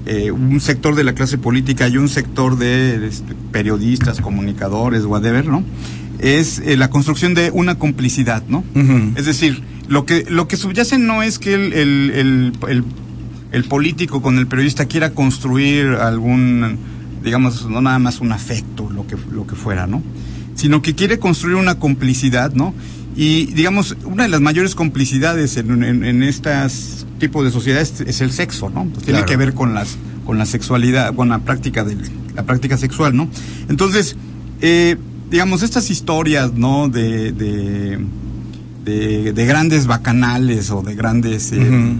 eh, 0.05 0.31
un 0.31 0.59
sector 0.59 0.95
de 0.95 1.05
la 1.05 1.13
clase 1.13 1.37
política 1.37 1.87
y 1.87 1.95
un 1.95 2.09
sector 2.09 2.57
de 2.57 3.07
este, 3.07 3.35
periodistas, 3.53 4.19
comunicadores, 4.19 5.05
whatever, 5.05 5.45
¿no? 5.47 5.63
Es 6.19 6.59
eh, 6.59 6.75
la 6.75 6.89
construcción 6.89 7.35
de 7.35 7.51
una 7.51 7.75
complicidad, 7.75 8.43
¿no? 8.49 8.65
Es 9.15 9.25
decir, 9.25 9.63
lo 9.87 10.05
que 10.05 10.25
lo 10.29 10.49
que 10.49 10.57
subyace 10.57 10.97
no 10.97 11.23
es 11.23 11.39
que 11.39 11.53
el, 11.53 11.71
el, 11.71 12.11
el, 12.13 12.53
el- 12.67 12.83
el 13.51 13.63
político 13.65 14.21
con 14.21 14.37
el 14.37 14.47
periodista 14.47 14.85
quiera 14.85 15.11
construir 15.11 15.87
algún, 15.87 16.77
digamos, 17.23 17.67
no 17.69 17.81
nada 17.81 17.99
más 17.99 18.19
un 18.21 18.31
afecto, 18.31 18.89
lo 18.89 19.07
que, 19.07 19.15
lo 19.31 19.45
que 19.47 19.55
fuera, 19.55 19.87
¿no? 19.87 20.03
Sino 20.55 20.81
que 20.81 20.93
quiere 20.95 21.19
construir 21.19 21.55
una 21.55 21.75
complicidad, 21.75 22.53
¿no? 22.53 22.73
Y, 23.15 23.47
digamos, 23.47 23.97
una 24.05 24.23
de 24.23 24.29
las 24.29 24.39
mayores 24.39 24.75
complicidades 24.75 25.57
en, 25.57 25.83
en, 25.83 26.03
en 26.05 26.23
estas 26.23 27.05
tipos 27.19 27.43
de 27.43 27.51
sociedades 27.51 28.01
es 28.01 28.21
el 28.21 28.31
sexo, 28.31 28.69
¿no? 28.69 28.85
Pues 28.85 29.03
tiene 29.05 29.19
Claro. 29.19 29.25
que 29.25 29.37
ver 29.37 29.53
con 29.53 29.73
las 29.73 29.97
con 30.25 30.37
la 30.37 30.45
sexualidad, 30.45 31.15
con 31.15 31.29
la 31.29 31.39
práctica 31.39 31.83
de 31.83 31.97
la 32.35 32.43
práctica 32.43 32.77
sexual, 32.77 33.15
¿no? 33.15 33.27
Entonces, 33.67 34.15
eh, 34.61 34.95
digamos, 35.31 35.63
estas 35.63 35.89
historias, 35.89 36.53
¿no? 36.53 36.87
De, 36.87 37.31
de, 37.31 37.97
de, 38.85 39.33
de 39.33 39.45
grandes 39.47 39.87
bacanales 39.87 40.69
o 40.69 40.83
de 40.83 40.93
grandes... 40.93 41.51
eh. 41.51 41.93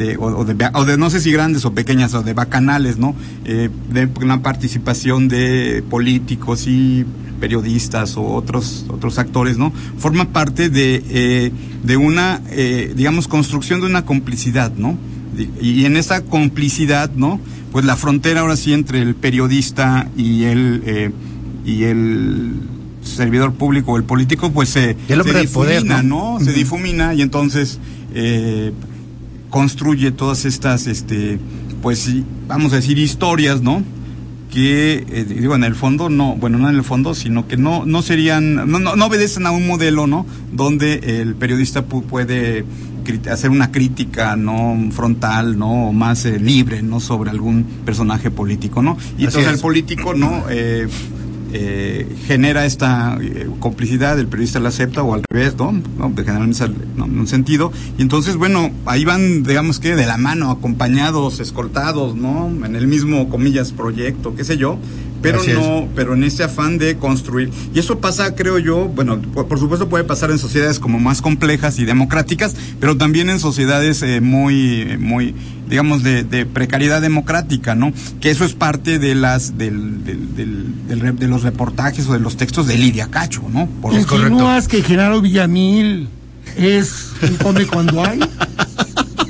De, 0.00 0.16
o, 0.16 0.24
o 0.24 0.44
de, 0.44 0.70
o 0.74 0.84
de 0.84 0.96
no 0.96 1.10
sé 1.10 1.20
si 1.20 1.30
grandes 1.30 1.64
o 1.64 1.74
pequeñas 1.74 2.14
o 2.14 2.22
de 2.22 2.32
bacanales, 2.32 2.96
¿no? 2.96 3.14
Eh, 3.44 3.68
de 3.90 4.08
la 4.24 4.40
participación 4.42 5.28
de 5.28 5.84
políticos 5.88 6.66
y 6.66 7.04
periodistas 7.38 8.16
o 8.16 8.24
otros 8.24 8.86
otros 8.88 9.18
actores, 9.18 9.58
¿no? 9.58 9.72
Forma 9.98 10.32
parte 10.32 10.70
de, 10.70 11.02
eh, 11.10 11.52
de 11.84 11.96
una, 11.96 12.40
eh, 12.50 12.92
digamos, 12.96 13.28
construcción 13.28 13.80
de 13.80 13.86
una 13.86 14.04
complicidad, 14.04 14.72
¿no? 14.74 14.96
Y, 15.60 15.84
en 15.84 15.96
esa 15.96 16.22
complicidad, 16.22 17.10
¿no? 17.14 17.40
Pues 17.70 17.84
la 17.84 17.96
frontera 17.96 18.40
ahora 18.40 18.56
sí 18.56 18.72
entre 18.72 19.00
el 19.00 19.14
periodista 19.14 20.08
y 20.16 20.44
el 20.44 21.12
y 21.64 21.84
el 21.84 22.54
servidor 23.02 23.52
público 23.52 23.92
o 23.92 23.96
el 23.96 24.04
político, 24.04 24.50
pues 24.50 24.70
se, 24.70 24.96
El 25.08 25.22
se 25.22 25.46
poder, 25.46 25.82
difumina, 25.82 26.02
¿no? 26.02 26.38
¿no? 26.38 26.44
Se 26.44 26.52
difumina 26.52 27.14
y 27.14 27.22
entonces 27.22 27.78
eh, 28.14 28.72
construye 29.50 30.10
todas 30.12 30.44
estas, 30.44 30.86
este, 30.86 31.38
pues 31.82 32.08
vamos 32.48 32.72
a 32.72 32.76
decir, 32.76 32.98
historias, 32.98 33.60
¿no? 33.62 33.82
Que, 34.52 35.04
eh, 35.08 35.24
digo, 35.28 35.54
en 35.54 35.62
el 35.62 35.76
fondo, 35.76 36.08
no, 36.08 36.34
bueno, 36.34 36.58
no 36.58 36.68
en 36.68 36.74
el 36.74 36.82
fondo, 36.82 37.14
sino 37.14 37.46
que 37.46 37.56
no, 37.56 37.86
no 37.86 38.02
serían, 38.02 38.56
no, 38.56 38.78
no, 38.80 38.96
no 38.96 39.06
obedecen 39.06 39.46
a 39.46 39.52
un 39.52 39.66
modelo, 39.66 40.06
¿no? 40.08 40.26
Donde 40.52 41.20
el 41.20 41.36
periodista 41.36 41.86
pu- 41.88 42.02
puede 42.02 42.64
hacer 43.30 43.50
una 43.50 43.70
crítica, 43.72 44.34
¿no? 44.36 44.76
Frontal, 44.92 45.56
¿no? 45.58 45.88
O 45.88 45.92
más 45.92 46.24
eh, 46.26 46.38
libre, 46.40 46.82
¿no? 46.82 46.98
Sobre 47.00 47.30
algún 47.30 47.64
personaje 47.84 48.30
político, 48.32 48.82
¿no? 48.82 48.96
Y 49.18 49.26
Así 49.26 49.38
entonces 49.38 49.46
es. 49.52 49.54
el 49.54 49.60
político, 49.62 50.14
¿no? 50.14 50.44
Eh, 50.50 50.88
eh, 51.52 52.06
genera 52.26 52.64
esta 52.64 53.18
eh, 53.20 53.48
complicidad, 53.58 54.18
el 54.18 54.28
periodista 54.28 54.60
la 54.60 54.68
acepta 54.68 55.02
o 55.02 55.14
al 55.14 55.22
revés, 55.28 55.56
¿no? 55.56 55.72
¿No? 55.72 56.12
Generalmente 56.14 56.64
¿no? 56.96 57.06
en 57.06 57.18
un 57.18 57.26
sentido. 57.26 57.72
Y 57.98 58.02
entonces, 58.02 58.36
bueno, 58.36 58.70
ahí 58.86 59.04
van, 59.04 59.42
digamos 59.42 59.80
que 59.80 59.96
de 59.96 60.06
la 60.06 60.16
mano, 60.16 60.50
acompañados, 60.50 61.40
escoltados, 61.40 62.14
¿no? 62.14 62.48
En 62.64 62.76
el 62.76 62.86
mismo, 62.86 63.28
comillas, 63.28 63.72
proyecto, 63.72 64.34
qué 64.34 64.44
sé 64.44 64.56
yo. 64.56 64.78
Pero 65.22 65.40
Así 65.40 65.50
es. 65.50 65.58
no, 65.58 65.86
pero 65.94 66.14
en 66.14 66.24
este 66.24 66.42
afán 66.44 66.78
de 66.78 66.96
construir. 66.96 67.50
Y 67.74 67.78
eso 67.78 67.98
pasa, 68.00 68.34
creo 68.34 68.58
yo, 68.58 68.88
bueno, 68.88 69.20
por, 69.20 69.48
por 69.48 69.58
supuesto 69.58 69.88
puede 69.88 70.04
pasar 70.04 70.30
en 70.30 70.38
sociedades 70.38 70.78
como 70.78 70.98
más 70.98 71.20
complejas 71.20 71.78
y 71.78 71.84
democráticas, 71.84 72.54
pero 72.80 72.96
también 72.96 73.28
en 73.28 73.38
sociedades 73.38 74.02
eh, 74.02 74.20
muy, 74.22 74.96
muy, 74.98 75.34
digamos, 75.68 76.02
de, 76.02 76.24
de 76.24 76.46
precariedad 76.46 77.02
democrática, 77.02 77.74
¿no? 77.74 77.92
Que 78.20 78.30
eso 78.30 78.44
es 78.46 78.54
parte 78.54 78.98
de 78.98 79.14
las, 79.14 79.58
del, 79.58 80.04
del, 80.04 80.34
del- 80.34 80.88
del 80.88 81.00
re- 81.00 81.12
de 81.12 81.28
los 81.28 81.42
reportajes 81.42 82.06
o 82.08 82.14
de 82.14 82.18
los 82.20 82.36
textos 82.38 82.66
de 82.66 82.78
Lidia 82.78 83.08
Cacho, 83.10 83.42
¿no? 83.52 83.66
Por 83.82 83.94
Es 83.94 84.06
correcto. 84.06 84.32
¿Insinúas 84.32 84.68
que 84.68 84.82
Genaro 84.82 85.20
Villamil 85.20 86.08
es 86.56 87.10
un 87.22 87.36
come 87.36 87.66
cuando 87.66 88.02
hay? 88.04 88.18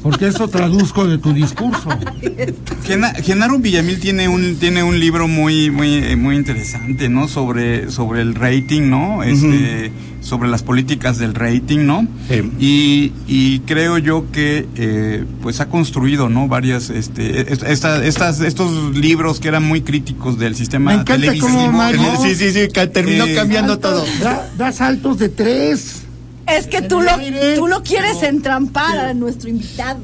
Porque 0.02 0.28
eso 0.28 0.48
traduzco 0.48 1.06
de 1.06 1.18
tu 1.18 1.32
discurso. 1.34 1.88
Gena- 2.86 3.12
Genaro 3.14 3.58
Villamil 3.58 4.00
tiene 4.00 4.28
un 4.28 4.56
tiene 4.56 4.82
un 4.82 4.98
libro 4.98 5.28
muy 5.28 5.70
muy 5.70 5.94
eh, 5.94 6.16
muy 6.16 6.36
interesante, 6.36 7.08
¿no? 7.08 7.28
Sobre 7.28 7.90
sobre 7.90 8.22
el 8.22 8.34
rating, 8.34 8.88
¿no? 8.88 9.22
Este 9.22 9.92
sobre 10.22 10.48
las 10.50 10.62
políticas 10.62 11.18
del 11.18 11.34
rating, 11.34 11.86
¿no? 11.86 12.06
Sí. 12.28 12.42
Y, 12.60 13.12
y 13.26 13.60
creo 13.60 13.96
yo 13.96 14.26
que 14.30 14.66
eh, 14.76 15.24
pues 15.42 15.60
ha 15.60 15.70
construido, 15.70 16.28
¿no? 16.28 16.46
Varias, 16.46 16.90
este, 16.90 17.50
es- 17.52 17.62
esta- 17.62 18.04
estas, 18.04 18.40
estos 18.40 18.94
libros 18.94 19.40
que 19.40 19.48
eran 19.48 19.64
muy 19.64 19.80
críticos 19.80 20.38
del 20.38 20.54
sistema 20.56 20.90
Me 20.90 21.00
encanta 21.00 21.14
televisivo. 21.16 21.48
cómo 21.48 21.72
Mario- 21.72 22.02
Sí, 22.22 22.34
sí, 22.34 22.52
sí, 22.52 22.68
terminó 22.92 23.24
Eh, 23.24 23.34
cambiando 23.34 23.74
Saltos, 23.80 23.90
todo. 23.90 24.24
Da, 24.24 24.50
da 24.58 24.72
saltos 24.72 25.18
de 25.18 25.28
tres. 25.30 25.99
Es 26.56 26.66
que 26.66 26.82
tú 26.82 27.00
lo, 27.00 27.10
tú 27.56 27.66
lo 27.66 27.82
quieres 27.82 28.22
entrampar 28.22 28.98
a 28.98 29.14
nuestro 29.14 29.48
invitado. 29.48 30.00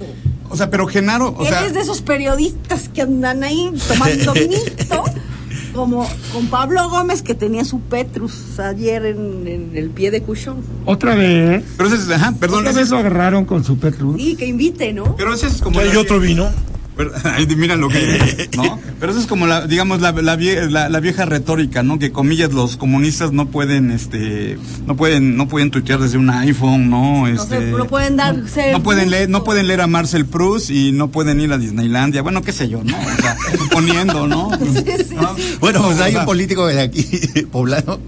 O 0.49 0.57
sea, 0.57 0.71
pero 0.71 0.87
Genaro, 0.87 1.31
o 1.31 1.43
Él 1.43 1.49
sea, 1.49 1.67
es 1.67 1.75
de 1.75 1.81
esos 1.81 2.03
periodistas 2.03 2.89
que 2.89 3.03
andan 3.03 3.43
ahí 3.43 3.73
tomando 3.89 4.33
vinito, 4.35 5.05
como 5.75 6.09
con 6.33 6.47
Pablo 6.47 6.89
Gómez 6.89 7.23
que 7.23 7.35
tenía 7.35 7.65
su 7.65 7.81
Petrus 7.81 8.59
ayer 8.61 9.07
en, 9.07 9.47
en 9.49 9.73
el 9.75 9.91
pie 9.91 10.11
de 10.11 10.23
Cushon. 10.23 10.57
Otra 10.85 11.15
vez. 11.17 11.65
pero 11.77 11.89
ese 11.89 11.99
es, 11.99 12.09
ajá, 12.11 12.33
perdón, 12.39 12.61
Otra 12.61 12.73
vez 12.73 12.91
lo 12.91 12.99
agarraron 12.99 13.45
con 13.45 13.65
su 13.65 13.79
Petrus. 13.79 14.17
Sí, 14.21 14.37
que 14.37 14.47
invite, 14.47 14.93
¿no? 14.93 15.17
pero 15.17 15.35
ese 15.35 15.49
es 15.49 15.61
como 15.61 15.81
¿Hay 15.81 15.97
otro 15.97 16.21
vino? 16.21 16.49
Mira 17.57 17.77
lo 17.77 17.89
que 17.89 18.49
¿no? 18.57 18.81
Pero 19.01 19.13
eso 19.13 19.21
es 19.21 19.27
como 19.27 19.47
la, 19.47 19.67
digamos, 19.67 20.01
la, 20.01 20.13
la, 20.13 20.37
vie- 20.39 20.69
la- 20.71 20.89
la 20.89 21.01
vieja 21.01 21.25
retórica, 21.27 21.83
¿no? 21.83 21.99
Que 21.99 22.11
comillas 22.13 22.53
los 22.53 22.77
comunistas 22.77 23.33
no 23.33 23.49
pueden, 23.49 23.91
este, 23.91 24.59
no 24.87 24.97
pueden, 24.97 25.37
no 25.37 25.49
pueden 25.49 25.71
tuitear 25.71 25.99
desde 26.01 26.17
un 26.19 26.31
iPhone, 26.31 26.89
¿no? 26.89 27.27
No, 27.27 27.27
Este, 27.29 27.61
no 27.73 27.87
pueden 27.87 28.17
darse. 28.17 28.73
no 28.73 28.83
pueden 28.83 29.11
leer, 29.11 29.29
no 29.29 29.45
pueden 29.45 29.67
leer 29.69 29.83
a 29.83 29.87
Marcel 29.87 30.25
Proust 30.27 30.71
y 30.71 30.93
no 30.93 31.11
pueden 31.11 31.41
ir 31.41 31.53
a 31.53 31.59
Disneylandia, 31.59 32.23
bueno, 32.23 32.41
qué 32.43 32.53
sé 32.53 32.69
yo, 32.69 32.83
¿no? 32.83 32.97
O 32.99 33.21
sea, 33.23 33.37
suponiendo, 33.59 34.27
¿no? 34.27 34.51
Sí, 34.59 34.85
sí, 35.09 35.15
¿No? 35.15 35.37
sí. 35.37 35.57
Bueno, 35.61 35.83
pues 35.83 36.01
hay 36.01 36.17
un 36.17 36.25
político 36.25 36.67
de 36.67 36.81
aquí, 36.81 37.05
poblano, 37.53 37.99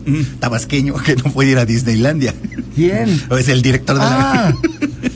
tabasqueño, 0.41 0.95
que 0.95 1.16
no 1.16 1.24
puede 1.32 1.51
ir 1.51 1.59
a 1.59 1.66
Disneylandia. 1.66 2.34
¿Quién? 2.74 3.22
O 3.28 3.36
es 3.36 3.49
el 3.49 3.61
director 3.62 3.97
de 3.97 4.03
Ah, 4.05 4.53
la, 4.80 5.09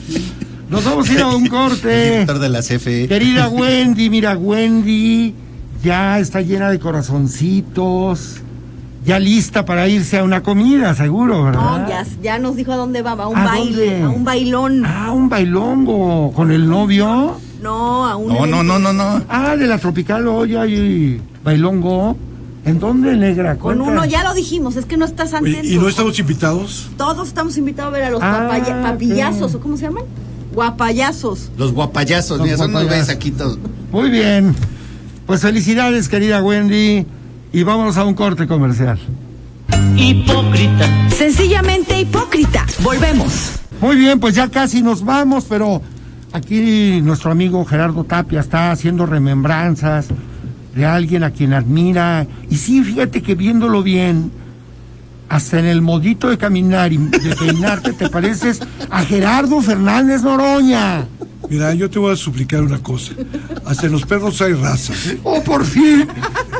nos 0.73 0.85
vamos 0.85 1.09
a 1.09 1.13
ir 1.13 1.19
a 1.21 1.27
un 1.27 1.47
corte. 1.47 2.11
director 2.11 2.39
de 2.39 2.49
la. 2.49 2.59
CFE. 2.61 3.07
Querida 3.07 3.47
Wendy, 3.49 4.09
mira, 4.09 4.37
Wendy 4.37 5.33
ya 5.83 6.19
está 6.19 6.41
llena 6.41 6.69
de 6.69 6.79
corazoncitos. 6.79 8.41
Ya 9.05 9.19
lista 9.19 9.65
para 9.65 9.85
irse 9.89 10.17
a 10.19 10.23
una 10.23 10.41
comida, 10.43 10.95
seguro, 10.95 11.43
¿verdad? 11.43 11.61
No, 11.81 11.89
ya, 11.89 12.05
ya 12.21 12.39
nos 12.39 12.55
dijo 12.55 12.71
a 12.71 12.77
dónde 12.77 13.01
va, 13.01 13.15
va 13.15 13.25
a 13.25 13.27
un 13.27 13.37
¿A 13.37 13.43
baile, 13.43 13.85
dónde? 13.99 14.03
a 14.03 14.09
un 14.09 14.23
bailón. 14.23 14.85
Ah, 14.85 15.11
un 15.11 15.27
bailongo 15.27 16.31
con 16.31 16.51
el 16.51 16.69
novio. 16.69 17.35
No, 17.61 18.05
a 18.07 18.15
un. 18.15 18.29
No, 18.33 18.45
no, 18.45 18.63
no, 18.63 18.79
no, 18.79 18.93
no. 18.93 19.21
Ah, 19.27 19.57
de 19.57 19.67
la 19.67 19.77
Tropical 19.77 20.25
hoy 20.29 20.55
hay 20.55 21.21
bailongo. 21.43 22.15
¿En 22.65 22.79
dónde, 22.79 23.17
negra? 23.17 23.57
Con 23.57 23.75
Cuenta. 23.77 23.91
uno, 23.91 24.05
ya 24.05 24.23
lo 24.23 24.33
dijimos, 24.33 24.77
es 24.77 24.85
que 24.85 24.95
no 24.95 25.03
estás 25.03 25.33
antes. 25.33 25.65
¿Y 25.65 25.75
no 25.77 25.89
estamos 25.89 26.17
invitados? 26.17 26.87
Todos 26.95 27.27
estamos 27.27 27.57
invitados 27.57 27.93
a 27.93 27.97
ver 27.97 28.03
a 28.05 28.09
los 28.09 28.21
Ah, 28.23 28.47
papaya- 28.47 28.81
papillazos. 28.81 29.53
¿o 29.55 29.59
cómo 29.59 29.75
se 29.75 29.83
llaman? 29.83 30.05
Guapayazos. 30.53 31.51
Los 31.57 31.71
guapayazos, 31.73 32.37
Los 32.37 32.45
mira, 32.45 32.57
son 32.57 32.69
unos 32.71 32.83
guapayazos. 32.83 33.17
todos. 33.37 33.59
Muy 33.91 34.09
bien. 34.09 34.55
Pues 35.25 35.41
felicidades, 35.41 36.09
querida 36.09 36.41
Wendy. 36.41 37.05
Y 37.51 37.63
vámonos 37.63 37.97
a 37.97 38.05
un 38.05 38.13
corte 38.13 38.47
comercial. 38.47 38.99
Hipócrita. 39.95 41.09
Sencillamente 41.09 41.99
hipócrita. 41.99 42.65
Volvemos. 42.81 43.59
Muy 43.81 43.95
bien, 43.95 44.19
pues 44.19 44.35
ya 44.35 44.49
casi 44.49 44.81
nos 44.81 45.03
vamos, 45.03 45.45
pero 45.47 45.81
aquí 46.31 47.01
nuestro 47.01 47.31
amigo 47.31 47.63
Gerardo 47.65 48.03
Tapia 48.03 48.39
está 48.39 48.71
haciendo 48.71 49.05
remembranzas 49.05 50.07
de 50.75 50.85
alguien 50.85 51.23
a 51.23 51.31
quien 51.31 51.53
admira. 51.53 52.25
Y 52.49 52.55
sí, 52.57 52.83
fíjate 52.83 53.21
que 53.21 53.35
viéndolo 53.35 53.83
bien, 53.83 54.31
hasta 55.33 55.57
en 55.57 55.65
el 55.65 55.81
modito 55.81 56.29
de 56.29 56.37
caminar 56.37 56.93
y 56.93 56.97
de 56.97 57.35
peinarte 57.35 57.91
te 57.93 58.07
pareces 58.07 58.59
a 58.91 59.03
Gerardo 59.03 59.61
Fernández 59.63 60.21
Noroña. 60.21 61.07
Mira, 61.49 61.73
yo 61.73 61.89
te 61.89 61.97
voy 61.97 62.13
a 62.13 62.15
suplicar 62.15 62.61
una 62.61 62.77
cosa. 62.77 63.13
Hasta 63.65 63.87
en 63.87 63.93
los 63.93 64.05
perros 64.05 64.39
hay 64.43 64.53
razas. 64.53 65.07
¿eh? 65.07 65.19
¡Oh, 65.23 65.43
por 65.43 65.65
fin! 65.65 66.07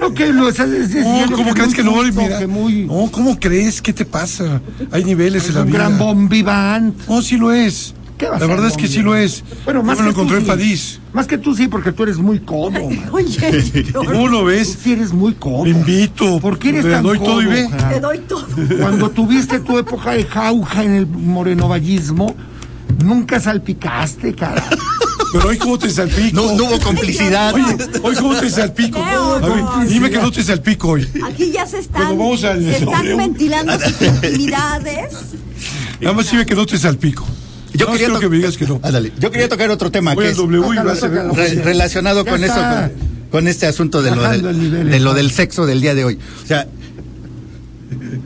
¿No 0.02 0.12
que 0.12 0.34
lo 0.34 0.50
estás 0.50 0.72
diciendo? 0.72 1.28
No, 1.30 1.36
¿cómo 1.38 1.54
que 1.54 1.62
crees 1.62 1.76
que 1.76 1.84
no? 1.84 2.02
Mira, 2.02 2.40
que 2.40 2.48
muy... 2.48 2.88
No, 2.88 3.12
¿cómo 3.12 3.40
crees? 3.40 3.80
¿Qué 3.80 3.94
te 3.94 4.06
pasa? 4.06 4.60
Hay 4.92 5.04
niveles 5.04 5.44
es 5.44 5.50
en 5.50 5.56
la 5.56 5.62
un 5.62 5.68
vida. 5.68 5.78
gran 5.78 6.00
bon 6.00 6.28
vivant. 6.28 6.98
No, 7.08 7.22
sí 7.22 7.38
lo 7.38 7.54
es. 7.54 7.94
¿Qué 8.18 8.26
va 8.28 8.36
a 8.38 8.40
La 8.40 8.46
ser 8.46 8.48
verdad 8.56 8.68
es 8.72 8.78
que 8.78 8.88
sí 8.88 9.02
lo 9.02 9.16
es. 9.16 9.44
Bueno, 9.66 9.80
Yo 9.82 9.86
más 9.86 9.98
me 10.00 10.06
lo 10.06 10.10
que 10.12 10.16
tú 10.16 10.22
encontré 10.22 10.38
en 10.38 10.44
sí. 10.44 10.48
París. 10.50 11.00
Más 11.14 11.28
que 11.28 11.38
tú 11.38 11.56
sí, 11.56 11.68
porque 11.68 11.92
tú 11.92 12.04
eres 12.04 12.18
muy 12.18 12.40
cómodo. 12.40 12.90
man. 12.90 13.10
Oye, 13.12 13.86
¿Cómo 13.94 14.28
lo 14.28 14.40
Tú 14.42 14.46
ves? 14.46 14.78
sí 14.84 14.94
eres 14.94 15.12
muy 15.14 15.34
cómodo. 15.34 15.64
Te 15.64 15.70
invito. 15.72 16.40
¿Por 16.40 16.58
qué 16.60 16.70
eres 16.70 16.86
Le 16.86 16.92
tan 16.92 17.04
doy 17.04 17.18
todo 17.20 17.42
y 17.42 17.46
cómodo, 17.46 17.70
ve. 17.80 17.94
Te 17.94 18.00
doy 18.00 18.20
todo. 18.20 18.46
Cuando 18.80 19.10
tuviste 19.10 19.60
tu 19.60 19.78
época 19.78 20.12
de 20.12 20.26
jauja 20.26 20.84
en 20.84 20.94
el 20.94 21.08
morenovallismo, 21.08 22.36
nunca 23.04 23.40
salpicaste, 23.40 24.34
cara. 24.36 24.64
Pero 25.32 25.48
hoy 25.50 25.58
cómo 25.58 25.80
te 25.80 25.90
salpico. 25.90 26.36
No, 26.40 26.56
no 26.56 26.66
hubo 26.66 26.80
complicidad. 26.80 27.56
Oye, 27.56 27.76
hoy 28.04 28.16
cómo 28.16 28.36
te 28.36 28.50
salpico. 28.52 29.00
A 29.04 29.40
ver, 29.40 29.88
dime 29.90 30.12
que 30.12 30.20
no 30.20 30.32
te 30.32 30.44
salpico 30.44 30.90
hoy. 30.90 31.08
Aquí 31.26 31.52
ya 31.52 31.66
se 31.66 31.80
están, 31.80 32.04
Cuando 32.04 32.24
vamos 32.24 32.44
al- 32.44 32.62
se 32.62 32.78
están 32.78 33.18
ventilando 33.18 33.74
sus 33.80 34.00
intimidades. 34.02 35.12
Nada 36.00 36.14
más 36.16 36.30
dime 36.30 36.46
que 36.46 36.54
no 36.54 36.66
te 36.68 36.78
salpico. 36.78 37.26
Yo 37.74 37.88
quería 37.88 37.98
quiero 38.00 38.14
to- 38.16 38.20
que 38.20 38.30
me 38.30 38.38
digas 38.38 38.58
que 38.58 38.68
no. 38.68 38.80
Ándale, 38.84 39.12
yo 39.20 39.32
quería 39.32 39.50
tocar 39.50 39.70
otro 39.72 39.92
tema 39.92 40.14
Voy 40.14 40.26
que 40.26 40.32
es 40.32 40.38
W 40.38 40.64
re- 41.34 41.56
relacionado 41.64 42.24
con 42.26 42.44
eso, 42.44 42.54
está. 42.54 42.90
con, 42.92 43.30
con 43.32 43.48
este 43.48 43.66
asunto 43.66 44.02
de 44.02 44.12
lo, 44.16 44.22
del, 44.30 44.46
el 44.46 44.60
nivel, 44.60 44.72
de 44.86 44.92
lo 44.92 44.96
entonces. 45.12 45.16
del 45.24 45.32
sexo 45.32 45.66
del 45.66 45.82
día 45.82 45.96
de 45.96 46.06
hoy. 46.06 46.20
O 46.44 46.48
sea, 46.48 46.68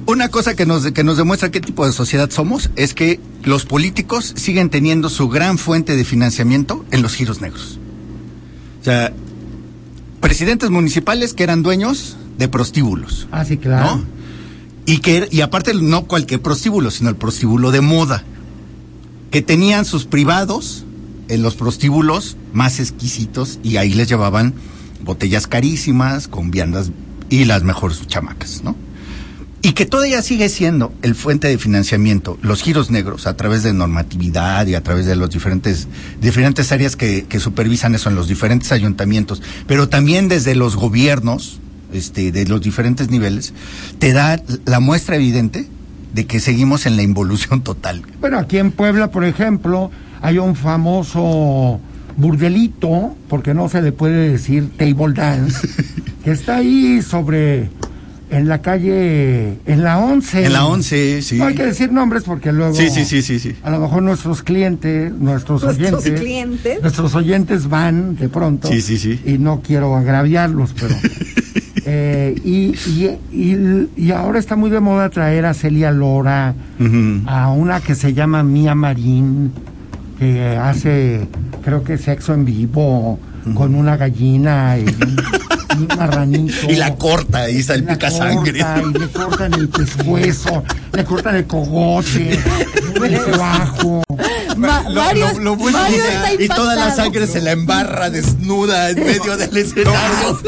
una 0.05 0.29
cosa 0.29 0.55
que 0.55 0.65
nos, 0.65 0.91
que 0.91 1.03
nos 1.03 1.17
demuestra 1.17 1.51
qué 1.51 1.59
tipo 1.59 1.85
de 1.85 1.91
sociedad 1.91 2.29
somos 2.29 2.69
es 2.75 2.93
que 2.93 3.19
los 3.43 3.65
políticos 3.65 4.33
siguen 4.37 4.69
teniendo 4.69 5.09
su 5.09 5.27
gran 5.29 5.57
fuente 5.57 5.95
de 5.95 6.05
financiamiento 6.05 6.85
en 6.91 7.01
los 7.01 7.13
giros 7.15 7.41
negros. 7.41 7.77
O 8.81 8.83
sea, 8.83 9.11
presidentes 10.21 10.69
municipales 10.69 11.33
que 11.33 11.43
eran 11.43 11.63
dueños 11.63 12.17
de 12.37 12.47
prostíbulos. 12.47 13.27
Ah, 13.31 13.43
sí, 13.43 13.57
claro. 13.57 13.97
¿no? 13.97 14.05
Y 14.85 14.99
que 14.99 15.27
y 15.31 15.41
aparte 15.41 15.73
no 15.73 16.05
cualquier 16.05 16.41
prostíbulo, 16.41 16.89
sino 16.91 17.09
el 17.09 17.17
prostíbulo 17.17 17.71
de 17.71 17.81
moda, 17.81 18.23
que 19.31 19.41
tenían 19.41 19.85
sus 19.85 20.05
privados 20.05 20.85
en 21.29 21.41
los 21.41 21.55
prostíbulos 21.55 22.37
más 22.53 22.79
exquisitos 22.79 23.59
y 23.63 23.77
ahí 23.77 23.93
les 23.93 24.07
llevaban 24.07 24.53
botellas 25.03 25.47
carísimas 25.47 26.27
con 26.27 26.51
viandas 26.51 26.91
y 27.29 27.45
las 27.45 27.63
mejores 27.63 28.05
chamacas, 28.07 28.63
¿no? 28.63 28.75
Y 29.61 29.73
que 29.73 29.85
todavía 29.85 30.21
sigue 30.21 30.49
siendo 30.49 30.93
el 31.01 31.15
fuente 31.15 31.47
de 31.47 31.57
financiamiento, 31.57 32.37
los 32.41 32.61
giros 32.61 32.89
negros, 32.89 33.27
a 33.27 33.35
través 33.35 33.63
de 33.63 33.73
normatividad 33.73 34.65
y 34.67 34.75
a 34.75 34.83
través 34.83 35.07
de 35.07 35.15
los 35.15 35.31
diferentes, 35.31 35.87
diferentes 36.21 36.71
áreas 36.71 36.95
que, 36.95 37.25
que 37.25 37.39
supervisan 37.39 37.95
eso 37.95 38.09
en 38.09 38.15
los 38.15 38.27
diferentes 38.27 38.71
ayuntamientos, 38.71 39.41
pero 39.65 39.89
también 39.89 40.29
desde 40.29 40.55
los 40.55 40.75
gobiernos, 40.75 41.59
este, 41.91 42.31
de 42.31 42.45
los 42.45 42.61
diferentes 42.61 43.09
niveles, 43.09 43.53
te 43.99 44.13
da 44.13 44.41
la 44.65 44.79
muestra 44.79 45.15
evidente 45.15 45.67
de 46.13 46.25
que 46.25 46.39
seguimos 46.39 46.85
en 46.85 46.95
la 46.95 47.03
involución 47.03 47.61
total. 47.61 48.03
Bueno, 48.19 48.39
aquí 48.39 48.57
en 48.57 48.71
Puebla, 48.71 49.11
por 49.11 49.23
ejemplo, 49.23 49.91
hay 50.21 50.37
un 50.37 50.55
famoso 50.55 51.79
burdelito, 52.17 53.15
porque 53.29 53.53
no 53.53 53.69
se 53.69 53.81
le 53.81 53.91
puede 53.91 54.31
decir 54.31 54.69
table 54.77 55.13
dance, 55.13 55.67
que 56.23 56.31
está 56.31 56.57
ahí 56.57 57.01
sobre, 57.03 57.69
en 58.31 58.47
la 58.47 58.61
calle, 58.61 59.59
en 59.65 59.83
la 59.83 59.99
11. 59.99 60.45
En 60.45 60.53
la 60.53 60.65
11, 60.65 61.21
sí. 61.21 61.37
No 61.37 61.45
hay 61.45 61.55
que 61.55 61.65
decir 61.65 61.91
nombres 61.91 62.23
porque 62.23 62.51
luego... 62.51 62.73
Sí, 62.73 62.89
sí, 62.89 63.05
sí, 63.05 63.21
sí, 63.21 63.39
sí. 63.39 63.55
A 63.63 63.69
lo 63.69 63.79
mejor 63.79 64.01
nuestros 64.01 64.41
clientes, 64.41 65.13
nuestros, 65.13 65.63
Nuestros 65.63 65.93
oyentes... 65.93 66.19
clientes. 66.19 66.81
Nuestros 66.81 67.15
oyentes 67.15 67.69
van 67.69 68.15
de 68.15 68.29
pronto. 68.29 68.67
Sí, 68.67 68.81
sí, 68.81 68.97
sí. 68.97 69.21
Y 69.25 69.37
no 69.37 69.61
quiero 69.61 69.95
agraviarlos, 69.95 70.73
pero... 70.79 70.95
eh, 71.89 72.35
y, 72.43 72.75
y, 72.89 73.17
y, 73.31 73.89
y 73.95 74.11
ahora 74.11 74.39
está 74.39 74.57
muy 74.57 74.69
de 74.69 74.81
moda 74.81 75.09
traer 75.09 75.45
a 75.45 75.53
Celia 75.53 75.89
Lora, 75.89 76.53
a 77.25 77.49
una 77.49 77.79
que 77.79 77.95
se 77.95 78.13
llama 78.13 78.43
Mía 78.43 78.75
Marín, 78.75 79.53
que 80.19 80.57
hace, 80.57 81.29
creo 81.63 81.85
que 81.85 81.97
sexo 81.97 82.33
en 82.33 82.43
vivo, 82.43 83.19
con 83.53 83.73
una 83.73 83.95
gallina 83.95 84.77
y 84.77 84.83
un, 84.83 85.87
marranito. 85.97 86.53
Y 86.69 86.75
la 86.75 86.93
corta 86.95 87.49
y 87.49 87.53
Y 87.53 87.57
la 87.59 87.63
salpica 87.63 88.11
sangre. 88.11 88.59
corta, 88.59 88.81
Y 88.83 88.99
le 88.99 89.07
cortan 89.07 89.53
el 89.53 89.69
pescuezo, 89.69 90.63
le 90.91 91.05
cortan 91.05 91.35
el 91.37 91.45
cogote, 91.47 92.37
el 93.03 93.37
bajo. 93.37 94.03
Ma- 94.57 94.83
Lo- 94.89 95.01
Mario, 95.03 95.27
lo- 95.35 95.39
lo 95.41 95.55
bueno 95.55 95.77
Mario 95.77 95.97
es- 95.97 96.09
está 96.31 96.43
Y 96.43 96.47
toda 96.47 96.75
la 96.75 96.91
sangre 96.95 97.27
se 97.27 97.41
la 97.41 97.51
embarra 97.51 98.09
desnuda 98.09 98.89
en 98.89 98.99
medio 99.03 99.37
del 99.37 99.55
escenario. 99.55 100.39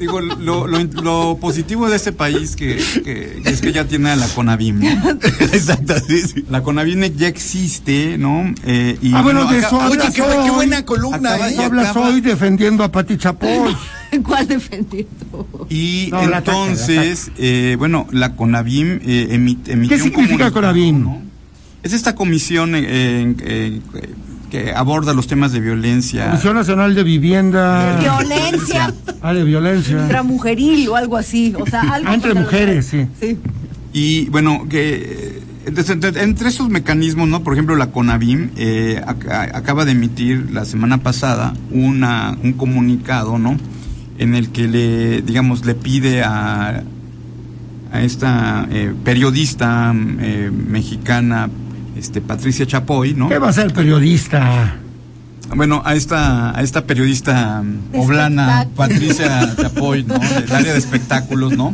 Digo, 0.00 0.20
lo, 0.20 0.66
lo, 0.66 0.78
lo 0.84 1.38
positivo 1.40 1.88
de 1.88 1.94
este 1.96 2.10
país 2.12 2.56
que, 2.56 2.76
que 3.04 3.40
es 3.44 3.60
que 3.60 3.72
ya 3.72 3.84
tiene 3.84 4.10
a 4.10 4.16
la 4.16 4.26
CONAVIM, 4.26 4.80
¿no? 4.80 5.10
Exacto, 5.52 5.94
sí, 6.08 6.20
sí. 6.22 6.44
La 6.50 6.62
CONAVIM 6.62 7.14
ya 7.16 7.28
existe, 7.28 8.18
¿no? 8.18 8.52
Eh, 8.64 8.98
y 9.00 9.14
Ah, 9.14 9.22
bueno, 9.22 9.44
de 9.46 9.58
eso 9.58 9.78
Oye, 9.78 9.98
qué, 10.12 10.22
qué 10.44 10.50
buena 10.50 10.84
columna, 10.84 11.16
Acaba- 11.34 11.50
¿eh? 11.50 11.54
y 11.56 11.62
Hablas 11.62 11.88
acaba- 11.90 12.08
hoy 12.08 12.20
defendiendo 12.20 12.82
a 12.82 12.90
Pati 12.90 13.16
Chapoy. 13.18 13.76
¿Cuál 14.24 14.46
defendiendo? 14.48 15.66
Y 15.70 16.08
No, 16.10 16.26
la 16.26 16.38
ataca, 16.38 16.58
la 16.58 16.64
entonces, 16.66 17.30
eh, 17.38 17.76
bueno, 17.78 18.06
la 18.10 18.34
CONAVIM 18.34 19.00
eh, 19.04 19.28
emi- 19.30 19.58
emitió 19.68 19.96
¿Qué 19.96 20.02
significa 20.02 20.50
CONAVIM? 20.50 21.02
¿no? 21.04 21.23
Es 21.84 21.92
esta 21.92 22.14
comisión 22.14 22.74
eh, 22.74 22.82
eh, 22.84 23.34
eh, 23.42 23.80
que 24.50 24.72
aborda 24.72 25.12
los 25.14 25.26
temas 25.26 25.52
de 25.52 25.60
violencia. 25.60 26.26
Comisión 26.26 26.54
Nacional 26.56 26.94
de 26.94 27.02
Vivienda. 27.04 27.98
Violencia 28.00 28.92
Ah, 29.22 29.32
de 29.34 29.44
violencia. 29.44 29.98
intramujeril 30.02 30.88
o 30.88 30.96
algo 30.96 31.16
así. 31.16 31.54
O 31.58 31.66
sea, 31.66 31.80
algo 31.82 32.08
Ah, 32.10 32.14
entre 32.14 32.34
mujeres, 32.34 32.86
sí. 32.86 33.06
Sí. 33.20 33.38
Y 33.92 34.26
bueno, 34.30 34.66
que 34.68 35.42
entonces, 35.66 35.96
entre, 36.16 36.48
esos 36.48 36.68
mecanismos, 36.68 37.26
¿no? 37.28 37.42
Por 37.42 37.54
ejemplo, 37.54 37.74
la 37.76 37.86
CONAVIM 37.86 38.50
eh, 38.56 39.00
ac- 39.06 39.50
acaba 39.54 39.84
de 39.86 39.92
emitir 39.92 40.50
la 40.52 40.64
semana 40.66 40.98
pasada 40.98 41.54
una, 41.70 42.36
un 42.42 42.52
comunicado, 42.54 43.38
¿no? 43.38 43.56
En 44.18 44.34
el 44.34 44.50
que 44.50 44.68
le, 44.68 45.22
digamos, 45.22 45.64
le 45.64 45.74
pide 45.74 46.22
a, 46.22 46.82
a 47.92 48.02
esta 48.02 48.68
eh, 48.70 48.92
periodista 49.04 49.94
eh, 50.20 50.50
mexicana, 50.52 51.48
este, 52.04 52.20
Patricia 52.20 52.66
Chapoy, 52.66 53.14
¿no? 53.14 53.30
¿Qué 53.30 53.38
va 53.38 53.48
a 53.48 53.52
ser 53.54 53.72
periodista? 53.72 54.76
Bueno, 55.56 55.80
a 55.84 55.94
esta, 55.94 56.56
a 56.56 56.62
esta 56.62 56.84
periodista 56.86 57.62
mm, 57.62 57.92
poblana. 57.96 58.66
Patricia 58.76 59.54
Chapoy, 59.56 60.04
¿no? 60.04 60.18
Del 60.18 60.52
área 60.52 60.72
de 60.74 60.78
espectáculos, 60.78 61.56
¿no? 61.56 61.72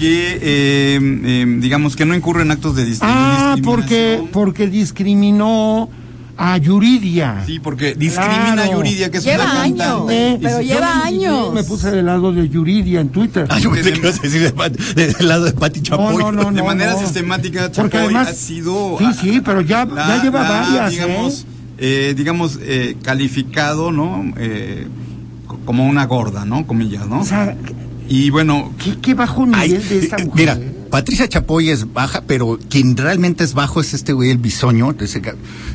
Que, 0.00 0.38
eh, 0.42 0.98
eh, 1.00 1.56
digamos, 1.60 1.94
que 1.94 2.04
no 2.06 2.14
incurre 2.14 2.42
en 2.42 2.50
actos 2.50 2.74
de 2.74 2.84
dis- 2.86 2.98
Ah, 3.02 3.54
discriminación. 3.56 3.62
porque, 3.64 4.22
porque 4.32 4.66
discriminó 4.68 5.88
a 6.36 6.56
Yuridia. 6.58 7.42
Sí, 7.46 7.60
porque 7.60 7.94
discrimina 7.94 8.54
Claro. 8.54 8.62
a 8.72 8.74
Yuridia, 8.76 9.10
que 9.10 9.18
es 9.18 9.24
Lleva 9.24 9.44
una 9.44 9.62
años, 9.62 9.78
cantante. 9.86 10.28
Eh, 10.32 10.38
pero 10.42 10.58
si 10.58 10.66
yo 10.66 10.74
lleva 10.74 11.04
años. 11.04 11.54
Me 11.54 11.64
puse 11.64 11.90
del 11.90 12.06
lado 12.06 12.32
de 12.32 12.48
Yuridia 12.48 13.00
en 13.00 13.08
Twitter. 13.10 13.46
Ah, 13.48 13.58
yo 13.58 13.70
pensé 13.70 13.92
que 13.92 13.98
ibas 14.00 14.18
a 14.18 14.22
decir 14.22 14.52
del 14.94 15.28
lado 15.28 15.44
de 15.44 15.52
Pati 15.52 15.80
Chapoy. 15.82 16.16
no, 16.16 16.32
no, 16.32 16.44
de 16.50 16.52
no, 16.52 16.64
manera 16.64 16.92
no. 16.92 16.98
sistemática, 17.00 17.70
Porque 17.74 17.96
Chapoy 17.98 18.00
además- 18.00 18.28
ha 18.28 18.34
sido... 18.34 18.96
Sí, 18.98 19.06
sí, 19.20 19.40
pero 19.44 19.60
ya, 19.60 19.84
la- 19.84 20.08
ya 20.16 20.22
lleva 20.24 20.42
la, 20.42 20.48
varias, 20.50 20.90
digamos, 20.90 21.46
¿eh? 21.78 22.08
eh, 22.10 22.14
digamos, 22.16 22.58
eh, 22.62 22.96
calificado, 23.02 23.92
¿no? 23.92 24.24
Eh, 24.36 24.86
co- 25.46 25.58
como 25.64 25.86
una 25.86 26.04
gorda, 26.06 26.44
¿no? 26.44 26.66
Comillas, 26.66 27.06
¿no? 27.06 27.20
O 27.20 27.24
sea, 27.24 27.56
y 28.08 28.30
bueno, 28.30 28.72
¿qué, 28.82 28.96
qué 29.00 29.14
bajo 29.14 29.46
Ay, 29.52 29.70
nivel 29.70 29.88
de 29.88 29.98
esta 29.98 30.16
eh, 30.16 30.24
mujer? 30.24 30.40
Mira, 30.58 30.58
Patricia 30.94 31.28
Chapoy 31.28 31.70
es 31.70 31.92
baja, 31.92 32.22
pero 32.24 32.56
quien 32.70 32.96
realmente 32.96 33.42
es 33.42 33.52
bajo 33.52 33.80
es 33.80 33.94
este 33.94 34.12
güey, 34.12 34.30
el 34.30 34.38
bisoño. 34.38 34.94
Ese, 35.00 35.20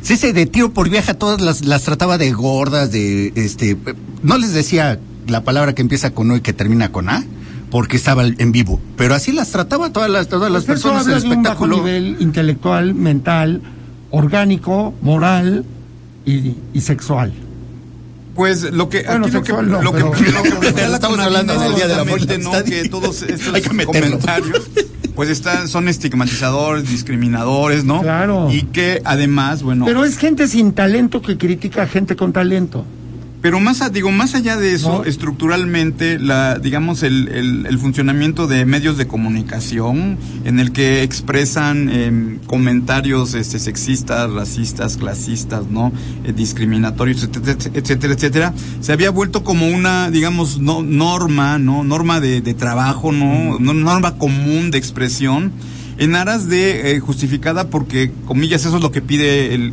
sí, 0.00 0.14
ese 0.14 0.32
de 0.32 0.46
tiro 0.46 0.72
por 0.72 0.88
viaje 0.88 1.10
a 1.10 1.18
todas 1.18 1.42
las, 1.42 1.62
las 1.66 1.82
trataba 1.82 2.16
de 2.16 2.32
gordas, 2.32 2.90
de 2.90 3.30
este. 3.36 3.76
No 4.22 4.38
les 4.38 4.54
decía 4.54 4.98
la 5.26 5.44
palabra 5.44 5.74
que 5.74 5.82
empieza 5.82 6.12
con 6.12 6.30
O 6.30 6.36
y 6.36 6.40
que 6.40 6.54
termina 6.54 6.90
con 6.90 7.10
A, 7.10 7.22
porque 7.70 7.98
estaba 7.98 8.24
en 8.26 8.50
vivo. 8.50 8.80
Pero 8.96 9.14
así 9.14 9.30
las 9.30 9.50
trataba 9.50 9.92
todas 9.92 10.08
las, 10.08 10.28
todas 10.28 10.50
las 10.50 10.64
personas 10.64 11.04
del 11.04 11.16
habla 11.16 11.28
de 11.28 11.36
un 11.36 11.42
bajo 11.42 11.64
espectáculo. 11.66 11.76
nivel 11.76 12.16
intelectual, 12.20 12.94
mental, 12.94 13.60
orgánico, 14.10 14.94
moral 15.02 15.66
y, 16.24 16.54
y 16.72 16.80
sexual. 16.80 17.30
Pues 18.34 18.62
lo 18.72 18.88
que 18.88 19.02
Bueno, 19.02 19.26
aquí 19.26 19.34
lo 19.34 19.42
que, 19.42 19.52
no, 19.52 19.82
lo 19.82 19.92
que, 19.92 19.98
pero- 19.98 20.32
lo 20.32 20.42
que 20.44 20.50
plantea 20.50 20.88
la 20.88 20.94
Estamos 20.94 21.18
hablando 21.18 21.52
es 21.52 21.60
del 21.60 21.74
Día 21.74 21.84
y 21.84 21.88
la 21.88 21.94
justamente, 22.10 22.38
¿no? 22.38 22.64
Que 22.64 22.88
todos 22.88 23.20
estos 23.20 23.52
Hay 23.54 23.60
que 23.60 23.74
meterlo. 23.74 24.18
comentarios 24.18 24.70
pues 25.14 25.28
están 25.28 25.68
son 25.68 25.88
estigmatizadores, 25.88 26.88
discriminadores, 26.88 27.84
¿no? 27.84 28.02
Claro. 28.02 28.48
Y 28.50 28.62
que 28.62 29.00
además, 29.04 29.62
bueno, 29.62 29.84
Pero 29.84 30.04
es 30.04 30.18
gente 30.18 30.48
sin 30.48 30.72
talento 30.72 31.22
que 31.22 31.38
critica 31.38 31.82
a 31.82 31.86
gente 31.86 32.16
con 32.16 32.32
talento. 32.32 32.84
Pero 33.42 33.58
más, 33.58 33.80
a- 33.80 33.88
digo, 33.88 34.10
más 34.10 34.34
allá 34.34 34.56
de 34.58 34.74
eso, 34.74 34.98
No. 34.98 35.04
estructuralmente, 35.04 36.18
la, 36.18 36.58
digamos, 36.58 37.02
el, 37.02 37.28
el, 37.28 37.66
el 37.66 37.78
funcionamiento 37.78 38.46
de 38.46 38.66
medios 38.66 38.98
de 38.98 39.06
comunicación 39.06 40.18
en 40.44 40.60
el 40.60 40.72
que 40.72 41.02
expresan 41.02 41.88
em, 41.88 42.38
comentarios 42.46 43.32
este, 43.34 43.58
sexistas, 43.58 44.30
racistas, 44.30 44.96
clasistas, 44.98 45.66
¿no? 45.70 45.90
Eh, 46.24 46.32
discriminatorios, 46.34 47.22
etcétera, 47.24 47.56
etcétera, 47.74 48.14
etcétera, 48.14 48.54
se 48.80 48.92
había 48.92 49.10
vuelto 49.10 49.42
como 49.42 49.68
una, 49.68 50.10
digamos, 50.10 50.58
no, 50.60 50.82
norma, 50.82 51.58
¿no? 51.58 51.82
Norma 51.82 52.20
de, 52.20 52.42
de 52.42 52.54
trabajo. 52.54 53.10
No- 53.12 53.58
Norma 53.58 54.16
común 54.18 54.70
de 54.70 54.78
expresión 54.78 55.52
en 56.00 56.16
aras 56.16 56.48
de 56.48 56.92
eh, 56.92 56.98
justificada 56.98 57.68
porque 57.68 58.10
comillas 58.24 58.64
eso 58.64 58.76
es 58.76 58.82
lo 58.82 58.90
que 58.90 59.02
pide 59.02 59.54
el, 59.54 59.72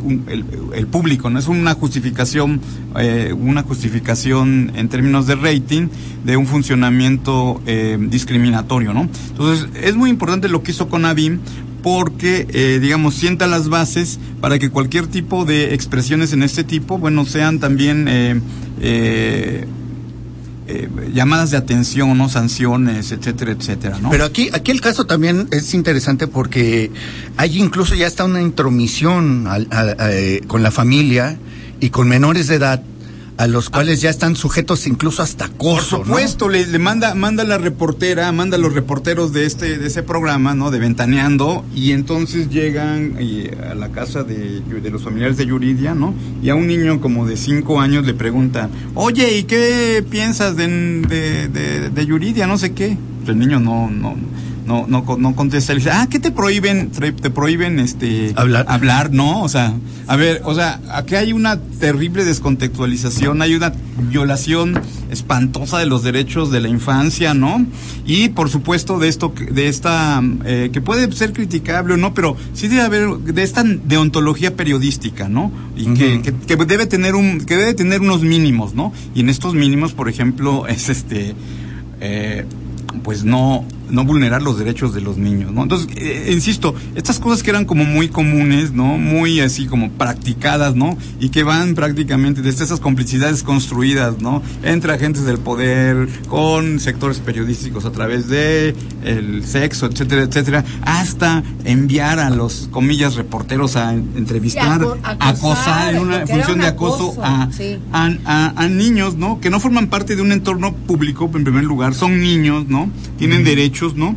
el, 0.76 0.88
público 0.88 1.30
no 1.30 1.40
es 1.40 1.48
una 1.48 1.74
justificación 1.74 2.60
eh, 3.00 3.34
una 3.34 3.64
justificación 3.64 4.74
en 4.76 4.90
términos 4.90 5.26
de 5.26 5.36
rating 5.36 5.88
de 6.26 6.36
un 6.36 6.46
funcionamiento 6.46 7.62
eh, 7.66 7.98
discriminatorio 8.00 8.94
no 8.94 9.10
entonces 9.30 9.70
es 9.82 9.96
muy 9.96 10.10
importante 10.10 10.50
lo 10.50 10.64
que 10.64 10.72
hizo 10.72 10.90
Conavim 10.90 11.40
porque 11.82 12.80
digamos 12.82 13.14
sienta 13.16 13.48
las 13.48 13.70
bases 13.70 14.20
para 14.42 14.60
que 14.60 14.70
cualquier 14.70 15.08
tipo 15.08 15.46
de 15.46 15.74
expresiones 15.74 16.34
en 16.34 16.44
este 16.44 16.66
tipo 16.66 16.98
bueno 16.98 17.24
sean 17.24 17.60
también 17.60 18.08
eh, 18.10 18.42
eh, 18.82 19.66
eh, 20.68 20.90
llamadas 21.14 21.52
de 21.52 21.58
atención, 21.58 22.18
¿no? 22.18 22.30
Sanciones, 22.30 23.12
etcétera, 23.12 23.52
etcétera, 23.54 24.00
¿no? 24.00 24.10
Pero 24.10 24.26
aquí, 24.26 24.50
aquí 24.54 24.72
el 24.72 24.82
caso 24.82 25.06
también 25.06 25.48
es 25.52 25.74
interesante 25.74 26.28
porque 26.28 26.92
hay 27.38 27.58
incluso 27.60 27.96
ya 27.96 28.08
está 28.08 28.26
una 28.26 28.42
intromisión 28.42 29.48
eh, 30.00 30.42
con 30.48 30.64
la 30.64 30.72
familia 30.72 31.38
y 31.80 31.90
con 31.90 32.08
menores 32.08 32.48
de 32.48 32.56
edad 32.56 32.84
a 33.38 33.46
los 33.48 33.70
cuales 33.70 34.02
ya 34.02 34.10
están 34.10 34.36
sujetos 34.36 34.88
incluso 34.88 35.22
hasta 35.22 35.46
Por 35.48 35.56
acoso. 35.80 36.00
¿no? 36.00 36.06
supuesto, 36.06 36.50
le, 36.50 36.66
le 36.66 36.80
manda, 36.80 37.14
manda 37.14 37.44
la 37.44 37.58
reportera, 37.58 38.32
manda 38.32 38.58
los 38.58 38.74
reporteros 38.74 39.32
de 39.34 39.46
este, 39.46 39.78
de 39.78 39.88
ese 39.88 40.02
programa, 40.04 40.56
¿no? 40.56 40.72
De 40.72 40.80
Ventaneando, 40.80 41.64
y 41.76 41.92
entonces 41.92 42.50
llegan 42.50 43.18
a 43.70 43.76
la 43.76 43.90
casa 43.90 44.24
de, 44.24 44.62
de 44.62 44.90
los 44.90 45.04
familiares 45.04 45.38
de 45.38 45.46
Yuridia, 45.46 45.94
¿no? 45.94 46.14
Y 46.42 46.50
a 46.50 46.56
un 46.56 46.68
niño 46.68 47.00
como 47.00 47.26
de 47.28 47.38
cinco 47.38 47.80
años 47.80 48.06
le 48.06 48.14
pregunta, 48.14 48.70
oye, 48.96 49.38
¿y 49.38 49.44
qué 49.44 50.04
piensas 50.10 50.56
de, 50.56 50.68
de, 51.08 51.48
de- 51.48 51.90
de 51.90 52.06
Yuridia? 52.06 52.48
No 52.48 52.58
sé 52.58 52.74
qué. 52.74 52.98
Pues 53.20 53.30
el 53.30 53.40
niño 53.40 53.60
no, 53.60 53.90
no, 53.90 54.16
no, 54.68 54.86
no, 54.86 55.18
no 55.18 55.36
contesta. 55.36 55.74
Le 55.74 55.80
dice, 55.80 55.92
ah, 55.92 56.08
¿qué 56.10 56.20
te 56.20 56.30
prohíben? 56.30 56.92
Te 56.92 57.30
prohíben 57.30 57.80
este 57.80 58.34
Hablar. 58.36 58.66
hablar, 58.68 59.14
¿no? 59.14 59.42
O 59.42 59.50
sea, 59.50 59.74
a 60.08 60.16
ver, 60.18 60.42
o 60.44 60.54
sea, 60.54 60.82
aquí 60.92 61.16
hay 61.16 61.32
una 61.32 61.58
terrible 61.58 62.26
descontextualización, 62.26 63.42
hay 63.42 63.56
una 63.56 63.72
violación 64.12 64.80
espantosa 65.10 65.80
de 65.80 65.86
los 65.86 66.04
derechos 66.04 66.52
de 66.52 66.60
la 66.60 66.68
infancia, 66.68 67.34
¿no? 67.34 67.66
Y 68.06 68.30
por 68.30 68.50
supuesto 68.50 69.00
de 69.00 69.08
esto, 69.08 69.34
de 69.50 69.70
esta, 69.70 70.22
eh, 70.44 70.70
que 70.74 70.82
puede 70.82 71.10
ser 71.14 71.32
criticable 71.32 71.94
o 71.94 71.98
no, 71.98 72.14
pero 72.14 72.36
sí 72.54 72.68
debe 72.68 72.82
haber, 72.82 73.18
de 73.20 73.44
esta 73.44 73.64
deontología 73.64 74.58
periodística, 74.58 75.30
¿no? 75.30 75.50
Y 75.78 75.94
que, 75.94 76.22
que, 76.22 76.34
que 76.34 76.66
debe 76.66 76.88
tener 76.88 77.16
un, 77.16 77.40
que 77.40 77.56
debe 77.56 77.74
tener 77.74 78.02
unos 78.02 78.22
mínimos, 78.22 78.74
¿no? 78.74 78.92
Y 79.16 79.22
en 79.22 79.30
estos 79.30 79.54
mínimos, 79.54 79.94
por 79.94 80.10
ejemplo, 80.10 80.68
es 80.68 80.90
este, 80.90 81.36
eh, 82.02 82.46
pues 83.04 83.24
no 83.24 83.64
no 83.90 84.04
vulnerar 84.06 84.42
los 84.42 84.58
derechos 84.60 84.94
de 84.94 85.02
los 85.02 85.18
niños, 85.18 85.52
¿no? 85.52 85.64
Entonces, 85.64 85.88
eh, 85.96 86.32
insisto, 86.34 86.76
estas 86.96 87.20
cosas 87.20 87.44
que 87.44 87.50
eran 87.52 87.66
como 87.66 87.84
muy 87.86 88.10
comunes, 88.10 88.72
¿no? 88.74 88.98
Muy 88.98 89.40
así 89.40 89.66
como 89.66 89.90
practicadas, 89.92 90.76
¿no? 90.76 90.98
Y 91.20 91.30
que 91.30 91.44
van 91.44 91.76
prácticamente 91.76 92.42
desde 92.42 92.64
esas 92.66 92.80
complicidades 92.80 93.44
construidas, 93.44 94.20
¿no? 94.20 94.42
Entre 94.64 94.94
agentes 94.94 95.24
del 95.26 95.38
poder, 95.40 96.08
con 96.28 96.80
sectores 96.80 97.20
periodísticos 97.20 97.86
a 97.86 97.92
través 97.92 98.28
de 98.28 98.76
el 99.04 99.46
sexo, 99.46 99.86
etcétera, 99.86 100.24
etcétera, 100.24 100.66
hasta 100.84 101.44
enviar 101.66 102.20
a 102.20 102.30
los, 102.30 102.68
comillas, 102.72 103.16
reporteros 103.16 103.76
a 103.76 103.94
en- 103.94 104.12
entrevistar, 104.18 104.82
aco- 104.82 104.98
acosar, 105.04 105.36
acosar 105.36 105.94
en 105.96 106.02
una 106.02 106.28
función 106.28 106.46
de 106.48 106.54
un 106.54 106.62
acoso 106.64 107.06
acoso, 107.12 107.24
a, 107.24 107.50
sí. 107.52 107.78
a, 107.92 108.10
a- 108.26 108.54
a 108.64 108.68
niños, 108.68 109.16
¿no? 109.16 109.40
Que 109.40 109.50
no 109.50 109.60
forman 109.60 109.88
parte 109.88 110.16
de 110.16 110.22
un 110.22 110.32
entorno 110.32 110.74
público, 110.74 111.30
en 111.34 111.44
primer 111.44 111.64
lugar, 111.64 111.94
son 111.94 112.22
niños, 112.22 112.66
¿no? 112.68 112.90
Tienen 113.18 113.44
derechos, 113.78 113.96
¿no? 113.96 114.16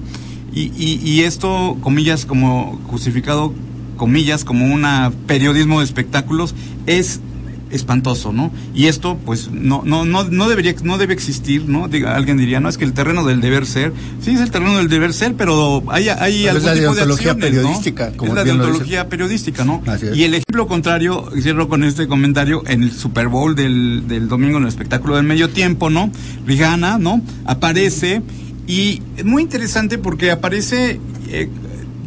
Y, 0.53 0.73
y, 0.77 1.01
y 1.05 1.21
esto, 1.23 1.79
comillas, 1.81 2.27
como 2.27 2.81
justificado, 2.89 3.55
comillas, 3.97 4.45
como 4.45 4.67
un 4.67 4.85
periodismo 5.27 5.79
de 5.79 5.85
espectáculos, 5.85 6.55
es 6.87 7.21
espantoso, 7.71 8.33
¿no? 8.33 8.51
Y 8.75 8.87
esto, 8.87 9.17
pues, 9.25 9.49
no, 9.53 9.83
no, 9.85 10.05
no, 10.05 10.25
no 10.25 10.49
debería, 10.49 10.75
no 10.83 10.99
debe 10.99 11.15
existir, 11.15 11.69
¿no? 11.69 11.87
Diga, 11.87 12.17
alguien 12.17 12.37
diría, 12.37 12.59
no, 12.59 12.69
es 12.69 12.77
que 12.79 12.85
el 12.85 12.93
terreno 12.93 13.25
del 13.25 13.41
deber 13.41 13.65
ser, 13.65 13.93
sí 14.21 14.33
es 14.33 14.41
el 14.41 14.51
terreno 14.51 14.77
del 14.79 14.89
deber 14.89 15.13
ser, 15.13 15.37
pero 15.37 15.85
hay, 15.89 16.09
hay 16.09 16.47
Pero 16.47 16.59
es 16.59 16.65
algún 16.67 16.67
la 16.67 16.75
tipo 16.75 17.07
de 17.07 17.13
acciones, 17.13 17.45
periodística, 17.45 18.11
¿no? 18.11 18.17
como 18.17 18.33
es 18.33 18.35
la 18.35 18.45
deontología 18.45 19.09
periodística, 19.09 19.65
¿no? 19.65 19.83
Es. 19.87 20.17
Y 20.17 20.25
el 20.25 20.35
ejemplo 20.35 20.67
contrario, 20.67 21.31
cierro 21.41 21.69
con 21.69 21.85
este 21.85 22.09
comentario, 22.09 22.65
en 22.67 22.83
el 22.83 22.91
Super 22.91 23.29
Bowl 23.29 23.55
del, 23.55 24.09
del 24.09 24.27
domingo 24.27 24.57
en 24.57 24.65
el 24.65 24.69
espectáculo 24.69 25.15
del 25.15 25.25
medio 25.25 25.49
tiempo, 25.51 25.91
¿no? 25.91 26.11
Rihanna, 26.47 26.99
¿no? 26.99 27.23
Aparece 27.45 28.21
y 28.67 29.03
es 29.17 29.25
muy 29.25 29.43
interesante 29.43 29.99
porque 29.99 30.31
aparece, 30.31 31.01
eh, 31.29 31.49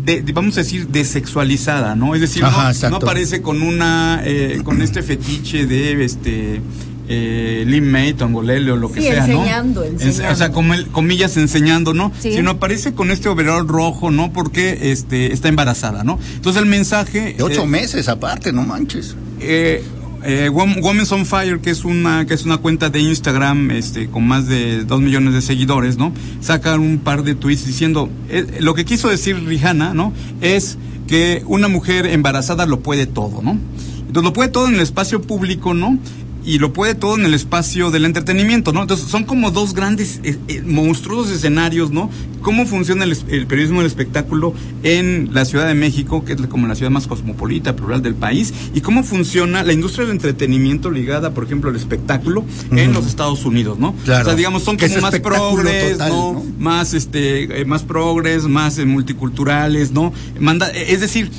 de- 0.05 0.21
de- 0.21 0.33
vamos 0.33 0.55
a 0.57 0.61
decir, 0.61 0.87
desexualizada, 0.89 1.95
¿no? 1.95 2.13
Es 2.15 2.21
decir, 2.21 2.43
Ajá, 2.43 2.71
no, 2.89 2.97
aparece 2.97 3.41
con 3.41 3.61
una, 3.61 4.21
eh, 4.25 4.59
con 4.63 4.81
este 4.81 5.01
fetiche 5.01 5.65
de, 5.65 6.03
este, 6.03 6.61
eh, 7.09 7.63
Limate, 7.67 8.13
Tongolele 8.13 8.71
o 8.71 8.75
lo 8.77 8.89
que 8.91 9.01
Sí, 9.01 9.07
sea, 9.07 9.25
enseñando, 9.25 9.81
¿no? 9.81 9.87
enseñando. 9.87 10.33
o 10.33 10.35
sea, 10.37 10.51
como 10.53 10.73
el- 10.73 10.87
comillas 10.87 11.35
enseñando, 11.37 11.93
¿no? 11.93 12.11
Sí. 12.19 12.33
Sino 12.33 12.51
aparece 12.51 12.93
con 12.93 13.11
este 13.11 13.27
overall 13.29 13.67
rojo, 13.67 14.09
¿no? 14.09 14.31
Porque 14.31 14.91
este 14.91 15.33
está 15.33 15.49
embarazada, 15.49 16.03
¿no? 16.05 16.17
Entonces 16.35 16.61
el 16.61 16.67
mensaje 16.69 17.33
De 17.37 17.43
ocho 17.43 17.63
eh, 17.63 17.67
meses 17.67 18.07
aparte, 18.07 18.53
no 18.53 18.63
manches. 18.63 19.15
eh, 19.41 19.83
eh, 20.25 20.49
Wom- 20.51 20.81
Women's 20.81 21.11
on 21.11 21.25
Fire, 21.25 21.59
que 21.59 21.69
es 21.69 21.83
una 21.85 22.25
que 22.25 22.33
es 22.33 22.45
una 22.45 22.57
cuenta 22.57 22.89
de 22.89 22.99
Instagram, 23.01 23.71
este, 23.71 24.07
con 24.09 24.27
más 24.27 24.47
de 24.47 24.83
dos 24.85 25.01
millones 25.01 25.33
de 25.33 25.41
seguidores, 25.41 25.97
¿no? 25.97 26.13
Sacan 26.41 26.79
un 26.79 26.99
par 26.99 27.23
de 27.23 27.35
tweets 27.35 27.65
diciendo 27.65 28.09
eh, 28.29 28.57
lo 28.59 28.73
que 28.73 28.85
quiso 28.85 29.09
decir 29.09 29.43
Rihanna, 29.45 29.93
¿no? 29.93 30.13
Es 30.41 30.77
que 31.07 31.43
una 31.47 31.67
mujer 31.67 32.05
embarazada 32.05 32.65
lo 32.65 32.79
puede 32.79 33.05
todo, 33.05 33.41
¿no? 33.41 33.57
Entonces 33.99 34.23
lo 34.23 34.33
puede 34.33 34.49
todo 34.49 34.67
en 34.67 34.75
el 34.75 34.79
espacio 34.81 35.21
público, 35.21 35.73
¿no? 35.73 35.97
Y 36.45 36.59
lo 36.59 36.73
puede 36.73 36.95
todo 36.95 37.15
en 37.15 37.25
el 37.25 37.33
espacio 37.33 37.91
del 37.91 38.05
entretenimiento, 38.05 38.73
¿no? 38.73 38.81
Entonces 38.81 39.07
son 39.07 39.23
como 39.23 39.51
dos 39.51 39.73
grandes, 39.73 40.19
eh, 40.23 40.37
eh, 40.47 40.61
monstruosos 40.65 41.31
escenarios, 41.31 41.91
¿no? 41.91 42.09
Cómo 42.41 42.65
funciona 42.65 43.05
el, 43.05 43.47
periodismo 43.47 43.79
del 43.79 43.87
espectáculo 43.87 44.53
en 44.83 45.29
la 45.31 45.45
Ciudad 45.45 45.67
de 45.67 45.75
México, 45.75 46.25
que 46.25 46.33
es 46.33 46.41
como 46.47 46.67
la 46.67 46.75
ciudad 46.75 46.91
más 46.91 47.07
cosmopolita, 47.07 47.75
plural 47.75 48.01
del 48.01 48.15
país, 48.15 48.53
y 48.73 48.81
cómo 48.81 49.03
funciona 49.03 49.63
la 49.63 49.71
industria 49.71 50.05
del 50.05 50.15
entretenimiento 50.15 50.91
ligada, 50.91 51.33
por 51.33 51.45
ejemplo, 51.45 51.69
al 51.69 51.77
espectáculo 51.77 52.43
en 52.71 52.91
los 52.91 53.07
Estados 53.07 53.45
Unidos, 53.45 53.79
¿no? 53.79 53.95
Claro. 54.03 54.23
O 54.23 54.25
sea, 54.25 54.35
digamos, 54.35 54.63
son 54.63 54.77
como 54.77 54.97
más 54.97 55.19
progres, 55.21 55.93
total, 55.93 56.09
¿no? 56.09 56.33
¿no? 56.33 56.45
Más, 56.59 56.93
este, 56.93 57.61
eh, 57.61 57.65
más 57.65 57.83
progres, 57.83 58.43
más 58.43 58.77
multiculturales, 58.85 59.91
¿no? 59.91 60.11
Manda, 60.39 60.69
es 60.69 60.99
decir, 60.99 61.31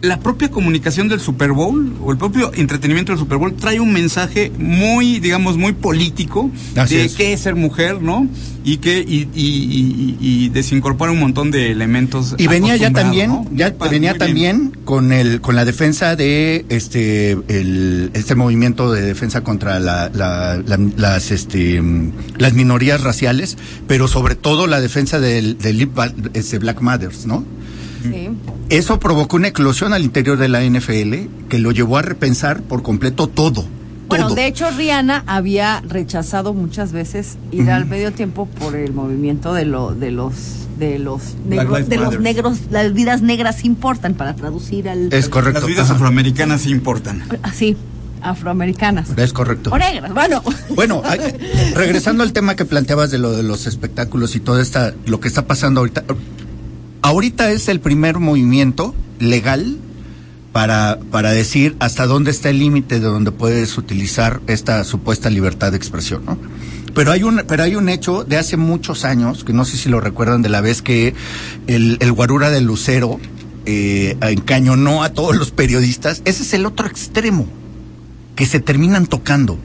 la 0.00 0.20
propia 0.20 0.50
comunicación 0.50 1.08
del 1.08 1.18
Super 1.20 1.50
Bowl 1.52 1.92
o 2.02 2.12
el 2.12 2.18
propio 2.18 2.52
entretenimiento 2.54 3.10
del 3.12 3.18
Super 3.18 3.38
Bowl 3.38 3.54
trae 3.54 3.80
un 3.80 3.92
mensaje 3.92 4.52
muy, 4.58 5.18
digamos, 5.18 5.56
muy 5.56 5.72
político 5.72 6.50
Así 6.76 6.94
de 6.96 7.04
es. 7.06 7.14
qué 7.14 7.32
es 7.32 7.40
ser 7.40 7.56
mujer, 7.56 8.00
¿no? 8.00 8.28
Y 8.64 8.76
que 8.78 8.98
y, 9.00 9.28
y, 9.34 9.44
y- 9.44 10.16
y- 10.20 10.48
desincorpora 10.50 11.10
un 11.10 11.18
montón 11.20 11.50
de 11.50 11.72
elementos. 11.72 12.34
Y 12.38 12.46
venía 12.48 12.76
ya 12.76 12.92
también, 12.92 13.30
¿no? 13.30 13.46
ya 13.52 13.70
venía 13.90 14.12
bien. 14.12 14.18
también 14.18 14.72
con 14.84 15.12
el 15.12 15.40
con 15.40 15.56
la 15.56 15.64
defensa 15.64 16.14
de 16.16 16.64
este 16.68 17.32
el, 17.48 18.10
este 18.14 18.34
movimiento 18.34 18.92
de 18.92 19.02
defensa 19.02 19.42
contra 19.42 19.80
la, 19.80 20.10
la- 20.14 20.62
la- 20.64 20.78
las 20.96 21.30
este 21.30 21.82
las 22.36 22.52
minorías 22.52 23.00
raciales, 23.02 23.56
pero 23.86 24.06
sobre 24.06 24.34
todo 24.34 24.66
la 24.66 24.80
defensa 24.80 25.18
del, 25.18 25.58
del 25.58 25.78
Lip- 25.78 25.98
este 26.34 26.58
Black 26.58 26.80
Matters, 26.82 27.26
¿no? 27.26 27.44
Sí. 28.02 28.28
Eso 28.68 28.98
provocó 29.00 29.36
una 29.36 29.48
eclosión 29.48 29.92
al 29.92 30.02
interior 30.04 30.38
de 30.38 30.48
la 30.48 30.62
NFL 30.64 31.48
que 31.48 31.58
lo 31.58 31.70
llevó 31.72 31.96
a 31.98 32.02
repensar 32.02 32.62
por 32.62 32.82
completo 32.82 33.26
todo. 33.26 33.64
Bueno, 34.08 34.26
todo. 34.28 34.36
de 34.36 34.46
hecho 34.46 34.70
Rihanna 34.70 35.22
había 35.26 35.82
rechazado 35.86 36.54
muchas 36.54 36.92
veces 36.92 37.36
ir 37.52 37.70
al 37.70 37.84
medio 37.84 38.10
tiempo 38.12 38.46
por 38.58 38.74
el 38.74 38.92
movimiento 38.94 39.52
de 39.52 39.66
lo 39.66 39.94
de 39.94 40.10
los 40.12 40.32
de 40.78 40.98
los 40.98 41.34
negros, 41.46 41.88
de 41.88 41.96
los 41.96 42.20
negros, 42.20 42.58
las 42.70 42.92
vidas 42.94 43.20
negras 43.20 43.64
importan 43.64 44.14
para 44.14 44.34
traducir 44.36 44.88
al 44.88 45.12
es 45.12 45.28
correcto. 45.28 45.60
Las 45.60 45.68
vidas 45.68 45.84
Ajá. 45.86 45.94
afroamericanas 45.94 46.66
importan. 46.66 47.22
así, 47.42 47.76
afroamericanas. 48.22 49.08
Es 49.16 49.32
correcto. 49.32 49.70
O 49.70 49.78
negras, 49.78 50.12
bueno. 50.14 50.42
Bueno, 50.74 51.02
hay- 51.04 51.18
regresando 51.74 52.22
al 52.22 52.32
tema 52.32 52.54
que 52.56 52.64
planteabas 52.64 53.10
de 53.10 53.18
lo 53.18 53.32
de 53.32 53.42
los 53.42 53.66
espectáculos 53.66 54.36
y 54.36 54.40
todo 54.40 54.60
esta, 54.60 54.94
lo 55.06 55.20
que 55.20 55.28
está 55.28 55.46
pasando 55.46 55.80
ahorita. 55.80 56.04
Ahorita 57.02 57.50
es 57.52 57.68
el 57.68 57.80
primer 57.80 58.18
movimiento 58.18 58.94
legal 59.18 59.78
para, 60.52 60.98
para 61.10 61.30
decir 61.30 61.76
hasta 61.78 62.06
dónde 62.06 62.30
está 62.30 62.50
el 62.50 62.58
límite 62.58 63.00
de 63.00 63.06
donde 63.06 63.30
puedes 63.30 63.78
utilizar 63.78 64.40
esta 64.46 64.82
supuesta 64.84 65.30
libertad 65.30 65.70
de 65.70 65.76
expresión, 65.76 66.24
¿no? 66.24 66.38
Pero 66.94 67.12
hay 67.12 67.22
un, 67.22 67.44
pero 67.46 67.62
hay 67.62 67.76
un 67.76 67.88
hecho 67.88 68.24
de 68.24 68.38
hace 68.38 68.56
muchos 68.56 69.04
años, 69.04 69.44
que 69.44 69.52
no 69.52 69.64
sé 69.64 69.76
si 69.76 69.88
lo 69.88 70.00
recuerdan 70.00 70.42
de 70.42 70.48
la 70.48 70.60
vez 70.60 70.82
que 70.82 71.14
el, 71.68 71.96
el 72.00 72.12
guarura 72.12 72.50
del 72.50 72.64
Lucero 72.64 73.20
eh, 73.66 74.16
encañonó 74.20 75.04
a 75.04 75.10
todos 75.10 75.36
los 75.36 75.52
periodistas. 75.52 76.22
Ese 76.24 76.42
es 76.42 76.54
el 76.54 76.66
otro 76.66 76.88
extremo 76.88 77.46
que 78.34 78.46
se 78.46 78.58
terminan 78.58 79.06
tocando 79.06 79.58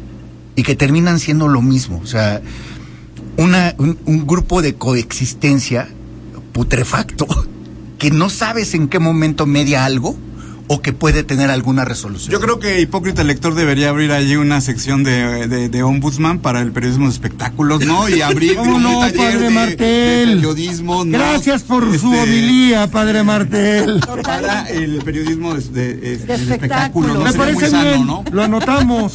y 0.56 0.62
que 0.64 0.76
terminan 0.76 1.18
siendo 1.20 1.48
lo 1.48 1.64
mismo. 1.64 2.02
O 2.04 2.06
sea, 2.06 2.42
una, 3.38 3.74
un, 3.80 3.98
un 4.06 4.28
grupo 4.28 4.62
de 4.62 4.76
coexistencia 4.76 5.88
putrefacto 6.54 7.28
que 7.98 8.12
no 8.12 8.30
sabes 8.30 8.74
en 8.74 8.88
qué 8.88 9.00
momento 9.00 9.46
media 9.46 9.84
algo 9.86 10.16
o 10.68 10.82
que 10.82 10.94
puede 10.94 11.24
tener 11.24 11.52
alguna 11.52 11.84
resolución. 11.84 12.32
Yo 12.32 12.40
creo 12.40 12.58
que 12.58 12.80
Hipócrita 12.80 13.24
Lector 13.26 13.54
debería 13.54 13.90
abrir 13.90 14.14
allí 14.14 14.38
una 14.38 14.62
sección 14.62 15.04
de, 15.04 15.48
de, 15.50 15.68
de 15.68 15.84
ombudsman 15.84 16.40
para 16.40 16.62
el 16.62 16.72
periodismo 16.72 17.06
de 17.08 17.12
espectáculos, 17.12 17.86
¿no? 17.86 18.08
Y 18.08 18.22
abrir 18.22 18.56
¿Cómo 18.56 18.78
un 18.78 18.84
no, 18.84 19.00
taller 19.02 19.18
padre 19.18 19.40
de- 19.40 19.50
Martel? 19.50 20.30
de 20.30 20.36
periodismo, 20.36 21.04
¿no? 21.04 21.18
Gracias 21.18 21.64
por 21.64 21.84
su 22.00 22.14
Este, 22.14 22.22
homilía, 22.22 22.88
padre 22.90 23.24
Martel. 23.24 24.00
Para 24.24 24.64
el 24.70 25.00
periodismo 25.04 25.54
de, 25.54 25.62
de- 25.70 25.96
de- 25.96 26.18
del 26.18 26.42
espectáculo. 26.42 26.54
espectáculo, 26.54 27.14
¿no? 27.14 27.20
Me 27.20 27.32
Sería 27.32 27.46
muy 27.46 27.54
parece 27.56 27.70
sano, 27.70 27.90
bien, 27.90 28.08
¿no? 28.08 28.24
lo 28.32 28.44
anotamos. 28.44 29.14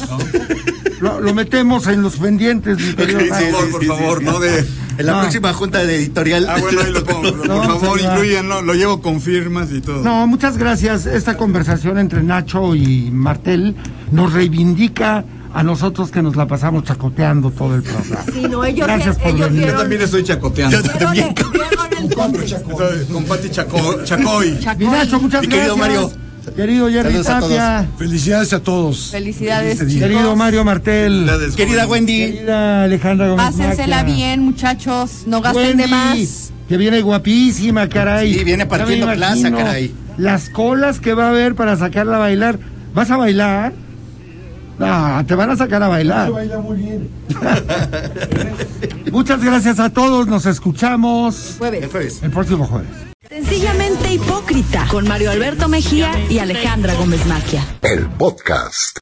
Lo, 1.01 1.19
lo 1.19 1.33
metemos 1.33 1.87
en 1.87 2.03
los 2.03 2.17
pendientes, 2.17 2.77
mi 2.77 2.93
querido 2.93 3.19
Por 3.19 3.29
Jaime. 3.29 3.51
favor, 3.51 3.71
por 3.71 3.85
favor, 3.85 4.23
¿no? 4.23 4.39
De, 4.39 4.65
en 4.99 5.05
la 5.05 5.13
No. 5.13 5.19
próxima 5.21 5.53
junta 5.53 5.79
de 5.83 5.95
editorial. 5.95 6.45
ah, 6.47 6.57
bueno, 6.59 6.81
ahí 6.85 6.91
lo 6.91 7.03
pongo. 7.03 7.33
Por 7.37 7.47
No, 7.47 7.79
favor, 7.79 7.99
incluyanlo. 7.99 8.61
Lo 8.61 8.73
llevo 8.73 9.01
con 9.01 9.19
firmas 9.21 9.69
y 9.71 9.81
todo. 9.81 10.03
No, 10.03 10.27
muchas 10.27 10.57
gracias. 10.57 11.05
Esta 11.07 11.35
conversación 11.37 11.97
entre 11.97 12.21
Nacho 12.21 12.75
y 12.75 13.09
Martel 13.11 13.75
nos 14.11 14.33
reivindica 14.33 15.23
a 15.51 15.63
nosotros 15.63 16.11
que 16.11 16.21
nos 16.21 16.35
la 16.35 16.45
pasamos 16.45 16.83
chacoteando 16.83 17.49
todo 17.49 17.73
el 17.75 17.81
programa. 17.81 18.23
Sí, 18.31 18.41
no, 18.47 18.63
ellos, 18.63 18.85
Gracias 18.85 19.15
por 19.17 19.27
ellos 19.29 19.49
venir. 19.51 19.67
Yo 19.69 19.77
también 19.77 20.01
estoy 20.03 20.23
chacoteando. 20.23 20.77
vieron 20.81 21.17
el 21.97 22.09
Estoy 22.11 23.05
con 23.11 23.23
Pati 23.25 23.49
Chaco, 23.49 24.03
Chacoy. 24.03 24.59
Chacoy. 24.59 24.85
Mi 24.85 24.91
Nacho, 24.91 25.19
muchas 25.19 25.41
Mi 25.41 25.47
gracias. 25.47 25.49
querido 25.49 25.77
Mario. 25.77 26.11
Querido 26.55 26.89
Jerry 26.89 27.23
Saludos 27.23 27.27
a 27.27 27.39
Tapia. 27.39 27.89
Felicidades 27.97 28.53
a 28.53 28.59
todos. 28.61 29.09
Felicidades. 29.11 29.79
Querido 29.79 30.35
Mario 30.35 30.63
Martel. 30.65 31.25
Felicidades, 31.25 31.55
Querida. 31.55 31.87
Wendy. 31.87 32.31
Querida 32.31 32.83
Alejandra 32.83 33.29
Gómez 33.29 33.45
Pásensela 33.45 33.97
Maquia. 33.97 34.15
bien, 34.15 34.41
muchachos. 34.41 35.23
No 35.25 35.41
gasten 35.41 35.77
de 35.77 35.87
más. 35.87 36.51
Que 36.67 36.77
viene 36.77 37.01
guapísima, 37.01 37.87
caray. 37.89 38.33
Sí, 38.33 38.43
viene 38.43 38.65
partiendo 38.65 39.11
plaza, 39.11 39.51
caray. 39.51 39.93
Las 40.17 40.49
colas 40.49 40.99
que 40.99 41.13
va 41.13 41.27
a 41.27 41.29
haber 41.29 41.55
para 41.55 41.75
sacarla 41.77 42.17
a 42.17 42.19
bailar. 42.19 42.59
¿Vas 42.93 43.09
a 43.09 43.17
bailar? 43.17 43.73
No, 44.77 45.25
te 45.25 45.35
van 45.35 45.49
a 45.49 45.57
sacar 45.57 45.83
a 45.83 45.87
bailar. 45.89 46.31
Muchas 49.11 49.43
gracias 49.43 49.79
a 49.79 49.89
todos. 49.89 50.27
Nos 50.27 50.45
escuchamos 50.45 51.55
Jueves. 51.59 52.19
El 52.23 52.31
próximo 52.31 52.65
jueves. 52.65 52.89
Hipócrita 54.11 54.87
con 54.89 55.07
Mario 55.07 55.31
Alberto 55.31 55.67
Mejía 55.67 56.11
y 56.29 56.39
Alejandra 56.39 56.95
Gómez 56.95 57.25
Maquia. 57.25 57.63
El 57.81 58.07
podcast. 58.07 58.99